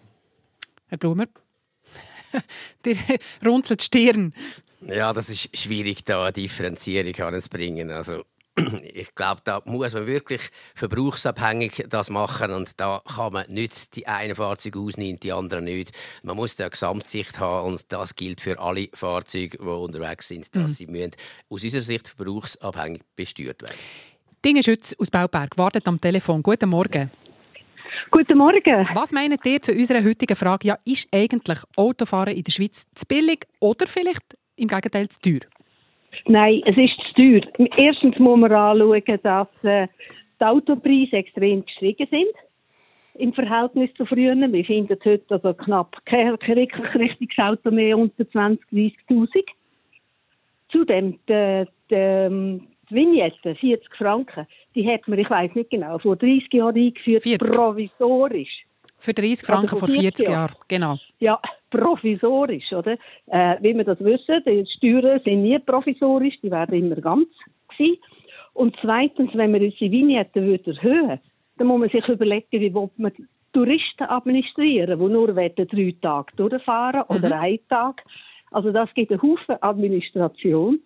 Herr 0.88 0.98
Blumer, 0.98 1.28
der 2.86 2.98
runzelt 3.46 3.82
die 3.82 3.86
Stirn. 3.86 4.34
Ja, 4.82 5.12
das 5.14 5.30
ist 5.30 5.58
schwierig, 5.58 6.04
da 6.06 6.24
eine 6.24 6.34
Differenzierung 6.34 7.16
anzubringen. 7.16 7.92
Also 7.92 8.24
ich 8.84 9.14
glaube, 9.16 9.42
da 9.44 9.62
muss 9.66 9.94
man 9.94 10.08
wirklich 10.08 10.42
verbrauchsabhängig 10.76 11.86
das 11.90 12.10
machen 12.10 12.52
und 12.52 12.80
da 12.80 13.02
kann 13.06 13.34
man 13.34 13.50
nicht 13.50 13.96
die 13.96 14.08
einen 14.08 14.36
Fahrzeuge 14.36 14.80
ausnehmen, 14.80 15.20
die 15.20 15.32
anderen 15.32 15.66
nicht. 15.66 15.92
Man 16.24 16.36
muss 16.36 16.56
da 16.56 16.66
eine 16.66 16.72
Gesamtsicht 16.72 17.40
haben 17.40 17.68
und 17.68 17.86
das 17.90 18.16
gilt 18.16 18.42
für 18.42 18.60
alle 18.60 18.90
Fahrzeuge, 18.94 19.58
die 19.58 19.64
unterwegs 19.64 20.28
sind, 20.28 20.56
dass 20.56 20.72
mhm. 20.72 20.76
sie 20.76 20.88
müssen 20.88 21.12
aus 21.50 21.64
unserer 21.64 21.82
Sicht 21.82 22.08
verbrauchsabhängig 22.08 23.02
besteuert 23.16 23.62
werden. 23.62 23.78
Dinge 24.44 24.64
Schütz 24.64 24.96
aus 25.00 25.12
Bauberg 25.12 25.58
wartet 25.58 25.88
am 25.88 26.00
Telefon. 26.00 26.42
Guten 26.44 26.70
Morgen. 26.70 27.12
Guten 28.10 28.38
Morgen. 28.38 28.88
Was 28.94 29.12
meint 29.12 29.46
ihr 29.46 29.62
zu 29.62 29.74
unserer 29.74 30.04
heutigen 30.04 30.36
Frage? 30.36 30.68
Ja, 30.68 30.80
ist 30.86 31.10
eigentlich 31.12 31.60
Autofahren 31.76 32.36
in 32.36 32.44
der 32.44 32.52
Schweiz 32.52 32.86
zu 32.96 33.06
billig 33.06 33.46
oder 33.60 33.88
vielleicht 33.88 34.38
im 34.58 34.68
Gegenteil 34.68 35.08
zu 35.10 35.20
teuer? 35.22 35.50
Nein, 36.26 36.62
es 36.66 36.78
ist 36.78 36.98
zu 37.08 37.14
teuer. 37.16 37.68
Erstens 37.78 38.18
muss 38.20 38.40
man 38.40 38.52
anschauen, 38.52 39.20
dass 39.24 39.48
äh, 39.64 39.88
die 40.40 40.46
Autopreise 40.46 41.18
extrem 41.18 41.66
gestiegen 41.66 42.08
sind 42.10 42.36
im 43.16 43.34
Verhältnis 43.34 43.90
zu 43.96 44.06
früher. 44.06 44.36
Wir 44.36 44.66
finden 44.66 44.98
heute 45.04 45.24
also 45.30 45.54
knapp 45.54 45.96
kein, 46.06 46.38
kein 46.40 46.56
wirklich 46.56 46.96
richtiges 46.96 47.38
Auto 47.38 47.72
mehr 47.72 47.98
unter 47.98 48.24
20.000, 48.24 48.60
30.000. 49.10 49.44
Zudem 50.70 51.18
die, 51.28 51.66
die, 51.90 52.62
die 52.90 52.96
Vignette, 52.96 53.56
40 53.56 53.96
Franken, 53.96 54.48
die 54.76 54.88
hat 54.88 55.08
man, 55.08 55.20
ich 55.20 55.30
weiß 55.30 55.56
nicht 55.56 55.70
genau, 55.70 55.98
vor 55.98 56.16
30 56.16 56.54
Jahren 56.54 56.76
eingeführt, 56.76 57.24
40. 57.24 57.52
provisorisch. 57.52 58.67
Für 59.00 59.14
30 59.14 59.46
Franken 59.46 59.74
also 59.74 59.78
vor 59.78 59.88
40 59.88 60.28
Jahren, 60.28 60.56
genau. 60.68 60.98
Ja, 61.20 61.40
provisorisch, 61.70 62.72
oder? 62.74 62.98
Äh, 63.28 63.56
wie 63.62 63.76
wir 63.76 63.84
das 63.84 64.00
wissen, 64.00 64.44
die 64.46 64.66
Steuern 64.78 65.22
sind 65.24 65.44
nie 65.44 65.60
provisorisch, 65.60 66.40
die 66.42 66.52
werden 66.52 66.76
immer 66.76 66.96
ganz 66.96 67.28
gewesen. 67.70 67.98
Und 68.54 68.76
zweitens, 68.82 69.32
wenn 69.36 69.54
wir 69.54 69.62
unsere 69.62 69.92
Vignetten 69.92 70.60
erhöhen 70.66 71.20
dann 71.58 71.68
muss 71.68 71.80
man 71.80 71.90
sich 71.90 72.08
überlegen, 72.08 72.48
wie 72.52 72.70
man 72.70 73.12
Touristen 73.54 74.04
administrieren, 74.04 75.00
die 75.00 75.06
nur 75.06 75.34
drei 75.34 75.50
Tage 75.50 76.36
durchfahren 76.36 77.04
mhm. 77.08 77.16
oder 77.16 77.40
einen 77.40 77.68
Tag. 77.70 78.04
Also 78.52 78.72
das 78.72 78.94
gibt 78.94 79.12
einen 79.12 79.22
Haufen 79.22 79.62
Administration, 79.62 80.80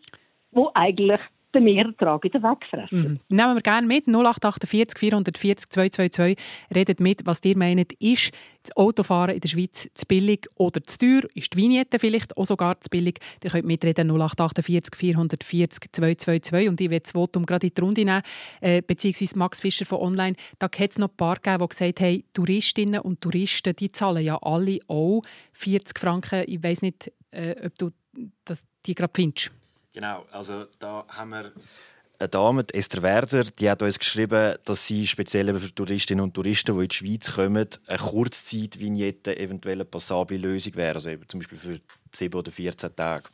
wo 0.52 0.72
eigentlich 0.74 1.20
den 1.54 1.64
Mehrertrag 1.64 2.24
wieder 2.24 2.42
wegfressen. 2.42 3.20
Mhm. 3.30 3.36
Nehmen 3.36 3.56
wir 3.56 3.62
gerne 3.62 3.88
mit. 3.88 4.08
0848 4.08 4.98
440 4.98 5.70
222. 5.70 6.38
Redet 6.74 7.00
mit, 7.00 7.26
was 7.26 7.44
ihr 7.44 7.58
meint, 7.58 7.94
ist 7.94 8.32
das 8.64 8.76
Autofahren 8.78 9.36
in 9.36 9.42
der 9.42 9.50
Schweiz 9.50 9.90
zu 9.94 10.06
billig 10.06 10.48
oder 10.56 10.82
zu 10.84 10.98
teuer? 11.00 11.22
Ist 11.34 11.54
die 11.54 11.58
Vignette 11.58 12.00
vielleicht 12.00 12.38
auch 12.38 12.46
sogar 12.46 12.80
zu 12.82 12.90
billig? 12.90 13.20
Ihr 13.44 13.50
könnt 13.50 13.66
mitreden 13.66 14.10
0848 14.10 14.96
440 14.96 15.92
222. 15.92 16.70
Und 16.70 16.82
ich 16.82 16.90
werde 16.90 17.04
das 17.04 17.12
Votum 17.12 17.46
gerade 17.46 17.68
in 17.68 17.74
die 17.74 17.82
Runde 17.82 18.06
nehmen, 18.06 18.22
äh, 18.62 18.82
beziehungsweise 18.82 19.38
Max 19.38 19.62
Fischer 19.62 19.86
von 19.86 20.00
Online. 20.00 20.36
Da 20.60 20.66
hat 20.66 20.90
es 20.90 20.98
noch 20.98 21.10
ein 21.10 21.18
paar 21.18 21.36
gegeben, 21.36 21.64
die 21.64 21.70
gesagt 21.70 22.02
haben, 22.02 22.24
Touristinnen 22.34 23.02
und 23.02 23.22
Touristen, 23.22 23.76
die 23.76 23.92
zahlen 23.92 24.24
ja 24.24 24.38
alle 24.42 24.80
auch 24.88 25.22
40 25.54 26.00
Franken. 26.00 26.44
Ich 26.48 26.64
weiß 26.64 26.82
nicht, 26.82 27.12
äh, 27.32 27.56
ob 27.66 27.78
du 27.78 27.92
das, 28.46 28.66
die 28.86 28.96
gerade 28.96 29.14
findest. 29.16 29.52
Genau, 29.94 30.26
also 30.32 30.66
da 30.80 31.06
haben 31.10 31.30
wir 31.32 31.52
eine 32.22 32.30
Dame, 32.30 32.66
Esther 32.72 33.02
Werder, 33.02 33.44
die 33.44 33.70
hat 33.70 33.82
uns 33.82 33.98
geschrieben, 33.98 34.56
dass 34.64 34.86
sie 34.86 35.08
speziell 35.08 35.58
für 35.60 35.74
Touristinnen 35.74 36.24
und 36.24 36.34
Touristen, 36.34 36.78
die 36.78 36.84
in 36.84 36.88
die 36.88 36.96
Schweiz 36.96 37.34
kommen, 37.34 37.68
eine 37.88 37.98
Kurzzeit-Vignette 37.98 39.38
eventuell 39.38 39.78
eine 39.78 39.86
passable 39.86 40.38
Lösung 40.38 40.76
wäre. 40.76 40.96
Also 40.96 41.10
zum 41.28 41.40
Beispiel 41.40 41.58
für 41.58 41.80
7 42.14 42.38
oder 42.38 42.52
14 42.52 42.96
Tage. 42.96 43.30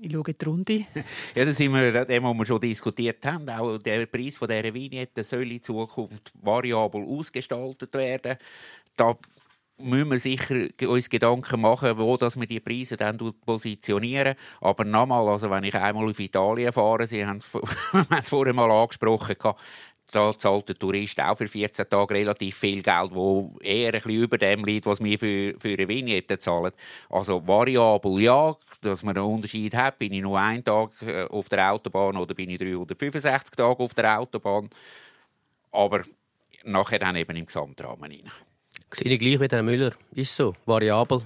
Ich 0.00 0.12
schaue 0.12 0.34
die 0.34 0.44
Runde. 0.44 0.86
ja, 1.34 1.44
das 1.44 1.56
sind 1.56 1.72
wir, 1.72 2.04
dem, 2.04 2.24
was 2.24 2.36
wir 2.36 2.44
schon 2.44 2.60
diskutiert 2.60 3.24
haben. 3.24 3.48
Auch 3.48 3.78
der 3.78 4.06
Preis 4.06 4.40
dieser 4.40 4.74
Vignette 4.74 5.22
soll 5.22 5.50
in 5.52 5.62
Zukunft 5.62 6.32
variabel 6.42 7.04
ausgestaltet 7.04 7.94
werden. 7.94 8.36
Da 8.96 9.16
müssen 9.78 10.10
wir 10.10 10.18
sicher 10.18 10.68
uns 10.88 11.10
Gedanken 11.10 11.60
machen, 11.60 11.98
wo 11.98 12.16
dass 12.16 12.38
wir 12.38 12.46
die 12.46 12.60
Preise 12.60 12.96
dann 12.96 13.18
positionieren. 13.44 14.36
Aber 14.60 14.84
nochmal, 14.84 15.28
also 15.28 15.50
wenn 15.50 15.64
ich 15.64 15.74
einmal 15.74 16.08
auf 16.08 16.18
Italien 16.20 16.72
fahre, 16.72 17.06
Sie 17.06 17.26
haben 17.26 17.38
es 17.38 18.28
vorher 18.28 18.54
mal 18.54 18.70
angesprochen, 18.70 19.36
da 20.14 20.32
zahlt 20.32 20.68
der 20.68 20.78
Tourist 20.78 21.20
auch 21.20 21.36
für 21.36 21.48
14 21.48 21.88
Tage 21.88 22.14
relativ 22.14 22.56
viel 22.56 22.82
Geld, 22.82 23.12
wo 23.12 23.56
eher 23.60 23.92
ein 23.94 24.10
über 24.10 24.38
dem 24.38 24.64
liegt, 24.64 24.86
was 24.86 25.02
wir 25.02 25.18
für, 25.18 25.54
für 25.58 25.70
eine 25.70 25.88
Vignette 25.88 26.38
zahlen. 26.38 26.72
Also 27.10 27.44
variabel 27.46 28.20
ja, 28.20 28.56
dass 28.82 29.02
man 29.02 29.16
einen 29.16 29.26
Unterschied 29.26 29.74
hat. 29.74 29.98
Bin 29.98 30.12
ich 30.12 30.22
nur 30.22 30.38
einen 30.38 30.64
Tag 30.64 30.90
äh, 31.02 31.24
auf 31.24 31.48
der 31.48 31.72
Autobahn 31.72 32.16
oder 32.16 32.34
bin 32.34 32.50
ich 32.50 32.58
365 32.58 33.56
Tage 33.56 33.80
auf 33.80 33.94
der 33.94 34.20
Autobahn? 34.20 34.70
Aber 35.72 36.02
nachher 36.62 37.00
dann 37.00 37.16
eben 37.16 37.36
im 37.36 37.46
Gesamtrahmen 37.46 38.10
hinein. 38.10 38.30
Ich 39.00 39.18
gleich 39.18 39.38
mit 39.38 39.52
Herrn 39.52 39.64
Müller. 39.64 39.92
Ist 40.14 40.34
so, 40.34 40.54
variabel. 40.66 41.22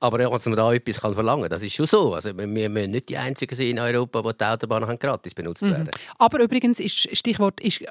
Aber 0.00 0.18
dass 0.18 0.46
man 0.46 0.56
da 0.56 0.72
etwas 0.72 0.98
verlangen 0.98 1.42
kann, 1.42 1.50
das 1.50 1.62
ist 1.62 1.74
schon 1.74 1.86
so. 1.86 2.14
Also, 2.14 2.36
wir 2.36 2.46
müssen 2.46 2.90
nicht 2.90 3.08
die 3.08 3.16
Einzigen 3.16 3.54
sein 3.54 3.66
in 3.66 3.78
Europa, 3.78 4.24
wo 4.24 4.32
die 4.32 4.44
Autobahnen 4.44 4.98
gratis 4.98 5.34
benutzt 5.34 5.62
werden 5.62 5.84
mhm. 5.84 5.90
Aber 6.18 6.40
übrigens 6.40 6.80
ist 6.80 7.16
Stichwort 7.16 7.60
ist, 7.60 7.84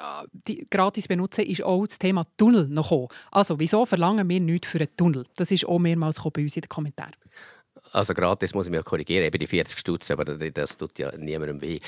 die 0.47 0.67
gratis 0.69 1.07
benutzen 1.07 1.45
ist 1.45 1.63
auch 1.63 1.86
das 1.86 1.99
Thema 1.99 2.26
Tunnel 2.38 2.67
noch 2.67 2.89
gekommen. 2.89 3.07
Also 3.32 3.59
wieso 3.59 3.86
verlangen 3.86 4.28
wir 4.30 4.39
nichts 4.39 4.67
für 4.67 4.80
einen 4.80 4.95
Tunnel? 4.95 5.26
Das 5.36 5.51
ist 5.51 5.65
auch 5.65 5.80
mehrmals 5.80 6.22
bei 6.22 6.41
uns 6.41 6.55
in 6.55 6.61
den 6.61 6.69
Kommentaren. 6.69 7.15
Also 7.93 8.13
gratis 8.13 8.53
muss 8.53 8.67
ich 8.67 8.72
mich 8.72 8.84
korrigieren, 8.86 9.26
eben 9.26 9.38
die 9.38 9.47
40 9.47 9.78
Stutz, 9.78 10.11
aber 10.11 10.24
das 10.24 10.78
tut 10.78 10.97
ja 10.97 11.11
niemandem 11.17 11.61
weh. 11.61 11.80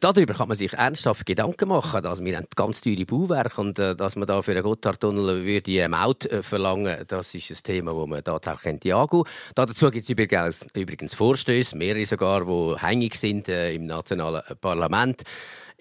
Darüber 0.00 0.32
kann 0.32 0.48
man 0.48 0.56
sich 0.56 0.72
ernsthaft 0.72 1.26
Gedanken 1.26 1.68
machen, 1.68 2.02
dass 2.02 2.24
wir 2.24 2.44
ganz 2.56 2.80
teure 2.80 3.04
Bauwerke 3.04 3.60
und 3.60 3.78
äh, 3.78 3.94
dass 3.94 4.16
man 4.16 4.26
da 4.26 4.40
für 4.40 4.52
einen 4.52 4.62
Gotthardtunnel 4.62 5.44
würde 5.44 5.84
eine 5.84 5.88
Maut 5.90 6.24
äh, 6.26 6.42
verlangen, 6.42 7.04
das 7.06 7.34
ist 7.34 7.50
ein 7.50 7.62
Thema, 7.62 7.92
das 7.92 8.08
man 8.08 8.24
tatsächlich 8.24 8.94
angehen 8.94 9.06
könnte. 9.08 9.30
Dazu 9.54 9.90
gibt 9.90 10.04
es 10.08 10.66
übrigens, 10.74 11.14
Vorstöße, 11.14 11.76
mehrere 11.76 12.06
sogar, 12.06 12.44
die 12.44 12.76
hängig 12.80 13.16
sind 13.16 13.48
äh, 13.48 13.74
im 13.74 13.86
nationalen 13.86 14.42
Parlament. 14.60 15.22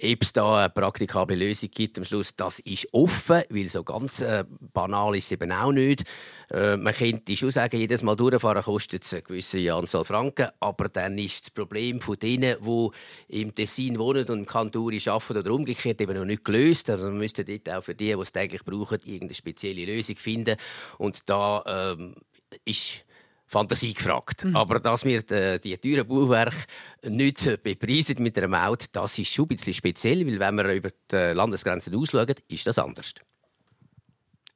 Ob 0.02 0.22
es 0.22 0.32
da 0.32 0.60
eine 0.60 0.70
praktikable 0.70 1.36
Lösung 1.36 1.70
gibt 1.72 1.98
am 1.98 2.06
Schluss, 2.06 2.34
das 2.34 2.60
ist 2.60 2.88
offen, 2.94 3.44
weil 3.50 3.68
so 3.68 3.84
ganz 3.84 4.22
äh, 4.22 4.46
banal 4.74 5.16
ist 5.18 5.26
es 5.26 5.32
eben 5.34 5.52
auch 5.52 5.74
nicht. 5.74 6.06
Äh, 6.50 6.78
man 6.78 6.94
könnte 6.94 7.36
schon 7.36 7.52
sagen, 7.52 7.78
jedes 7.78 8.02
Mal 8.02 8.16
durchfahren 8.16 8.64
kostet 8.64 9.04
es 9.04 9.14
eine 9.14 9.24
gewisse 9.24 9.74
Anzahl 9.74 10.06
Franken, 10.06 10.50
aber 10.62 10.88
dann 10.88 11.18
ist 11.18 11.48
das 11.48 11.50
Problem 11.52 12.00
von 12.00 12.18
denen, 12.18 12.58
die 12.64 12.90
im 13.28 13.54
Tessin 13.54 14.00
wohnen 14.00 14.26
und 14.26 14.40
im 14.40 14.46
Kanturi 14.46 15.02
arbeiten 15.06 15.38
oder 15.38 15.52
umgekehrt 15.52 16.00
eben 16.00 16.16
noch 16.16 16.24
nicht 16.24 16.46
gelöst. 16.46 16.90
Also 16.90 17.06
man 17.08 17.18
müsste 17.18 17.44
dort 17.44 17.70
auch 17.70 17.84
für 17.84 17.96
die, 17.96 18.14
die 18.14 18.22
es 18.22 18.32
täglich 18.32 18.64
brauchen, 18.64 19.00
irgendeine 19.04 19.36
spezielle 19.36 19.86
Lösung 19.86 20.16
finden. 20.16 20.56
Und 20.98 21.30
da 21.30 21.92
ähm, 21.92 22.16
ist 22.64 23.04
Fantasie 23.50 23.94
gefragt. 23.94 24.46
Mhm. 24.46 24.56
Aber 24.56 24.80
dass 24.80 25.04
wir 25.04 25.22
die, 25.22 25.60
die 25.60 25.78
teuren 25.78 26.08
Bauwerke 26.08 26.56
nicht 27.04 27.64
bepreisen 27.64 28.22
mit 28.22 28.38
einer 28.38 28.48
Maut, 28.48 28.86
das 28.92 29.18
ist 29.18 29.34
schon 29.34 29.46
ein 29.46 29.50
bisschen 29.50 29.74
speziell, 29.74 30.26
weil 30.26 30.40
wenn 30.40 30.56
wir 30.56 30.74
über 30.74 30.92
die 31.12 31.34
Landesgrenzen 31.34 31.96
ausschauen, 31.96 32.34
ist 32.48 32.68
das 32.68 32.78
anders. 32.78 33.14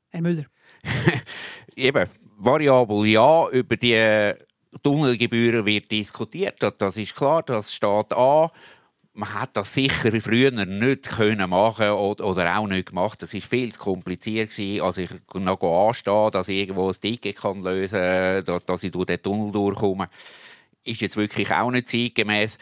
Herr 0.09 0.21
Müller. 0.21 0.45
Eben, 1.75 2.07
variabel 2.37 3.05
ja, 3.07 3.49
über 3.49 3.77
die 3.77 4.33
Tunnelgebühren 4.83 5.65
wird 5.65 5.91
diskutiert. 5.91 6.61
Das 6.77 6.97
ist 6.97 7.15
klar, 7.15 7.43
das 7.43 7.73
steht 7.73 8.13
an 8.13 8.49
man 9.13 9.33
hat 9.33 9.55
das 9.55 9.73
sicher 9.73 10.11
früher 10.21 10.51
nicht 10.51 11.03
können 11.03 11.49
machen 11.49 11.89
oder, 11.91 12.57
auch 12.57 12.67
nicht 12.67 12.89
gemacht. 12.89 13.21
Das 13.21 13.33
ist 13.33 13.47
viel 13.47 13.71
zu 13.71 13.79
kompliziert 13.79 14.49
gewesen. 14.49 14.81
Also 14.81 15.01
ich 15.01 15.11
noch 15.33 15.87
anstehen, 15.87 16.31
dass 16.31 16.47
ich 16.47 16.57
irgendwo 16.57 16.89
ein 16.89 16.99
Ticket 16.99 17.37
kann 17.37 17.61
lösen 17.61 17.99
kann, 17.99 18.59
dass 18.65 18.83
ich 18.83 18.91
durch 18.91 19.05
den 19.05 19.21
Tunnel 19.21 19.51
durchkomme, 19.51 20.09
ist 20.83 21.01
jetzt 21.01 21.15
wirklich 21.15 21.51
auch 21.51 21.71
nicht 21.71 21.89
zeitgemäß 21.89 22.57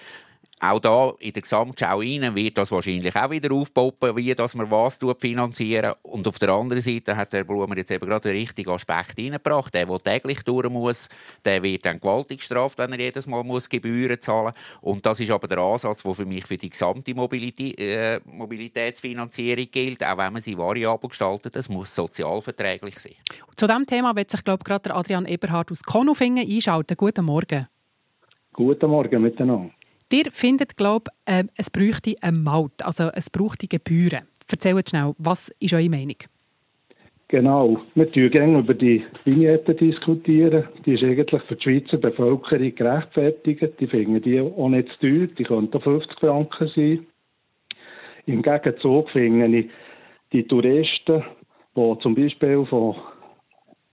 auch 0.64 0.80
da 0.80 1.14
in 1.20 1.34
der 1.34 1.42
Gesamtschau 1.42 2.00
rein 2.00 2.36
wird 2.36 2.56
das 2.56 2.72
wahrscheinlich 2.72 3.16
auch 3.16 3.32
wieder 3.32 3.52
aufpoppen, 3.52 4.16
wie 4.16 4.36
dass 4.36 4.54
man 4.54 4.70
was 4.70 5.00
finanzieren 5.18 5.94
Und 6.04 6.28
auf 6.28 6.38
der 6.38 6.50
anderen 6.50 6.84
Seite 6.84 7.18
hat 7.18 7.34
der 7.34 7.44
Blumer 7.44 7.76
jetzt 7.76 7.90
eben 7.90 8.08
gerade 8.08 8.30
den 8.30 8.38
richtigen 8.38 8.70
Aspekt 8.70 9.18
reingebracht. 9.18 9.74
Der, 9.74 9.88
der 9.88 9.98
täglich 9.98 10.44
durch 10.44 10.70
muss, 10.70 11.10
der 11.44 11.64
wird 11.64 11.86
dann 11.88 12.00
gewaltig 12.00 12.38
gestraft, 12.38 12.78
wenn 12.78 12.92
er 12.92 13.00
jedes 13.00 13.26
Mal 13.26 13.44
muss 13.44 13.70
Gebühren 13.70 14.22
zahlen 14.22 14.54
muss. 14.82 14.94
Und 14.94 15.04
das 15.04 15.20
ist 15.20 15.32
aber 15.32 15.48
der 15.48 15.58
Ansatz, 15.58 16.04
der 16.04 16.14
für 16.14 16.26
mich 16.26 16.46
für 16.46 16.58
die 16.58 16.70
gesamte 16.70 17.16
Mobilität, 17.16 17.80
äh, 17.80 18.20
Mobilitätsfinanzierung 18.26 19.66
gilt, 19.72 20.04
auch 20.06 20.18
wenn 20.18 20.34
man 20.34 20.44
sie 20.44 20.56
variabel 20.56 21.10
gestaltet. 21.10 21.56
Es 21.56 21.70
muss 21.70 21.96
sozialverträglich 21.96 23.00
sein. 23.00 23.16
Zu 23.56 23.66
diesem 23.66 23.88
Thema 23.88 24.16
wird 24.16 24.30
sich, 24.30 24.44
glaube 24.44 24.60
ich, 24.62 24.66
gerade 24.66 24.94
Adrian 24.94 25.26
Eberhard 25.26 25.72
aus 25.72 25.82
Konufingen 25.82 26.48
einschalten. 26.48 26.96
Guten 26.96 27.26
Morgen. 27.26 27.68
Guten 28.54 28.90
Morgen 28.92 29.24
miteinander. 29.24 29.72
Ihr 30.12 30.30
findet, 30.30 30.76
glaube 30.76 31.12
ich, 31.26 31.34
äh, 31.34 31.44
es 31.56 31.70
bräuchte 31.70 32.16
eine 32.22 32.38
Maut, 32.38 32.84
also 32.84 33.10
es 33.14 33.30
bräuchte 33.30 33.68
Gebühren. 33.68 34.28
Erzählt 34.52 34.90
schnell, 34.90 35.14
was 35.18 35.50
ist 35.60 35.74
eure 35.74 35.90
Meinung? 35.90 36.18
Genau, 37.30 37.80
wir 37.96 38.08
diskutieren 38.08 38.60
über 38.60 38.74
die 38.74 39.06
Vignette. 39.24 39.74
diskutieren. 39.74 40.68
Die 40.86 40.96
ist 40.96 41.04
eigentlich 41.04 41.42
für 41.44 41.56
die 41.56 41.64
Schweizer 41.64 41.98
Bevölkerung 41.98 42.76
gerechtfertigt. 42.76 43.80
Die 43.80 43.88
finden 43.88 44.22
die 44.22 44.42
auch 44.42 44.68
nicht 44.68 44.90
zu 45.00 45.08
teuer, 45.08 45.28
die 45.28 45.44
könnten 45.46 45.80
50 45.80 46.20
Franken 46.20 46.72
sein. 46.76 47.08
Im 48.26 48.42
Gegenzug 48.42 49.10
finde 49.12 49.60
ich 49.60 49.70
die 50.34 50.44
Touristen, 50.44 51.24
die 51.78 51.96
zum 52.02 52.16
Beispiel 52.16 52.66
von 52.66 52.98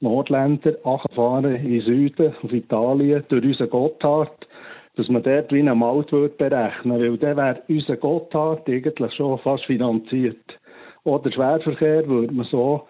Nordländern 0.00 0.74
fahren 1.14 1.54
in 1.54 1.70
den 1.70 1.80
Süden, 1.82 2.34
auf 2.42 2.52
Italien, 2.52 3.22
durch 3.28 3.44
unseren 3.44 3.70
Gotthard, 3.70 4.47
dass 4.98 5.08
man 5.08 5.22
dort 5.22 5.52
wie 5.52 5.60
eine 5.60 5.76
Maut 5.76 6.10
berechnen 6.10 6.98
würde, 6.98 7.10
weil 7.10 7.18
dann 7.18 7.36
wäre 7.36 7.62
unser 7.68 7.96
Gotthard 7.96 8.68
eigentlich 8.68 9.14
schon 9.14 9.38
fast 9.38 9.64
finanziert. 9.66 10.42
Oder 11.04 11.30
Schwerverkehr 11.30 12.08
würde 12.08 12.34
man 12.34 12.46
so 12.46 12.88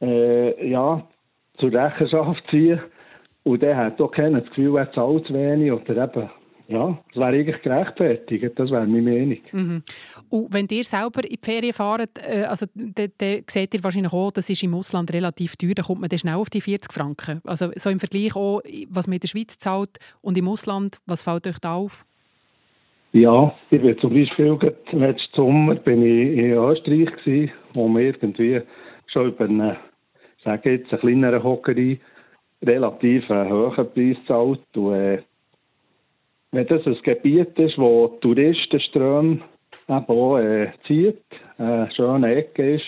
äh, 0.00 0.70
ja, 0.70 1.04
zur 1.58 1.72
Rechenschaft 1.72 2.44
ziehen 2.48 2.80
und 3.42 3.60
der 3.60 3.76
hat 3.76 4.00
auch 4.00 4.12
keiner 4.12 4.40
das 4.40 4.50
Gefühl, 4.50 4.76
er 4.76 4.92
zahlt 4.92 5.26
zu 5.26 5.34
wenig 5.34 5.72
oder 5.72 6.04
eben 6.04 6.30
ja, 6.68 6.96
das 7.08 7.16
wäre 7.16 7.26
eigentlich 7.26 7.62
gerechtfertigt, 7.62 8.52
das 8.56 8.70
wäre 8.70 8.86
meine 8.86 9.02
Meinung. 9.02 9.38
Mhm. 9.50 9.82
Und 10.30 10.54
wenn 10.54 10.68
ihr 10.70 10.84
selber 10.84 11.24
in 11.24 11.30
die 11.30 11.38
Ferien 11.42 11.72
fahrt, 11.72 12.10
äh, 12.24 12.44
also, 12.44 12.66
dann, 12.74 13.10
dann 13.18 13.42
seht 13.48 13.74
ihr 13.74 13.82
wahrscheinlich 13.82 14.12
auch, 14.12 14.30
das 14.30 14.48
ist 14.48 14.62
im 14.62 14.74
Ausland 14.74 15.12
relativ 15.12 15.56
teuer, 15.56 15.74
da 15.74 15.82
kommt 15.82 16.00
man 16.00 16.08
dann 16.08 16.18
schnell 16.18 16.36
auf 16.36 16.48
die 16.48 16.60
40 16.60 16.92
Franken. 16.92 17.40
Also 17.44 17.70
so 17.74 17.90
im 17.90 17.98
Vergleich 17.98 18.36
auch, 18.36 18.62
was 18.88 19.08
man 19.08 19.14
in 19.14 19.20
der 19.20 19.28
Schweiz 19.28 19.58
zahlt 19.58 19.98
und 20.22 20.38
im 20.38 20.48
Ausland, 20.48 20.98
was 21.06 21.22
fällt 21.22 21.46
euch 21.46 21.58
da 21.58 21.74
auf? 21.74 22.04
Ja, 23.12 23.52
ich 23.70 23.80
bin 23.80 23.98
zum 23.98 24.14
Beispiel 24.14 24.56
letzten 24.92 25.34
Sommer 25.34 25.74
bin 25.74 26.02
ich 26.02 26.38
in 26.38 26.52
Österreich 26.52 27.10
gewesen, 27.24 27.52
wo 27.74 27.88
wir 27.88 28.02
irgendwie 28.02 28.62
schon 29.08 29.28
über 29.28 29.46
eine, 29.46 29.78
sage 30.44 30.74
jetzt, 30.74 30.92
eine 30.92 31.00
kleinere 31.00 31.42
Hockerei 31.42 31.98
relativ 32.62 33.28
hohen 33.28 33.92
Preis 33.92 34.16
zahlt 34.28 34.76
und 34.76 34.94
äh, 34.94 35.22
wenn 36.52 36.66
das 36.66 36.84
ein 36.86 36.98
Gebiet 37.02 37.58
ist, 37.58 37.78
wo 37.78 38.08
Touristenströme 38.20 39.40
eben 39.90 40.06
auch 40.06 40.38
äh, 40.38 40.72
zieht, 40.86 41.22
eine 41.58 41.90
schöne 41.94 42.34
Ecke 42.34 42.76
ist, 42.76 42.86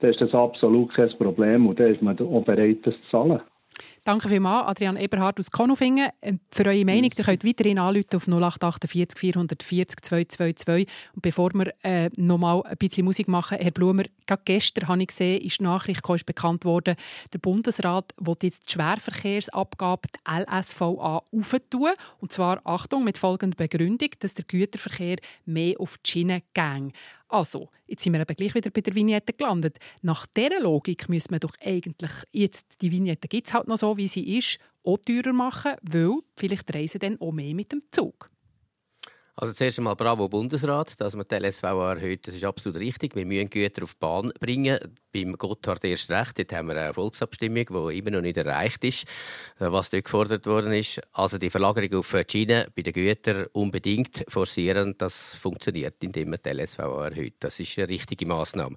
dann 0.00 0.10
ist 0.10 0.20
das 0.20 0.34
absolut 0.34 0.94
kein 0.94 1.10
Problem 1.18 1.66
und 1.66 1.80
dann 1.80 1.92
ist 1.92 2.02
man 2.02 2.18
auch 2.18 2.44
bereit, 2.44 2.78
das 2.84 2.94
zu 2.94 3.10
zahlen. 3.10 3.40
Danke 4.06 4.28
vielmals, 4.28 4.68
Adrian 4.68 4.98
Eberhard 4.98 5.40
aus 5.40 5.50
Konufingen. 5.50 6.10
Ähm, 6.20 6.38
für 6.50 6.66
eure 6.66 6.84
Meinung, 6.84 7.10
ihr 7.16 7.24
könnt 7.24 7.42
weiterhin 7.42 7.78
anrufen 7.78 8.16
auf 8.16 8.28
0848 8.28 9.18
440 9.18 10.02
222. 10.02 10.86
Und 11.14 11.22
bevor 11.22 11.54
wir 11.54 11.72
äh, 11.82 12.10
noch 12.18 12.36
mal 12.36 12.62
ein 12.64 12.76
bisschen 12.76 13.06
Musik 13.06 13.28
machen, 13.28 13.56
Herr 13.58 13.70
Blumer, 13.70 14.02
gerade 14.26 14.42
gestern 14.44 14.88
habe 14.88 15.00
ich 15.00 15.08
gesehen, 15.08 15.40
ist 15.40 15.58
die 15.58 15.62
Nachricht 15.62 16.06
ist 16.06 16.26
bekannt 16.26 16.66
worden, 16.66 16.96
der 17.32 17.38
Bundesrat 17.38 18.12
will 18.20 18.36
jetzt 18.42 18.68
die 18.68 18.72
Schwerverkehrsabgabe, 18.72 20.08
die 20.14 20.42
LSVA, 20.42 21.22
aufentun. 21.32 21.92
Und 22.20 22.30
zwar, 22.30 22.60
Achtung, 22.64 23.04
mit 23.04 23.16
folgender 23.16 23.56
Begründung, 23.56 24.10
dass 24.18 24.34
der 24.34 24.44
Güterverkehr 24.44 25.16
mehr 25.46 25.80
auf 25.80 25.96
die 25.96 26.10
Schiene 26.10 26.42
ging. 26.52 26.92
Also, 27.34 27.68
jetzt 27.88 28.04
sind 28.04 28.12
wir 28.12 28.20
eben 28.20 28.36
gleich 28.36 28.54
wieder 28.54 28.70
bei 28.70 28.80
der 28.80 28.94
Vignette 28.94 29.32
gelandet. 29.32 29.78
Nach 30.02 30.24
dieser 30.24 30.60
Logik 30.60 31.08
müsste 31.08 31.32
man 31.32 31.40
doch 31.40 31.50
eigentlich 31.60 32.12
jetzt, 32.30 32.80
die 32.80 32.92
Vignette 32.92 33.26
gibt 33.26 33.52
halt 33.52 33.66
noch 33.66 33.76
so, 33.76 33.96
wie 33.96 34.06
sie 34.06 34.38
ist, 34.38 34.58
auch 34.84 34.98
teurer 34.98 35.32
machen, 35.32 35.72
weil 35.82 36.18
vielleicht 36.36 36.72
reisen 36.72 37.00
dann 37.00 37.20
auch 37.20 37.32
mehr 37.32 37.52
mit 37.52 37.72
dem 37.72 37.82
Zug. 37.90 38.30
Also 39.34 39.52
zuerst 39.52 39.78
einmal 39.78 39.96
bravo 39.96 40.28
Bundesrat, 40.28 41.00
dass 41.00 41.16
man 41.16 41.26
die 41.28 41.34
LSVA 41.34 41.94
erhöht. 41.94 42.28
Das 42.28 42.36
ist 42.36 42.44
absolut 42.44 42.78
richtig. 42.78 43.16
Wir 43.16 43.26
müssen 43.26 43.50
Güter 43.50 43.82
auf 43.82 43.94
die 43.94 43.98
Bahn 43.98 44.30
bringen. 44.38 44.78
Beim 45.14 45.38
Gotthard 45.38 45.84
erst 45.84 46.10
recht. 46.10 46.38
Dort 46.38 46.52
haben 46.52 46.68
wir 46.68 46.76
eine 46.76 46.92
Volksabstimmung, 46.92 47.66
die 47.66 47.98
immer 47.98 48.10
noch 48.10 48.20
nicht 48.20 48.36
erreicht 48.36 48.82
ist, 48.82 49.04
äh, 49.60 49.70
was 49.70 49.90
dort 49.90 50.04
gefordert 50.04 50.46
worden 50.46 50.72
ist. 50.72 51.00
Also 51.12 51.38
die 51.38 51.50
Verlagerung 51.50 52.00
auf 52.00 52.10
die 52.10 52.24
Schiene 52.30 52.66
bei 52.74 52.82
den 52.82 52.92
Gütern 52.92 53.46
unbedingt 53.52 54.24
forcieren. 54.28 54.96
Das 54.98 55.36
funktioniert, 55.36 56.02
indem 56.02 56.30
man 56.30 56.40
die 56.44 56.50
LSVA 56.50 57.06
erhöht. 57.06 57.34
Das 57.38 57.60
ist 57.60 57.78
eine 57.78 57.88
richtige 57.88 58.26
Massnahme. 58.26 58.74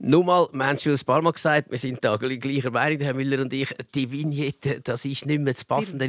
Nur 0.00 0.24
mal, 0.24 0.48
wir 0.52 0.66
haben 0.66 0.78
schon 0.78 0.92
ein 0.92 1.04
paar 1.06 1.22
Mal 1.22 1.32
gesagt, 1.32 1.70
wir 1.70 1.78
sind 1.78 2.04
da 2.04 2.16
gleicher 2.16 2.70
Meinung, 2.70 3.00
Herr 3.00 3.14
Müller 3.14 3.40
und 3.40 3.52
ich. 3.52 3.68
Die 3.94 4.10
Vignette, 4.10 4.80
das 4.80 5.04
ist 5.04 5.26
nicht 5.26 5.40
mehr 5.40 5.52
das 5.52 5.64
passende 5.64 6.08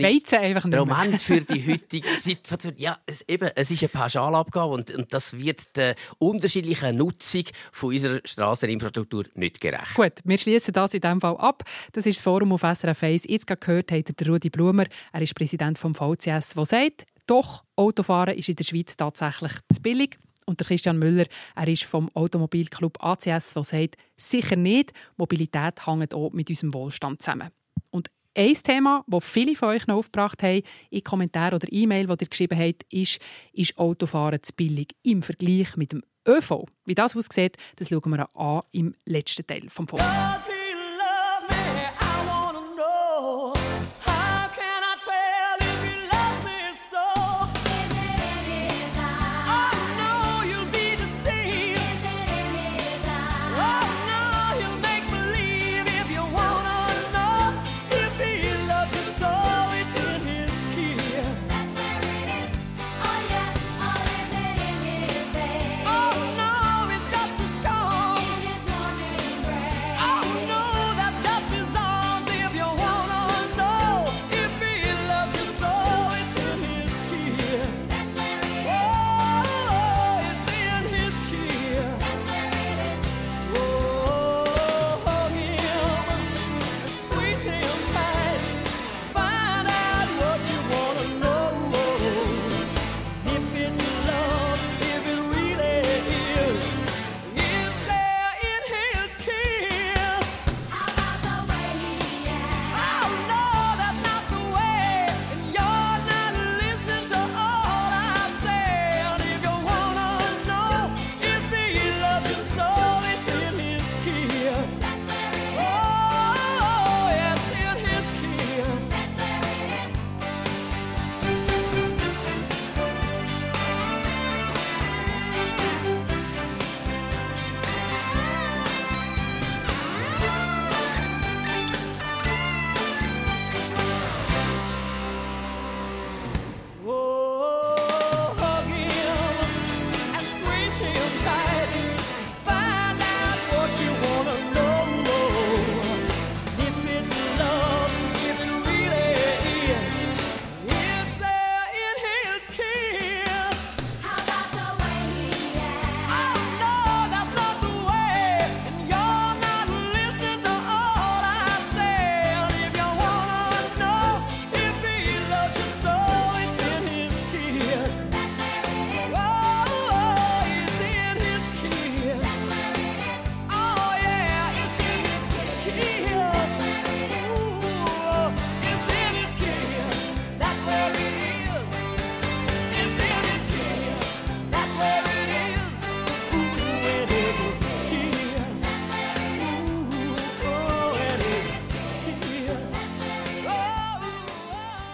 Moment 0.85 1.21
für 1.21 1.41
die 1.41 1.71
heutige 1.71 2.07
Situation. 2.17 2.73
Ja, 2.77 2.97
es, 3.05 3.23
eben, 3.27 3.49
es 3.55 3.69
ist 3.69 3.83
eine 3.83 3.89
Pauschalabgabe 3.89 4.73
und, 4.73 4.91
und 4.91 5.13
das 5.13 5.37
wird 5.37 5.75
der 5.75 5.95
unterschiedlichen 6.17 6.97
Nutzung 6.97 7.43
von 7.71 7.93
unserer 7.93 8.21
Straßeninfrastruktur 8.23 9.25
nicht 9.35 9.50
gerecht. 9.59 9.95
Gut, 9.95 10.13
wir 10.23 10.37
schließen 10.37 10.73
das 10.73 10.93
in 10.93 11.01
diesem 11.01 11.21
Fall 11.21 11.37
ab. 11.37 11.63
Das 11.91 12.05
ist 12.05 12.17
das 12.17 12.23
Forum 12.23 12.53
auf 12.53 12.61
SRF 12.61 13.03
1. 13.03 13.23
Jetzt 13.27 13.47
gehört 13.47 13.91
habt 13.91 14.21
ihr 14.21 14.27
Rudi 14.27 14.49
Blumer, 14.49 14.85
er 15.11 15.21
ist 15.21 15.35
Präsident 15.35 15.77
vom 15.77 15.93
VCS, 15.93 16.53
der 16.53 16.65
sagt, 16.65 17.05
doch, 17.27 17.63
Autofahren 17.75 18.37
ist 18.37 18.49
in 18.49 18.55
der 18.55 18.63
Schweiz 18.63 18.95
tatsächlich 18.95 19.53
zu 19.71 19.81
billig. 19.81 20.17
Und 20.45 20.59
der 20.59 20.67
Christian 20.67 20.97
Müller, 20.97 21.25
er 21.55 21.67
ist 21.67 21.83
vom 21.83 22.09
Automobilclub 22.13 22.97
ACS, 23.03 23.53
der 23.53 23.63
sagt, 23.63 23.95
sicher 24.17 24.55
nicht, 24.55 24.91
Mobilität 25.17 25.85
hängt 25.85 26.13
auch 26.13 26.31
mit 26.31 26.49
unserem 26.49 26.73
Wohlstand 26.73 27.21
zusammen. 27.21 27.49
Und 27.91 28.09
ein 28.35 28.53
Thema, 28.53 29.03
das 29.07 29.25
viele 29.25 29.55
von 29.55 29.69
euch 29.69 29.87
noch 29.87 29.97
aufgebracht 29.97 30.41
haben, 30.43 30.61
in 30.89 31.03
Kommentaren 31.03 31.55
oder 31.55 31.67
E-Mail, 31.71 32.07
die 32.07 32.23
ihr 32.23 32.29
geschrieben 32.29 32.59
habt, 32.59 32.83
ist, 32.91 33.19
ist 33.53 33.77
Autofahren 33.77 34.41
zu 34.41 34.53
billig 34.53 34.95
im 35.03 35.21
Vergleich 35.21 35.75
mit 35.75 35.91
dem 35.91 36.03
ÖV. 36.27 36.65
Wie 36.85 36.95
das 36.95 37.15
aussieht, 37.15 37.57
das 37.77 37.89
schauen 37.89 38.11
wir 38.11 38.29
an 38.35 38.61
im 38.71 38.95
letzten 39.05 39.45
Teil 39.45 39.61
des 39.61 39.73
Forum. 39.73 39.99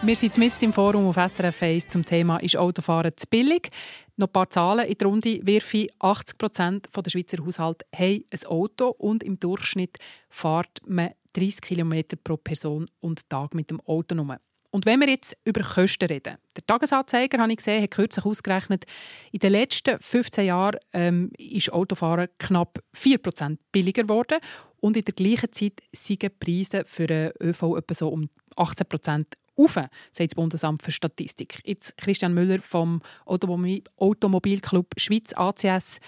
Wir 0.07 0.15
sind 0.15 0.37
mit 0.37 0.63
im 0.63 0.71
Forum 0.71 1.07
auf 1.07 1.17
SRF 1.17 1.63
1 1.63 1.89
zum 1.89 2.05
Thema 2.05 2.37
«Ist 2.37 2.55
Autofahren 2.55 3.11
zu 3.17 3.27
billig?». 3.27 3.67
Noch 4.15 4.27
ein 4.27 4.31
paar 4.31 4.49
Zahlen 4.49 4.87
in 4.87 4.97
die 4.97 5.03
Runde 5.03 5.45
wirfe 5.45 5.87
80 5.99 6.37
Prozent 6.37 6.87
der 6.95 7.09
Schweizer 7.09 7.45
Haushalte 7.45 7.85
haben 7.93 8.23
ein 8.31 8.45
Auto 8.45 8.87
und 8.87 9.21
im 9.21 9.37
Durchschnitt 9.37 9.97
fährt 10.29 10.79
man 10.85 11.09
30 11.33 11.59
km 11.59 12.03
pro 12.23 12.37
Person 12.37 12.89
und 13.01 13.29
Tag 13.29 13.53
mit 13.53 13.69
dem 13.69 13.81
Auto 13.81 14.15
rum. 14.15 14.33
Und 14.71 14.85
wenn 14.85 15.01
wir 15.01 15.09
jetzt 15.09 15.35
über 15.43 15.61
Kosten 15.61 16.05
reden, 16.05 16.37
der 16.55 16.65
Tagesanzeiger, 16.65 17.39
habe 17.39 17.51
ich 17.51 17.57
gesehen, 17.57 17.83
hat 17.83 17.91
kürzlich 17.91 18.25
ausgerechnet, 18.25 18.85
in 19.33 19.39
den 19.39 19.51
letzten 19.51 19.99
15 19.99 20.45
Jahren 20.45 20.79
ähm, 20.93 21.31
ist 21.37 21.73
Autofahren 21.73 22.29
knapp 22.37 22.79
4% 22.95 23.57
billiger 23.73 24.03
geworden 24.03 24.37
und 24.79 24.95
in 24.95 25.03
der 25.03 25.15
gleichen 25.15 25.51
Zeit 25.51 25.81
sind 25.91 26.21
die 26.21 26.29
Preise 26.29 26.83
für 26.85 27.07
den 27.07 27.33
ÖV 27.41 27.75
etwa 27.75 27.93
so 27.93 28.07
um 28.07 28.29
18% 28.55 29.25
auf, 29.57 29.73
sagt 29.75 29.91
das 30.31 30.35
Bundesamt 30.35 30.83
für 30.83 30.91
Statistik. 30.91 31.59
Jetzt 31.65 31.97
Christian 31.97 32.33
Müller 32.33 32.59
vom 32.59 33.01
Automobil 33.25 33.83
Automobilclub 33.97 34.87
Schweiz 34.97 35.33
ACS. 35.33 35.99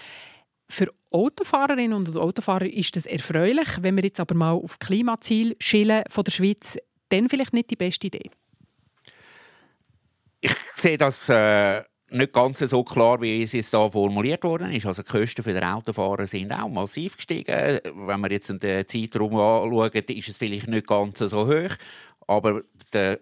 Für 0.68 0.88
Autofahrerinnen 1.10 1.92
und 1.92 2.16
Autofahrer 2.16 2.66
ist 2.66 2.94
das 2.94 3.06
erfreulich. 3.06 3.68
Wenn 3.80 3.96
wir 3.96 4.04
jetzt 4.04 4.20
aber 4.20 4.34
mal 4.34 4.52
auf 4.52 4.78
Klimaziel 4.78 5.56
schillen 5.58 6.04
von 6.08 6.24
der 6.24 6.30
Schweiz, 6.30 6.78
dann 7.08 7.28
vielleicht 7.28 7.52
nicht 7.52 7.70
die 7.70 7.76
beste 7.76 8.06
Idee. 8.06 8.30
Ich 10.40 10.54
sehe 10.76 10.96
das 10.96 11.28
äh, 11.28 11.82
nicht 12.10 12.32
ganz 12.32 12.60
so 12.60 12.82
klar, 12.84 13.20
wie 13.20 13.42
es 13.42 13.52
jetzt 13.52 13.70
hier 13.70 13.90
formuliert 13.90 14.44
worden 14.44 14.72
ist. 14.72 14.86
Also 14.86 15.02
die 15.02 15.10
Kosten 15.10 15.42
für 15.42 15.52
den 15.52 15.64
Autofahrer 15.64 16.26
sind 16.26 16.52
auch 16.52 16.68
massiv 16.68 17.16
gestiegen. 17.16 17.80
Wenn 18.06 18.20
wir 18.20 18.30
jetzt 18.30 18.48
den 18.48 18.86
Zeitraum 18.86 19.36
anschauen, 19.36 19.90
ist 19.92 20.28
es 20.28 20.36
vielleicht 20.36 20.68
nicht 20.68 20.86
ganz 20.86 21.18
so 21.18 21.46
hoch. 21.46 21.76
Aber 22.26 22.62
der 22.92 23.20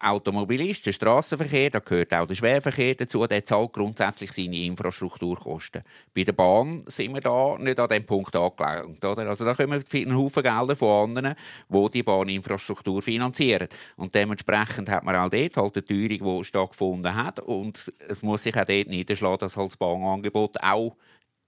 Automobilist, 0.00 0.86
der 0.86 0.92
Straßenverkehr, 0.92 1.70
da 1.70 1.78
gehört 1.80 2.14
auch 2.14 2.26
der 2.26 2.34
Schwerverkehr 2.34 2.94
dazu, 2.94 3.26
der 3.26 3.44
zahlt 3.44 3.72
grundsätzlich 3.72 4.32
seine 4.32 4.64
Infrastrukturkosten. 4.64 5.82
Bei 6.14 6.24
der 6.24 6.32
Bahn 6.32 6.82
sind 6.86 7.14
wir 7.14 7.20
da 7.20 7.56
nicht 7.58 7.78
an 7.78 7.88
dem 7.88 8.06
Punkt 8.06 8.34
angelangt. 8.34 9.04
Oder? 9.04 9.28
Also 9.28 9.44
da 9.44 9.54
kommen 9.54 9.84
einen 9.92 10.16
Haufen 10.16 10.42
Gelder 10.42 10.74
von 10.74 11.10
anderen, 11.10 11.34
die 11.68 11.90
die 11.90 12.02
Bahninfrastruktur 12.02 13.02
finanzieren. 13.02 13.68
Und 13.96 14.14
dementsprechend 14.14 14.88
hat 14.88 15.04
man 15.04 15.16
auch 15.16 15.28
dort 15.28 15.56
halt 15.56 15.76
eine 15.76 15.84
Teuerung, 15.84 16.38
die 16.38 16.44
stattgefunden 16.44 17.14
hat. 17.14 17.40
Und 17.40 17.92
es 18.08 18.22
muss 18.22 18.42
sich 18.44 18.56
auch 18.56 18.64
dort 18.64 18.88
niederschlagen, 18.88 19.38
dass 19.38 19.56
halt 19.56 19.70
das 19.70 19.76
Bahnangebot 19.76 20.62
auch 20.62 20.96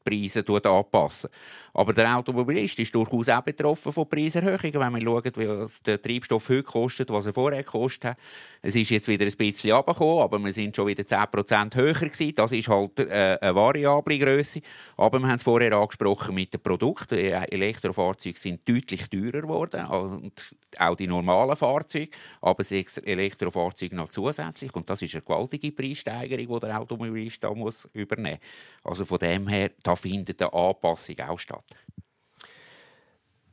Preise 0.05 0.45
anpassen. 0.65 1.31
Aber 1.75 1.93
der 1.95 2.17
Automobilist 2.17 2.79
ist 2.79 2.95
durchaus 2.95 3.29
auch 3.31 3.41
betroffen 3.41 3.93
von 3.93 4.09
Preiserhöhungen, 4.09 4.75
wenn 4.75 4.93
man 4.93 5.01
schaut, 5.01 5.39
wie 5.39 5.67
der 5.87 6.03
Treibstoff 6.03 6.49
heute 6.51 6.63
kostet, 6.63 7.09
was 7.11 7.27
er 7.27 7.33
vorher 7.33 7.63
gekostet 7.63 8.11
hat. 8.11 8.19
Es 8.61 8.77
ist 8.77 8.91
jetzt 8.91 9.09
wieder 9.09 9.25
ein 9.25 9.33
bisschen 9.33 9.73
runtergekommen, 9.73 10.23
aber 10.23 10.39
wir 10.39 10.53
sind 10.53 10.77
schon 10.77 10.87
wieder 10.87 11.03
10% 11.03 11.75
höher 11.75 11.95
gewesen. 11.95 12.35
Das 12.35 12.53
ist 12.53 12.69
halt 12.69 12.99
äh, 13.01 13.39
eine 13.41 13.55
variable 13.55 14.19
Größe. 14.19 14.61
Aber 14.97 15.19
wir 15.19 15.27
haben 15.27 15.37
es 15.37 15.43
vorher 15.43 15.73
angesprochen 15.73 16.35
mit 16.35 16.53
den 16.53 16.61
Produkten. 16.61 17.19
Elektrofahrzeuge 17.19 18.39
sind 18.39 18.69
deutlich 18.69 19.09
teurer 19.09 19.41
geworden 19.41 19.87
und 19.87 20.55
auch 20.79 20.95
die 20.95 21.07
normalen 21.07 21.57
Fahrzeuge. 21.57 22.11
Aber 22.41 22.63
das 22.63 22.99
Elektrofahrzeug 22.99 23.93
noch 23.93 24.09
zusätzlich. 24.09 24.75
Und 24.75 24.89
das 24.89 25.03
ist 25.03 25.15
eine 25.15 25.23
gewaltige 25.23 25.73
Preissteigerung, 25.73 26.61
die 26.61 26.67
der 26.67 26.81
Automobilist 26.81 27.43
da 27.43 27.53
muss 27.53 27.89
übernehmen. 27.95 28.39
Also 28.85 29.05
von 29.05 29.19
dem 29.19 29.49
her, 29.49 29.71
findet 29.97 30.40
eine 30.43 30.53
Anpassung 30.53 31.18
auch 31.20 31.38
statt. 31.38 31.64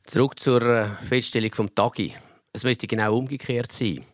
Zurück 0.06 0.38
zur 0.38 0.62
äh, 0.62 0.88
Feststellung 1.06 1.54
vom 1.54 1.74
Tagi. 1.74 2.14
Es 2.52 2.64
müsste 2.64 2.86
genau 2.86 3.16
umgekehrt 3.16 3.70
sein. 3.70 4.04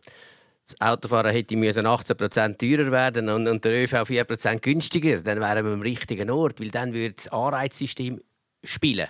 Das 0.67 0.79
Autofahren 0.81 1.31
hätte 1.31 1.55
18% 1.55 2.57
teurer 2.57 2.91
werden 2.91 3.29
und 3.29 3.63
der 3.63 3.83
ÖV 3.83 3.93
4% 3.93 4.59
günstiger. 4.59 5.21
Dann 5.21 5.39
wären 5.39 5.65
wir 5.65 5.73
am 5.73 5.81
richtigen 5.81 6.29
Ort, 6.29 6.59
weil 6.59 6.69
dann 6.69 6.93
würde 6.93 7.15
das 7.15 7.29
Anreizsystem 7.29 8.21
spielen. 8.63 9.07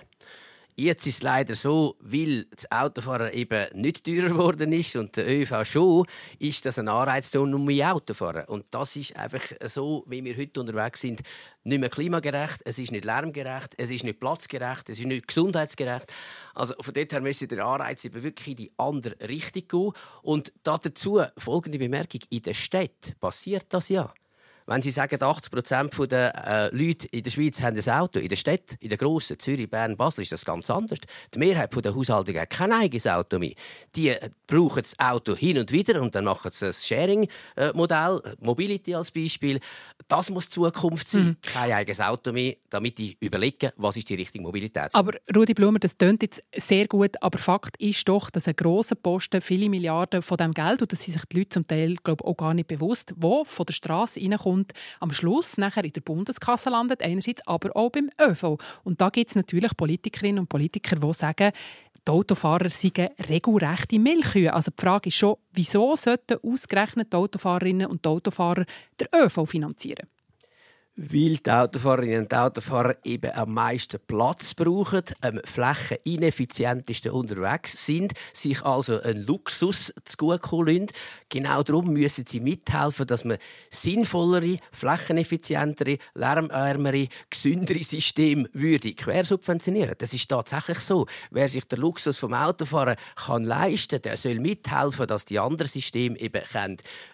Jetzt 0.80 1.08
ist 1.08 1.16
es 1.16 1.22
leider 1.22 1.56
so, 1.56 1.96
weil 1.98 2.44
das 2.54 2.70
Autofahren 2.70 3.32
eben 3.32 3.66
nicht 3.74 4.04
teurer 4.04 4.28
geworden 4.28 4.72
ist 4.72 4.94
und 4.94 5.16
der 5.16 5.28
ÖV 5.28 5.64
schon, 5.64 6.06
ist 6.38 6.64
das 6.64 6.78
ein 6.78 6.86
Anreiz, 6.86 7.34
um 7.34 7.64
mehr 7.64 7.92
Auto 7.92 8.14
fahren. 8.14 8.44
Und 8.46 8.66
das 8.70 8.94
ist 8.94 9.16
einfach 9.16 9.42
so, 9.64 10.04
wie 10.06 10.22
wir 10.22 10.36
heute 10.36 10.60
unterwegs 10.60 11.00
sind, 11.00 11.22
nicht 11.64 11.80
mehr 11.80 11.88
klimagerecht, 11.88 12.60
es 12.64 12.78
ist 12.78 12.92
nicht 12.92 13.04
lärmgerecht, 13.04 13.74
es 13.76 13.90
ist 13.90 14.04
nicht 14.04 14.20
platzgerecht, 14.20 14.88
es 14.88 15.00
ist 15.00 15.06
nicht 15.06 15.26
gesundheitsgerecht. 15.26 16.12
Also 16.54 16.74
von 16.80 16.94
dort 16.94 17.12
her 17.12 17.22
müsste 17.22 17.48
der 17.48 17.66
Anreiz 17.66 18.04
eben 18.04 18.22
wirklich 18.22 18.46
in 18.46 18.56
die 18.56 18.72
andere 18.76 19.16
Richtung 19.28 19.66
gehen. 19.66 20.02
Und 20.22 20.52
dazu 20.62 21.22
folgende 21.36 21.80
Bemerkung: 21.80 22.20
In 22.30 22.42
der 22.42 22.54
Stadt 22.54 23.18
passiert 23.18 23.66
das 23.70 23.88
ja. 23.88 24.14
Wenn 24.68 24.82
Sie 24.82 24.90
sagen, 24.90 25.22
80 25.22 25.50
Prozent 25.50 26.12
der 26.12 26.46
äh, 26.46 26.76
Leute 26.76 27.08
in 27.08 27.22
der 27.22 27.30
Schweiz 27.30 27.62
haben 27.62 27.74
ein 27.74 27.88
Auto, 27.88 28.18
in 28.18 28.28
der 28.28 28.36
Stadt, 28.36 28.76
in 28.80 28.90
der 28.90 28.98
grossen 28.98 29.38
Zürich, 29.38 29.70
Bern, 29.70 29.96
Basel 29.96 30.20
ist 30.20 30.32
das 30.32 30.44
ganz 30.44 30.68
anders. 30.68 30.98
Die 31.32 31.38
Mehrheit 31.38 31.74
der 31.82 31.94
Haushalte 31.94 32.38
hat 32.38 32.50
kein 32.50 32.70
eigenes 32.72 33.06
Auto 33.06 33.38
mehr. 33.38 33.54
Die 33.96 34.10
äh, 34.10 34.28
brauchen 34.46 34.82
das 34.82 34.98
Auto 34.98 35.34
hin 35.34 35.56
und 35.56 35.72
wieder 35.72 36.02
und 36.02 36.14
dann 36.14 36.24
machen 36.24 36.50
sie 36.52 36.66
ein 36.66 36.74
Sharing-Modell, 36.74 38.20
Mobility 38.40 38.94
als 38.94 39.10
Beispiel. 39.10 39.58
Das 40.06 40.28
muss 40.28 40.50
Zukunft 40.50 41.08
sein. 41.08 41.24
Mhm. 41.24 41.36
Kein 41.40 41.72
eigenes 41.72 42.00
Auto 42.00 42.32
mehr, 42.32 42.56
damit 42.68 42.98
die 42.98 43.16
überlegen, 43.20 43.70
was 43.76 43.96
ist 43.96 44.10
die 44.10 44.16
richtige 44.16 44.42
Mobilität. 44.42 44.94
Aber 44.94 45.12
Rudi 45.34 45.54
Blumer, 45.54 45.78
das 45.78 45.96
klingt 45.96 46.22
jetzt 46.22 46.44
sehr 46.54 46.86
gut, 46.88 47.16
aber 47.22 47.38
Fakt 47.38 47.78
ist 47.78 48.06
doch, 48.06 48.28
dass 48.28 48.46
ein 48.46 48.56
grosser 48.56 48.96
Posten 48.96 49.40
viele 49.40 49.70
Milliarden 49.70 50.20
von 50.20 50.36
dem 50.36 50.52
Geld, 50.52 50.82
und 50.82 50.92
das 50.92 51.02
sind 51.02 51.14
sich 51.14 51.24
die 51.24 51.38
Leute 51.38 51.48
zum 51.48 51.66
Teil 51.66 51.96
glaube 52.04 52.24
auch 52.26 52.36
gar 52.36 52.52
nicht 52.52 52.68
bewusst, 52.68 53.14
wo 53.16 53.44
von 53.44 53.64
der 53.64 53.72
Straße 53.72 54.20
reinkommt, 54.20 54.57
und 54.58 54.72
am 55.00 55.12
Schluss 55.12 55.56
nachher 55.56 55.84
in 55.84 55.92
der 55.92 56.00
Bundeskasse 56.00 56.70
landet, 56.70 57.02
einerseits, 57.02 57.46
aber 57.46 57.74
auch 57.76 57.90
beim 57.90 58.10
ÖV. 58.20 58.58
Und 58.84 59.00
da 59.00 59.08
gibt 59.10 59.30
es 59.30 59.36
natürlich 59.36 59.76
Politikerinnen 59.76 60.40
und 60.40 60.48
Politiker, 60.48 60.96
die 60.96 61.14
sagen, 61.14 61.52
die 62.06 62.10
Autofahrer 62.10 62.70
seien 62.70 63.10
regelrechte 63.28 63.98
Milchkühe. 63.98 64.52
Also 64.52 64.70
die 64.70 64.82
Frage 64.82 65.08
ist 65.08 65.16
schon, 65.16 65.36
wieso 65.52 65.94
sollten 65.96 66.38
ausgerechnet 66.42 67.12
die 67.12 67.16
Autofahrerinnen 67.16 67.86
und 67.86 68.04
die 68.04 68.08
Autofahrer 68.08 68.64
den 68.98 69.08
ÖV 69.14 69.46
finanzieren? 69.46 70.08
weil 70.98 71.36
die 71.36 71.50
Autofahrerinnen 71.50 72.22
und 72.22 72.34
Autofahrer 72.34 72.96
eben 73.04 73.30
am 73.30 73.54
meisten 73.54 74.00
Platz 74.04 74.54
brauchen, 74.54 75.02
am 75.20 75.40
flächenineffizientesten 75.44 77.12
unterwegs 77.12 77.86
sind, 77.86 78.14
sich 78.32 78.62
also 78.64 79.00
einen 79.00 79.24
Luxus 79.24 79.94
zugutekommen 80.04 80.88
lassen. 80.88 80.96
Genau 81.30 81.62
darum 81.62 81.92
müssen 81.92 82.24
sie 82.26 82.40
mithelfen, 82.40 83.06
dass 83.06 83.24
man 83.24 83.36
sinnvollere, 83.70 84.58
flächeneffizientere, 84.72 85.98
lärmärmere, 86.14 87.08
gesündere 87.28 87.84
Systeme 87.84 88.48
würde 88.54 88.94
quersubventionieren. 88.94 89.94
Das 89.98 90.14
ist 90.14 90.28
tatsächlich 90.28 90.80
so. 90.80 91.06
Wer 91.30 91.48
sich 91.48 91.64
den 91.64 91.80
Luxus 91.80 92.16
vom 92.16 92.32
Autofahren 92.32 92.96
kann 93.14 93.44
leisten, 93.44 94.00
der 94.00 94.16
soll 94.16 94.40
mithelfen, 94.40 95.06
dass 95.06 95.26
die 95.26 95.38
anderen 95.38 95.68
Systeme 95.68 96.18
eben 96.18 96.42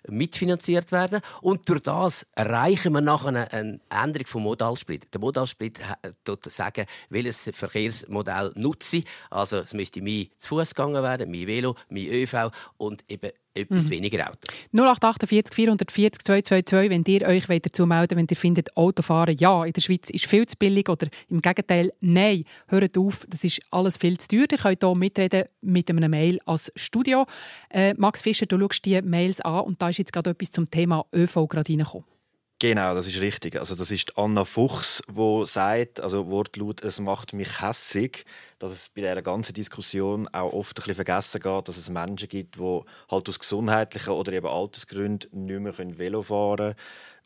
mitfinanziert 0.09 0.93
werden. 0.93 1.21
Und 1.41 1.69
durch 1.69 1.81
das 1.81 2.27
erreichen 2.35 2.93
wir 2.93 3.01
nachher 3.01 3.53
eine 3.53 3.81
Änderung 3.91 4.27
vom 4.27 4.43
Modalsplit. 4.45 5.13
Der 5.13 5.21
Modalsplit 5.21 5.81
tut 6.25 6.45
sagen, 6.53 6.87
welches 7.09 7.51
Verkehrsmodell 7.53 8.53
nutze 8.55 8.99
ich. 8.99 9.07
Also 9.31 9.59
es 9.59 9.75
müsste 9.75 10.03
mehr 10.03 10.27
zu 10.39 10.49
Fuß 10.49 10.75
gegangen 10.75 11.03
werden, 11.03 11.31
mehr 11.31 11.49
Velo, 11.49 11.75
mehr 11.89 12.13
ÖV 12.13 12.51
und 12.77 13.05
eben 13.09 13.33
etwas 13.55 13.85
mhm. 13.85 13.91
weniger 13.91 14.29
Auto. 14.29 14.39
0848 14.73 15.55
440 15.55 16.25
222, 16.25 16.91
wenn 16.91 17.05
ihr 17.07 17.27
euch 17.27 17.47
dazu 17.63 17.87
melden 17.87 18.19
wenn 18.19 18.27
ihr 18.29 18.37
findet, 18.37 18.77
Autofahren 18.77 19.37
ja 19.39 19.65
in 19.65 19.73
der 19.73 19.81
Schweiz 19.81 20.11
ist 20.11 20.27
viel 20.27 20.47
zu 20.47 20.57
billig 20.57 20.89
oder 20.89 21.09
im 21.29 21.41
Gegenteil, 21.41 21.93
nein, 22.01 22.45
hört 22.69 22.99
auf, 22.99 23.27
das 23.29 23.45
ist 23.45 23.61
alles 23.71 23.97
viel 23.97 24.19
zu 24.19 24.29
teuer. 24.29 24.47
Ihr 24.51 24.59
könnt 24.59 24.83
hier 24.83 24.95
mitreden 24.95 25.45
mit 25.63 25.91
einem 25.91 26.11
Mail 26.11 26.39
als 26.47 26.73
Studio. 26.77 27.27
Äh, 27.71 27.95
Max 27.97 28.23
Fischer, 28.23 28.47
du 28.47 28.59
schaust 28.59 28.85
die 28.85 29.01
Mails 29.03 29.41
an 29.41 29.61
und 29.61 29.81
da 29.81 29.89
ist 29.89 29.99
jetzt 29.99 30.13
gerade 30.13 30.31
etwas 30.31 30.51
zum 30.51 30.71
Thema 30.71 31.07
ÖV 31.15 31.47
gerade 31.49 31.73
reingekommen. 31.73 32.14
Genau, 32.61 32.95
das 32.95 33.07
ist 33.09 33.21
richtig. 33.21 33.57
Also 33.59 33.75
das 33.75 33.91
ist 33.91 34.17
Anna 34.17 34.45
Fuchs, 34.45 35.03
wo 35.09 35.45
sagt, 35.45 36.01
also 36.01 36.29
Wortlaut, 36.29 36.83
es 36.83 37.01
macht 37.01 37.33
mich 37.33 37.61
hässig, 37.61 38.25
dass 38.59 38.73
es 38.73 38.89
bei 38.91 39.03
dieser 39.03 39.23
ganzen 39.23 39.55
Diskussion 39.55 40.29
auch 40.29 40.53
oft 40.53 40.79
ein 40.79 40.81
bisschen 40.81 40.95
vergessen 40.95 41.41
geht, 41.41 41.69
dass 41.69 41.77
es 41.77 41.91
Menschen 41.91 42.29
gibt, 42.29 42.57
die 42.57 42.81
halt 43.11 43.29
aus 43.29 43.39
gesundheitlichen 43.39 44.13
oder 44.13 44.33
eben 44.33 44.47
Altersgründen 44.47 45.47
nicht 45.47 45.61
mehr 45.61 45.99
Velo 45.99 46.23
fahren 46.23 46.57
können 46.57 46.77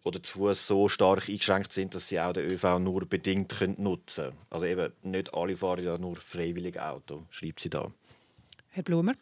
oder 0.03 0.23
zu 0.23 0.39
Fuß 0.39 0.67
so 0.67 0.89
stark 0.89 1.29
eingeschränkt 1.29 1.73
sind, 1.73 1.95
dass 1.95 2.09
sie 2.09 2.19
auch 2.19 2.33
den 2.33 2.51
ÖV 2.51 2.79
nur 2.79 3.07
bedingt 3.07 3.55
nutzen 3.79 4.25
können. 4.25 4.37
Also 4.51 4.67
eben 4.67 4.93
nicht 5.03 5.35
alle 5.35 5.57
fahren 5.57 5.85
ja 5.85 5.99
nur 5.99 6.17
freiwillig 6.17 6.81
Auto, 6.81 7.27
schreibt 7.31 7.61
sie 7.61 7.71
da. 7.71 7.93
Herr 8.71 8.83
Blumer? 8.83 9.13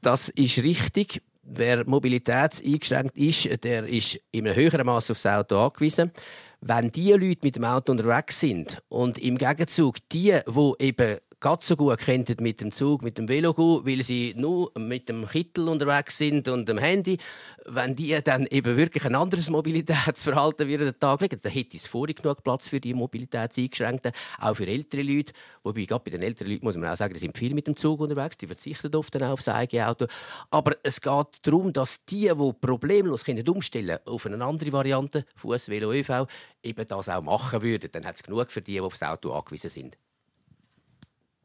Das 0.00 0.28
ist 0.30 0.58
richtig. 0.58 1.22
Wer 1.42 1.84
mobilitätseingeschränkt 1.88 3.16
ist, 3.16 3.64
der 3.64 3.86
ist 3.86 4.18
in 4.30 4.46
einem 4.46 4.56
höheren 4.56 4.86
Maß 4.86 5.10
aufs 5.10 5.26
Auto 5.26 5.58
angewiesen. 5.58 6.12
Wenn 6.60 6.92
die 6.92 7.12
Leute 7.12 7.40
mit 7.42 7.56
dem 7.56 7.64
Auto 7.64 7.90
unterwegs 7.90 8.38
sind 8.38 8.80
und 8.88 9.18
im 9.18 9.36
Gegenzug 9.36 9.96
die, 10.10 10.38
wo 10.46 10.76
eben 10.78 11.18
ganz 11.42 11.66
so 11.66 11.76
gut 11.76 11.98
kennen 11.98 12.24
mit 12.40 12.60
dem 12.60 12.70
Zug, 12.70 13.02
mit 13.02 13.18
dem 13.18 13.28
Velo 13.28 13.52
gehen, 13.52 13.84
weil 13.84 14.04
sie 14.04 14.32
nur 14.36 14.70
mit 14.78 15.08
dem 15.08 15.26
Kittel 15.26 15.68
unterwegs 15.68 16.16
sind 16.16 16.46
und 16.46 16.68
dem 16.68 16.78
Handy. 16.78 17.18
Wenn 17.66 17.96
die 17.96 18.16
dann 18.22 18.46
eben 18.46 18.76
wirklich 18.76 19.04
ein 19.04 19.16
anderes 19.16 19.50
Mobilitätsverhalten 19.50 20.68
wieder 20.68 20.84
den 20.84 20.98
Tag 21.00 21.20
legen, 21.20 21.40
dann 21.42 21.52
hätte 21.52 21.76
es 21.76 21.86
vorher 21.88 22.14
genug 22.14 22.44
Platz 22.44 22.68
für 22.68 22.80
die 22.80 22.94
Mobilitätseingeschränkten, 22.94 24.12
auch 24.38 24.54
für 24.54 24.68
ältere 24.68 25.02
Leute. 25.02 25.32
Wobei, 25.64 25.84
gerade 25.84 26.04
bei 26.04 26.12
den 26.12 26.22
älteren 26.22 26.52
Leuten 26.52 26.64
muss 26.64 26.76
man 26.76 26.88
auch 26.88 26.96
sagen, 26.96 27.12
die 27.12 27.20
sind 27.20 27.36
viel 27.36 27.54
mit 27.54 27.66
dem 27.66 27.74
Zug 27.74 28.00
unterwegs, 28.00 28.38
die 28.38 28.46
verzichten 28.46 28.94
oft 28.94 29.12
dann 29.12 29.24
auch 29.24 29.32
aufs 29.32 29.48
eigene 29.48 29.88
Auto. 29.88 30.06
Aber 30.50 30.76
es 30.84 31.00
geht 31.00 31.26
darum, 31.42 31.72
dass 31.72 32.04
die, 32.04 32.30
die 32.32 32.52
problemlos 32.60 33.24
können 33.24 33.48
umstellen 33.48 33.98
auf 34.06 34.26
eine 34.26 34.44
andere 34.44 34.72
Variante, 34.72 35.24
Fuß, 35.34 35.68
Velo, 35.68 35.92
ÖV, 35.92 36.28
eben 36.62 36.86
das 36.86 37.08
auch 37.08 37.22
machen 37.22 37.62
würden. 37.62 37.90
Dann 37.90 38.06
hat 38.06 38.14
es 38.14 38.22
genug 38.22 38.52
für 38.52 38.62
die, 38.62 38.74
die 38.74 38.80
aufs 38.80 39.02
Auto 39.02 39.32
angewiesen 39.32 39.70
sind. 39.70 39.96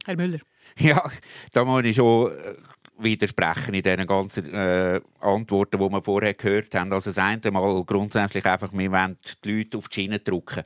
Herr 0.07 0.15
Müller. 0.15 0.39
Ja, 0.79 1.11
da 1.51 1.65
muss 1.65 1.83
ich 1.83 1.97
schon 1.97 2.31
äh, 2.31 2.55
widersprechen 2.97 3.73
in 3.73 3.81
diesen 3.81 4.07
ganzen 4.07 4.53
äh, 4.53 5.01
Antworten, 5.19 5.79
die 5.79 5.89
wir 5.89 6.01
vorher 6.01 6.33
gehört 6.33 6.73
haben. 6.75 6.93
Also 6.93 7.09
das 7.09 7.17
eine 7.17 7.51
Mal 7.51 7.83
grundsätzlich 7.83 8.45
einfach, 8.45 8.71
wir 8.71 8.89
wollen 8.89 9.17
die 9.43 9.51
Leute 9.51 9.77
auf 9.77 9.89
die 9.89 9.95
Schiene 9.95 10.19
drücken. 10.19 10.63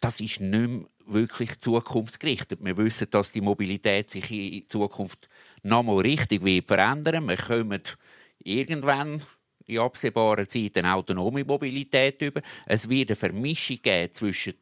Das 0.00 0.18
ist 0.18 0.40
nicht 0.40 0.40
mehr 0.40 0.86
wirklich 1.06 1.56
zukunftsgerichtet. 1.58 2.64
Wir 2.64 2.76
wissen, 2.76 3.06
dass 3.10 3.30
die 3.30 3.42
Mobilität 3.42 4.10
sich 4.10 4.28
in 4.32 4.68
Zukunft 4.68 5.28
noch 5.62 5.84
mal 5.84 6.00
richtig 6.00 6.44
wird 6.44 6.66
verändern. 6.66 7.28
Wir 7.28 7.36
kommen 7.36 7.82
irgendwann 8.42 9.22
in 9.66 9.78
absehbarer 9.78 10.48
Zeit 10.48 10.76
eine 10.78 10.94
autonome 10.94 11.44
Mobilität 11.44 12.20
über. 12.22 12.40
Es 12.66 12.88
wird 12.88 13.10
eine 13.10 13.16
Vermischung 13.16 13.78
geben 13.82 14.12
zwischen 14.12 14.54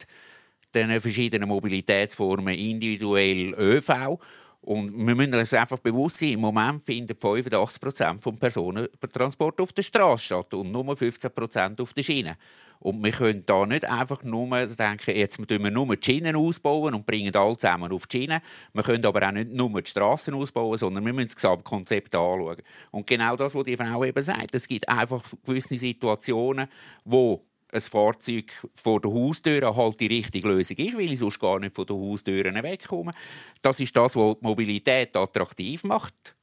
den 0.74 1.00
verschiedenen 1.00 1.48
Mobilitätsformen, 1.48 2.54
individuell 2.54 3.54
ÖV. 3.54 4.18
Und 4.62 4.96
wir 4.96 5.14
müssen 5.16 5.34
uns 5.34 5.52
einfach 5.54 5.78
bewusst 5.78 6.18
sein, 6.18 6.34
im 6.34 6.40
Moment 6.40 6.84
findet 6.84 7.20
85 7.20 7.80
Prozent 7.80 8.24
des 8.24 8.38
Personentransport 8.38 9.60
auf 9.60 9.72
der 9.72 9.82
Straße 9.82 10.24
statt 10.24 10.54
und 10.54 10.70
nur 10.70 10.96
15 10.96 11.32
Prozent 11.32 11.80
auf 11.80 11.92
der 11.94 12.04
Schiene. 12.04 12.36
Und 12.78 13.02
wir 13.02 13.12
können 13.12 13.44
da 13.44 13.64
nicht 13.66 13.84
einfach 13.84 14.22
nur 14.24 14.66
denken, 14.66 15.16
jetzt 15.16 15.38
müssen 15.38 15.62
wir 15.62 15.70
nur 15.70 15.96
die 15.96 16.04
Schienen 16.04 16.34
ausbauen 16.34 16.94
und 16.94 17.06
bringen 17.06 17.34
alle 17.34 17.56
zusammen 17.56 17.92
auf 17.92 18.06
die 18.06 18.18
Schiene. 18.18 18.42
Wir 18.72 18.82
können 18.82 19.04
aber 19.04 19.26
auch 19.26 19.32
nicht 19.32 19.50
nur 19.50 19.82
die 19.82 19.90
Straßen 19.90 20.34
ausbauen, 20.34 20.78
sondern 20.78 21.04
wir 21.04 21.12
müssen 21.12 21.28
das 21.28 21.36
Gesamtkonzept 21.36 22.14
anschauen. 22.14 22.62
Und 22.90 23.06
genau 23.06 23.36
das, 23.36 23.54
was 23.54 23.64
die 23.64 23.76
Frau 23.76 24.04
eben 24.04 24.22
sagt, 24.22 24.54
es 24.54 24.66
gibt 24.66 24.88
einfach 24.88 25.22
gewisse 25.44 25.76
Situationen, 25.78 26.66
wo 27.04 27.44
ein 27.72 27.80
Fahrzeug 27.80 28.52
vor 28.74 29.00
der 29.00 29.12
Haustür 29.12 29.74
halt 29.74 30.00
die 30.00 30.06
richtige 30.06 30.48
Lösung 30.48 30.76
ist, 30.76 30.94
weil 30.94 31.12
ich 31.12 31.18
sonst 31.18 31.40
gar 31.40 31.58
nicht 31.58 31.74
von 31.74 31.86
den 31.86 31.96
Haustüren 31.96 32.62
wegkomme. 32.62 33.12
Das 33.62 33.80
ist 33.80 33.96
das, 33.96 34.14
was 34.14 34.36
die 34.38 34.46
Mobilität 34.46 35.16
attraktiv 35.16 35.84
macht. 35.84 36.36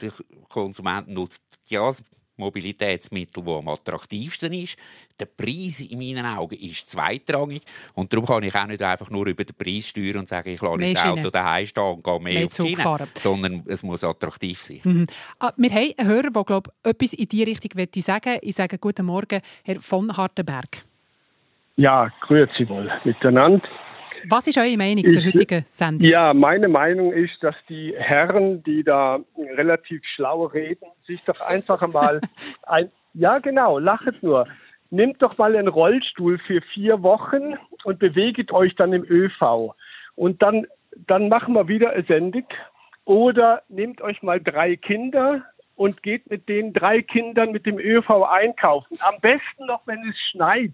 Der 0.00 0.12
Konsument 0.48 1.08
nutzt 1.08 1.42
ja 1.68 1.92
Mobilitätsmittel, 2.36 3.42
das 3.44 3.54
am 3.54 3.68
attraktivsten 3.68 4.52
ist. 4.52 4.76
Der 5.18 5.26
Preis 5.26 5.80
in 5.80 5.98
meinen 5.98 6.24
Augen 6.24 6.56
ist 6.56 6.90
zweitrangig. 6.90 7.62
Und 7.94 8.12
darum 8.12 8.26
kann 8.26 8.42
ich 8.42 8.54
auch 8.54 8.66
nicht 8.66 8.82
einfach 8.82 9.10
nur 9.10 9.26
über 9.26 9.44
den 9.44 9.54
Preis 9.54 9.88
steuern 9.88 10.18
und 10.18 10.28
sagen, 10.28 10.50
ich 10.50 10.60
lasse 10.60 10.92
das 10.92 11.04
Auto 11.04 11.30
daheim 11.30 11.66
stehen 11.66 11.82
und 11.82 12.04
gehe 12.04 12.20
mehr, 12.20 12.34
mehr 12.34 12.46
auf 12.46 12.52
die 12.52 12.76
Schiene, 12.76 13.08
sondern 13.14 13.62
es 13.66 13.82
muss 13.82 14.04
attraktiv 14.04 14.58
sein. 14.58 14.80
Mhm. 14.82 15.06
Ah, 15.38 15.52
wir 15.56 15.70
haben 15.70 15.92
einen 15.96 16.08
Hörer, 16.08 16.30
der 16.30 16.44
glaub, 16.44 16.72
etwas 16.82 17.12
in 17.12 17.28
diese 17.28 17.46
Richtung 17.46 17.70
sagen 18.02 18.30
möchte. 18.30 18.46
Ich 18.46 18.54
sage 18.54 18.78
guten 18.78 19.06
Morgen, 19.06 19.40
Herr 19.64 19.80
von 19.80 20.16
Hartenberg. 20.16 20.84
Ja, 21.76 22.10
grüezi 22.20 22.68
wohl 22.68 22.90
miteinander. 23.04 23.66
Was 24.28 24.46
ist 24.46 24.58
eure 24.58 24.76
Meinung 24.76 25.04
ich, 25.04 25.12
zur 25.12 25.24
heutigen 25.24 25.64
Sendung? 25.66 26.08
Ja, 26.08 26.34
meine 26.34 26.68
Meinung 26.68 27.12
ist, 27.12 27.42
dass 27.42 27.56
die 27.68 27.94
Herren, 27.96 28.62
die 28.62 28.84
da 28.84 29.20
relativ 29.56 30.02
schlau 30.14 30.44
reden, 30.44 30.86
sich 31.06 31.22
doch 31.24 31.40
einfach 31.40 31.86
mal 31.88 32.20
ein. 32.62 32.90
Ja, 33.14 33.38
genau, 33.38 33.78
lachet 33.78 34.22
nur. 34.22 34.44
Nehmt 34.90 35.22
doch 35.22 35.38
mal 35.38 35.56
einen 35.56 35.68
Rollstuhl 35.68 36.38
für 36.38 36.60
vier 36.74 37.02
Wochen 37.02 37.54
und 37.84 37.98
beweget 37.98 38.52
euch 38.52 38.74
dann 38.74 38.92
im 38.92 39.04
ÖV. 39.04 39.74
Und 40.14 40.42
dann, 40.42 40.66
dann 41.06 41.28
machen 41.28 41.54
wir 41.54 41.68
wieder 41.68 41.90
eine 41.90 42.04
Sendung. 42.04 42.46
Oder 43.04 43.62
nehmt 43.68 44.00
euch 44.00 44.22
mal 44.22 44.40
drei 44.40 44.76
Kinder 44.76 45.42
und 45.76 46.02
geht 46.02 46.30
mit 46.30 46.48
den 46.48 46.72
drei 46.72 47.02
Kindern 47.02 47.52
mit 47.52 47.66
dem 47.66 47.78
ÖV 47.78 48.10
einkaufen. 48.30 48.96
Am 49.00 49.20
besten 49.20 49.66
noch, 49.66 49.86
wenn 49.86 50.08
es 50.08 50.16
schneit 50.30 50.72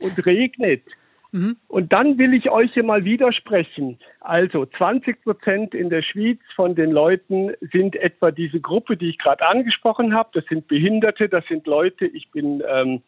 und 0.00 0.26
regnet. 0.26 0.82
Mhm. 1.32 1.56
Und 1.68 1.92
dann 1.92 2.18
will 2.18 2.34
ich 2.34 2.50
euch 2.50 2.72
hier 2.72 2.84
mal 2.84 3.04
widersprechen. 3.04 3.98
Also 4.20 4.66
20 4.66 5.22
Prozent 5.22 5.74
in 5.74 5.90
der 5.90 6.02
Schweiz 6.02 6.38
von 6.56 6.74
den 6.74 6.90
Leuten 6.90 7.52
sind 7.72 7.96
etwa 7.96 8.30
diese 8.30 8.60
Gruppe, 8.60 8.96
die 8.96 9.10
ich 9.10 9.18
gerade 9.18 9.46
angesprochen 9.48 10.14
habe. 10.14 10.30
Das 10.34 10.44
sind 10.46 10.66
Behinderte, 10.68 11.28
das 11.28 11.44
sind 11.46 11.66
Leute, 11.66 12.06
ich 12.06 12.30
bin 12.30 12.62
ähm, 12.68 13.02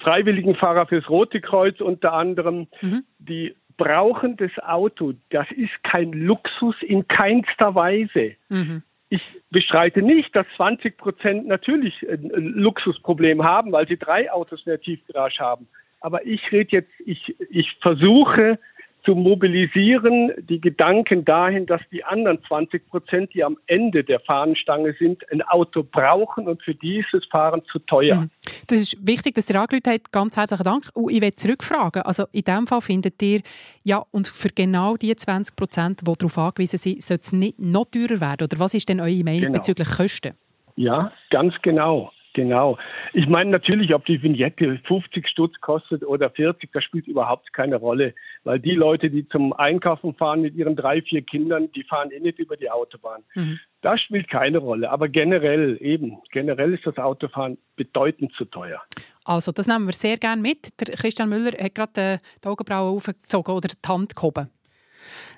Freiwilligenfahrer 0.00 0.86
fürs 0.86 1.08
Rote 1.08 1.40
Kreuz 1.40 1.80
unter 1.80 2.14
anderem, 2.14 2.66
mhm. 2.80 3.04
die 3.18 3.54
brauchen 3.76 4.36
das 4.36 4.52
Auto. 4.62 5.14
Das 5.30 5.46
ist 5.50 5.72
kein 5.82 6.12
Luxus 6.12 6.76
in 6.80 7.06
keinster 7.08 7.74
Weise. 7.74 8.34
Mhm. 8.48 8.82
Ich 9.10 9.40
bestreite 9.50 10.02
nicht, 10.02 10.34
dass 10.34 10.46
20 10.56 10.96
Prozent 10.96 11.46
natürlich 11.46 11.94
ein 12.08 12.30
Luxusproblem 12.30 13.44
haben, 13.44 13.70
weil 13.72 13.86
sie 13.86 13.98
drei 13.98 14.32
Autos 14.32 14.60
in 14.64 14.70
der 14.70 14.80
Tiefgarage 14.80 15.38
haben. 15.40 15.68
Aber 16.04 16.26
ich 16.26 16.52
rede 16.52 16.70
jetzt, 16.72 16.92
ich, 17.06 17.34
ich 17.48 17.66
versuche 17.80 18.58
zu 19.06 19.14
mobilisieren, 19.14 20.32
die 20.36 20.60
Gedanken 20.60 21.24
dahin, 21.24 21.64
dass 21.64 21.80
die 21.90 22.04
anderen 22.04 22.42
20 22.46 22.86
Prozent, 22.90 23.32
die 23.32 23.42
am 23.42 23.56
Ende 23.68 24.04
der 24.04 24.20
Fahnenstange 24.20 24.94
sind, 24.98 25.22
ein 25.32 25.40
Auto 25.40 25.82
brauchen 25.82 26.46
und 26.46 26.62
für 26.62 26.74
die 26.74 26.98
ist 26.98 27.08
das 27.12 27.24
Fahren 27.30 27.62
zu 27.72 27.78
teuer. 27.78 28.16
Mhm. 28.16 28.30
Das 28.66 28.80
ist 28.80 29.06
wichtig, 29.06 29.34
dass 29.34 29.48
ihr 29.48 29.58
angerufen 29.58 29.92
habt. 29.92 30.12
Ganz 30.12 30.36
herzlichen 30.36 30.64
Dank. 30.64 30.90
Und 30.92 31.10
ich 31.10 31.22
will 31.22 31.32
zurückfragen. 31.32 32.02
Also 32.02 32.24
in 32.32 32.42
dem 32.42 32.66
Fall 32.66 32.82
findet 32.82 33.22
ihr, 33.22 33.40
ja, 33.82 34.02
und 34.10 34.28
für 34.28 34.50
genau 34.50 34.98
die 34.98 35.16
20 35.16 35.56
Prozent, 35.56 36.00
die 36.02 36.04
darauf 36.04 36.36
angewiesen 36.36 36.78
sind, 36.78 37.02
soll 37.02 37.16
es 37.18 37.32
nicht 37.32 37.58
noch 37.58 37.86
teurer 37.86 38.20
werden? 38.20 38.44
Oder 38.44 38.58
was 38.58 38.74
ist 38.74 38.90
denn 38.90 39.00
eure 39.00 39.24
Meinung 39.24 39.40
genau. 39.40 39.54
bezüglich 39.54 39.88
Kosten? 39.88 40.34
Ja, 40.76 41.12
ganz 41.30 41.54
genau. 41.62 42.10
Genau. 42.34 42.76
Ich 43.12 43.28
meine 43.28 43.50
natürlich, 43.50 43.94
ob 43.94 44.04
die 44.06 44.20
Vignette 44.20 44.80
50 44.86 45.28
Stutz 45.28 45.54
kostet 45.60 46.02
oder 46.02 46.30
40, 46.30 46.70
das 46.72 46.82
spielt 46.82 47.06
überhaupt 47.06 47.52
keine 47.52 47.76
Rolle, 47.76 48.12
weil 48.42 48.58
die 48.58 48.72
Leute, 48.72 49.08
die 49.08 49.26
zum 49.28 49.52
Einkaufen 49.52 50.14
fahren 50.14 50.42
mit 50.42 50.54
ihren 50.56 50.74
drei, 50.74 51.00
vier 51.00 51.22
Kindern, 51.22 51.70
die 51.72 51.84
fahren 51.84 52.10
eh 52.10 52.18
nicht 52.18 52.40
über 52.40 52.56
die 52.56 52.70
Autobahn. 52.70 53.22
Mhm. 53.34 53.60
Das 53.82 54.00
spielt 54.00 54.28
keine 54.28 54.58
Rolle. 54.58 54.90
Aber 54.90 55.08
generell 55.08 55.78
eben, 55.80 56.18
generell 56.32 56.74
ist 56.74 56.86
das 56.86 56.98
Autofahren 56.98 57.56
bedeutend 57.76 58.32
zu 58.34 58.44
teuer. 58.46 58.82
Also, 59.24 59.52
das 59.52 59.68
nehmen 59.68 59.86
wir 59.86 59.92
sehr 59.92 60.16
gerne 60.16 60.42
mit. 60.42 60.80
Der 60.80 60.94
Christian 60.96 61.28
Müller 61.28 61.52
hat 61.52 61.74
gerade 61.74 62.18
die 62.42 62.48
Augenbrauen 62.48 62.96
aufgezogen 62.96 63.54
oder 63.54 63.68
die 63.68 63.88
Hand 63.88 64.16
gehoben. 64.16 64.50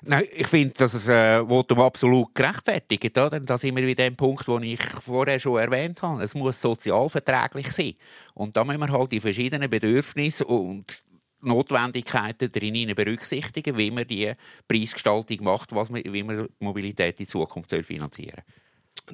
Nein, 0.03 0.25
ich 0.33 0.47
finde, 0.47 0.73
dass 0.73 0.93
es 0.93 1.07
äh, 1.07 1.39
Votum 1.45 1.79
absolut 1.81 2.33
gerechtfertigt. 2.33 3.17
Oder? 3.17 3.39
Da 3.39 3.57
sind 3.57 3.75
wir 3.75 3.85
wieder 3.85 4.03
dem 4.03 4.15
Punkt, 4.15 4.47
den 4.47 4.63
ich 4.63 4.81
vorher 4.83 5.39
schon 5.39 5.59
erwähnt 5.59 6.01
habe. 6.01 6.23
Es 6.23 6.33
muss 6.33 6.61
sozialverträglich 6.61 7.71
sein. 7.71 7.95
Und 8.33 8.55
da 8.55 8.63
müssen 8.63 8.79
wir 8.79 8.89
halt 8.89 9.11
die 9.11 9.19
verschiedenen 9.19 9.69
Bedürfnisse 9.69 10.45
und 10.45 11.03
Notwendigkeiten 11.41 12.51
darin 12.51 12.93
berücksichtigen, 12.95 13.77
wie 13.77 13.91
man 13.91 14.07
die 14.07 14.31
Preisgestaltung 14.67 15.43
macht, 15.43 15.73
was 15.73 15.89
man, 15.89 16.01
wie 16.03 16.23
man 16.23 16.47
Mobilität 16.59 17.19
in 17.19 17.27
Zukunft 17.27 17.71
finanzieren 17.71 18.41
soll. 18.45 18.66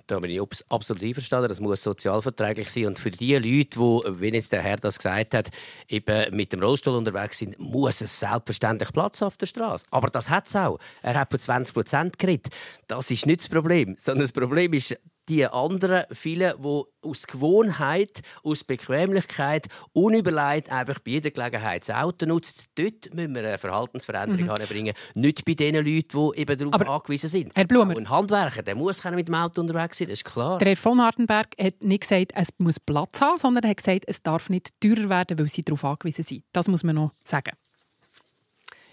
Da 0.08 0.20
bin 0.20 0.32
ich 0.32 0.42
absolut 0.70 1.04
einverstanden. 1.04 1.50
Das 1.50 1.60
muss 1.60 1.84
sozialverträglich 1.84 2.70
sein. 2.70 2.88
Und 2.88 3.00
für 3.00 3.12
die 3.12 3.36
Leute, 3.36 3.78
die, 3.78 4.22
wie 4.22 4.34
jetzt 4.34 4.52
der 4.52 4.62
Herr 4.62 4.78
das 4.78 4.98
gesagt 4.98 5.34
hat, 5.34 5.50
eben 5.88 6.36
mit 6.36 6.54
dem 6.54 6.62
Rollstuhl 6.62 6.96
unterwegs 6.96 7.40
sind, 7.40 7.58
muss 7.60 8.02
es 8.02 8.20
selbstverständlich 8.20 8.92
Platz 8.92 9.22
auf 9.22 9.38
der 9.38 9.46
Straße. 9.46 9.86
Aber 9.92 10.10
das 10.10 10.30
hat 10.30 10.48
es 10.48 10.56
auch. 10.56 10.80
Er 11.02 11.20
hat 11.20 11.32
von 11.32 11.40
20 11.40 11.74
Prozent 11.74 12.20
geredet. 12.20 12.48
Das 12.88 13.12
ist 13.12 13.26
nicht 13.26 13.42
das 13.42 13.50
Problem. 13.50 13.96
Sondern 14.00 14.24
das 14.24 14.34
Problem 14.34 14.74
ist 14.74 14.98
die 15.30 15.46
anderen, 15.46 16.04
viele, 16.12 16.56
die 16.58 16.84
aus 17.02 17.28
Gewohnheit, 17.28 18.22
aus 18.44 18.64
Bequemlichkeit, 18.64 19.68
unüberlegt 19.94 20.72
einfach 20.72 21.00
bei 21.00 21.12
jeder 21.12 21.32
Gelegenheit 21.32 21.88
das 21.88 21.96
Auto 21.96 22.26
nutzen. 22.26 22.66
Dort 22.76 23.14
müssen 23.14 23.36
wir 23.36 23.48
eine 23.48 23.58
Verhaltensveränderung 23.58 24.46
mhm. 24.46 24.52
anbringen. 24.52 24.94
Nicht 25.14 25.46
bei 25.46 25.54
den 25.54 25.76
Leuten, 25.76 26.34
die 26.34 26.40
eben 26.40 26.58
darauf 26.58 26.74
Aber 26.74 26.90
angewiesen 26.90 27.30
sind. 27.30 27.52
Herr 27.56 27.66
Blumer. 27.66 27.98
ein 27.98 28.10
Handwerker, 28.10 28.64
der 28.64 28.76
muss 28.76 29.04
mit 29.04 29.28
dem 29.28 29.36
Auto 29.36 29.62
unterwegs 29.62 29.98
sein, 29.98 30.08
das 30.08 30.20
ist 30.20 30.26
klar. 30.26 30.58
Der 30.58 30.70
Herr 30.70 30.78
von 30.78 31.02
Hartenberg 31.02 31.56
hat 31.60 31.82
nicht 31.82 32.02
gesagt, 32.02 32.32
es 32.36 32.50
muss 32.58 32.80
Platz 32.80 33.22
haben, 33.22 33.38
sondern 33.38 33.64
er 33.64 33.70
hat 33.72 33.78
gesagt, 33.78 34.04
es 34.08 34.22
darf 34.22 34.50
nicht 34.50 34.70
teurer 34.82 35.10
werden, 35.10 35.38
weil 35.40 35.48
sie 35.48 35.64
darauf 35.64 35.84
angewiesen 35.86 36.24
sind. 36.24 36.44
Das 36.52 36.68
muss 36.68 36.84
man 36.84 36.96
noch 36.96 37.12
sagen. 37.24 37.56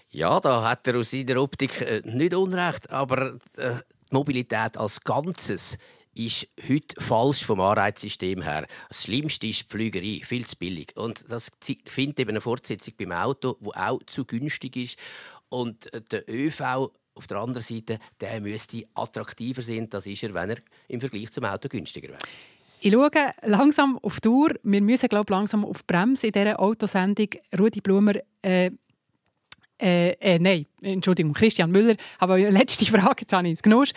Ja, 0.09 0.39
da 0.41 0.69
hat 0.69 0.87
er 0.87 0.97
aus 0.97 1.11
seiner 1.11 1.41
Optik 1.41 1.81
äh, 1.81 2.01
nicht 2.03 2.33
Unrecht, 2.33 2.89
aber 2.89 3.37
äh, 3.55 3.75
die 4.11 4.15
Mobilität 4.15 4.77
als 4.77 5.01
Ganzes 5.01 5.77
ist 6.15 6.47
heute 6.67 6.99
falsch 7.01 7.43
vom 7.45 7.61
Anreizsystem 7.61 8.41
her. 8.41 8.67
Das 8.89 9.03
Schlimmste 9.03 9.47
ist 9.47 9.63
die 9.63 9.69
Flügerei, 9.69 10.21
viel 10.23 10.45
zu 10.45 10.57
billig. 10.57 10.95
Und 10.95 11.29
das 11.29 11.51
findet 11.85 12.19
eben 12.19 12.31
eine 12.31 12.41
Fortsetzung 12.41 12.93
beim 12.97 13.11
Auto, 13.11 13.57
wo 13.59 13.71
auch 13.71 13.99
zu 14.05 14.25
günstig 14.25 14.75
ist. 14.75 14.99
Und 15.49 15.89
der 16.11 16.29
ÖV 16.29 16.91
auf 17.13 17.27
der 17.27 17.37
anderen 17.37 17.63
Seite, 17.63 17.99
der 18.19 18.39
müsste 18.41 18.83
attraktiver 18.95 19.61
sein, 19.61 19.89
das 19.89 20.07
ist 20.07 20.23
er, 20.23 20.33
wenn 20.33 20.51
er 20.51 20.57
im 20.87 21.01
Vergleich 21.01 21.31
zum 21.31 21.45
Auto 21.45 21.67
günstiger 21.67 22.09
wäre. 22.09 22.19
Ich 22.83 22.91
schaue 22.91 23.11
langsam 23.43 23.99
auf 23.99 24.19
die 24.21 24.29
Uhr. 24.29 24.55
Wir 24.63 24.81
müssen 24.81 25.07
glaube 25.07 25.25
ich, 25.27 25.29
langsam 25.29 25.65
auf 25.65 25.83
die 25.83 25.93
Bremse 25.93 26.27
in 26.27 26.33
dieser 26.33 26.59
Autosendung. 26.59 27.27
Rudi 27.57 27.79
Blumer, 27.79 28.15
äh, 28.41 28.71
äh, 29.81 30.11
äh, 30.13 30.39
nein, 30.39 30.65
Entschuldigung, 30.81 31.33
Christian 31.33 31.71
Müller, 31.71 31.95
aber 32.19 32.37
letzte 32.51 32.85
Frage, 32.85 33.21
jetzt 33.21 33.33
habe 33.33 33.47
ich 33.47 33.55
es 33.55 33.61
genuscht. 33.61 33.93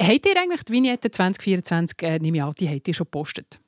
Habt 0.00 0.26
ihr 0.26 0.36
eigentlich 0.36 0.62
die 0.62 0.72
Vignette 0.72 1.10
2024, 1.10 2.02
äh, 2.02 2.18
nehme 2.18 2.36
ich 2.36 2.42
an, 2.42 2.54
die 2.58 2.68
habt 2.68 2.86
ihr 2.86 2.94
schon 2.94 3.06
gepostet? 3.06 3.60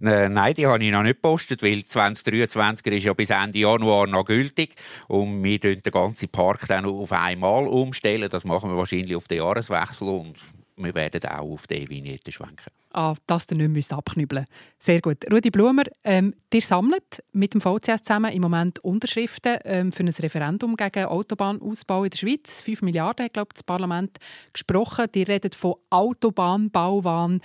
Äh, 0.00 0.28
nein, 0.28 0.54
die 0.54 0.66
habe 0.66 0.84
ich 0.84 0.92
noch 0.92 1.02
nicht 1.02 1.16
gepostet, 1.16 1.62
weil 1.62 1.84
2023 1.84 2.92
ist 2.92 3.04
ja 3.04 3.12
bis 3.12 3.30
Ende 3.30 3.58
Januar 3.58 4.06
noch 4.06 4.24
gültig 4.24 4.76
und 5.08 5.42
wir 5.42 5.58
den 5.58 5.80
ganzen 5.82 6.28
Park 6.28 6.66
dann 6.68 6.84
auf 6.84 7.10
einmal 7.12 7.66
umstellen. 7.66 8.28
Das 8.30 8.44
machen 8.44 8.70
wir 8.70 8.76
wahrscheinlich 8.76 9.16
auf 9.16 9.26
den 9.26 9.38
Jahreswechsel 9.38 10.08
und 10.08 10.34
wir 10.76 10.94
werden 10.94 11.24
auch 11.24 11.52
auf 11.52 11.66
die 11.66 11.88
Vignette 11.88 12.32
schwenken. 12.32 12.70
Ah, 12.90 13.14
dass 13.26 13.50
ihr 13.50 13.68
nicht 13.68 13.92
abknüppeln 13.92 14.44
Sehr 14.78 15.00
gut. 15.00 15.24
Rudi 15.32 15.50
Blumer, 15.50 15.82
ähm, 16.04 16.34
ihr 16.52 16.60
sammelt 16.60 17.24
mit 17.32 17.54
dem 17.54 17.60
VCS 17.60 18.04
zusammen 18.04 18.32
im 18.32 18.42
Moment 18.42 18.78
Unterschriften 18.80 19.58
ähm, 19.64 19.90
für 19.90 20.04
ein 20.04 20.08
Referendum 20.08 20.76
gegen 20.76 21.06
Autobahnausbau 21.06 22.04
in 22.04 22.10
der 22.10 22.18
Schweiz. 22.18 22.62
5 22.62 22.82
Milliarden 22.82 23.26
hat, 23.26 23.32
glaube 23.32 23.48
ich, 23.50 23.54
das 23.54 23.62
Parlament 23.64 24.18
gesprochen. 24.52 25.06
Die 25.12 25.24
redet 25.24 25.56
von 25.56 25.74
Autobahnbauwahn. 25.90 27.40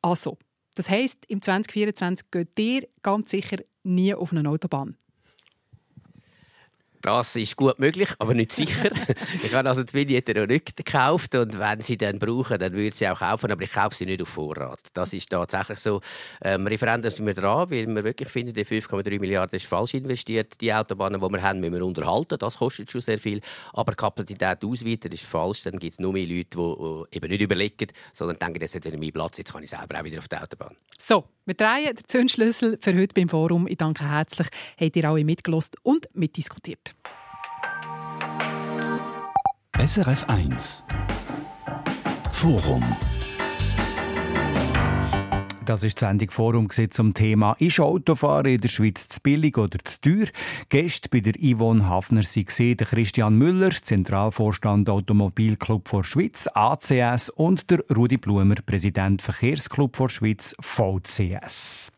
Also, 0.00 0.38
das 0.74 0.88
heisst, 0.88 1.18
im 1.28 1.42
2024 1.42 2.30
geht 2.30 2.58
ihr 2.58 2.88
ganz 3.02 3.30
sicher 3.30 3.58
nie 3.82 4.14
auf 4.14 4.32
eine 4.32 4.48
Autobahn. 4.48 4.96
Das 7.04 7.36
ist 7.36 7.54
gut 7.56 7.78
möglich, 7.78 8.08
aber 8.18 8.32
nicht 8.32 8.50
sicher. 8.50 8.90
ich 9.44 9.52
habe 9.52 9.68
also 9.68 9.82
die 9.82 9.92
Vignette 9.92 10.32
noch 10.40 10.46
nicht 10.46 10.74
gekauft 10.74 11.34
und 11.34 11.58
wenn 11.58 11.82
sie 11.82 11.98
dann 11.98 12.18
brauchen, 12.18 12.58
dann 12.58 12.72
würde 12.72 12.88
ich 12.88 12.94
sie 12.94 13.06
auch 13.06 13.18
kaufen, 13.18 13.52
aber 13.52 13.62
ich 13.62 13.72
kaufe 13.72 13.94
sie 13.94 14.06
nicht 14.06 14.22
auf 14.22 14.30
Vorrat. 14.30 14.80
Das 14.94 15.12
ist 15.12 15.28
tatsächlich 15.28 15.80
so. 15.80 16.00
Ähm, 16.42 16.66
Referendum 16.66 17.10
sind 17.10 17.26
wir 17.26 17.34
dran, 17.34 17.70
weil 17.70 17.86
wir 17.88 18.04
wirklich 18.04 18.30
finden, 18.30 18.54
die 18.54 18.64
5,3 18.64 19.20
Milliarden 19.20 19.54
ist 19.54 19.66
falsch 19.66 19.92
investiert. 19.92 20.58
Die 20.62 20.72
Autobahnen, 20.72 21.20
die 21.20 21.28
wir 21.28 21.42
haben, 21.42 21.60
müssen 21.60 21.74
wir 21.74 21.84
unterhalten. 21.84 22.38
Das 22.38 22.56
kostet 22.56 22.90
schon 22.90 23.02
sehr 23.02 23.18
viel. 23.18 23.42
Aber 23.74 23.92
Kapazität 23.92 24.64
ausweiten 24.64 25.12
ist 25.12 25.24
falsch. 25.24 25.64
Dann 25.64 25.78
gibt 25.78 25.92
es 25.92 25.98
nur 25.98 26.14
mehr 26.14 26.26
Leute, 26.26 26.56
die 26.56 27.16
eben 27.16 27.28
nicht 27.28 27.42
überlegen, 27.42 27.88
sondern 28.14 28.38
denken, 28.38 28.60
das 28.60 28.74
ist 28.74 28.82
wieder 28.82 28.96
mein 28.96 29.12
Platz, 29.12 29.36
jetzt 29.36 29.52
kann 29.52 29.62
ich 29.62 29.68
selber 29.68 30.00
auch 30.00 30.04
wieder 30.04 30.20
auf 30.20 30.28
die 30.28 30.36
Autobahn. 30.36 30.74
So, 30.98 31.24
wir 31.44 31.54
drehen 31.54 31.94
den 31.94 32.08
Zündschlüssel 32.08 32.78
für 32.80 32.94
heute 32.94 33.12
beim 33.12 33.28
Forum. 33.28 33.66
Ich 33.66 33.76
danke 33.76 34.08
herzlich, 34.08 34.48
habt 34.80 34.96
ihr 34.96 35.04
alle 35.06 35.22
mitgelost 35.22 35.76
und 35.82 36.08
mitdiskutiert. 36.14 36.93
SRF 39.78 40.24
1 40.28 40.84
Forum 42.32 42.84
das 45.64 45.82
ist 45.82 45.98
die 45.98 46.04
Sendung 46.04 46.30
Forum 46.30 46.68
zum 46.70 47.14
Thema 47.14 47.56
«Ist 47.58 47.80
Autofahren 47.80 48.52
in 48.52 48.60
der 48.60 48.68
Schweiz 48.68 49.08
zu 49.08 49.18
billig 49.22 49.56
oder 49.56 49.78
zu 49.82 50.00
teuer?» 50.02 50.26
Gäste 50.68 51.08
bei 51.08 51.20
der 51.20 51.32
Yvonne 51.34 51.88
Hafner 51.88 52.22
waren 52.22 52.76
Christian 52.76 53.38
Müller, 53.38 53.70
Zentralvorstand 53.70 54.90
Automobilclub 54.90 55.88
vor 55.88 56.04
Schweiz, 56.04 56.48
ACS 56.52 57.30
und 57.30 57.70
der 57.70 57.82
Rudi 57.96 58.18
Blumer, 58.18 58.56
Präsident 58.56 59.22
Verkehrsclub 59.22 59.96
vor 59.96 60.10
Schweiz, 60.10 60.54
VCS. 60.60 61.90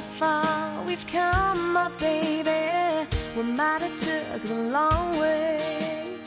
How 0.00 0.06
far 0.06 0.84
we've 0.86 1.06
come, 1.06 1.72
my 1.74 1.90
baby. 1.98 3.06
We 3.36 3.42
might 3.42 3.82
have 3.82 3.96
took 3.96 4.42
the 4.42 4.54
long 4.54 5.18
way. 5.18 6.18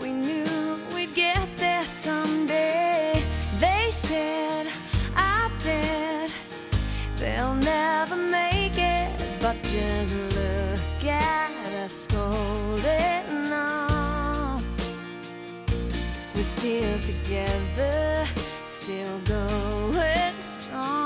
We 0.00 0.12
knew 0.12 0.78
we'd 0.94 1.14
get 1.14 1.48
there 1.56 1.86
someday. 1.86 3.22
They 3.58 3.88
said, 3.90 4.66
I 5.16 5.50
bet 5.64 6.32
they'll 7.16 7.54
never 7.54 8.16
make 8.16 8.78
it, 8.78 9.10
but 9.40 9.56
just 9.62 10.14
look 10.36 11.04
at 11.04 11.50
us 11.84 12.06
holding 12.10 13.52
on. 13.52 14.62
We're 16.34 16.42
still 16.42 16.98
together, 17.00 18.26
still 18.68 19.18
going 19.24 20.38
strong. 20.38 21.05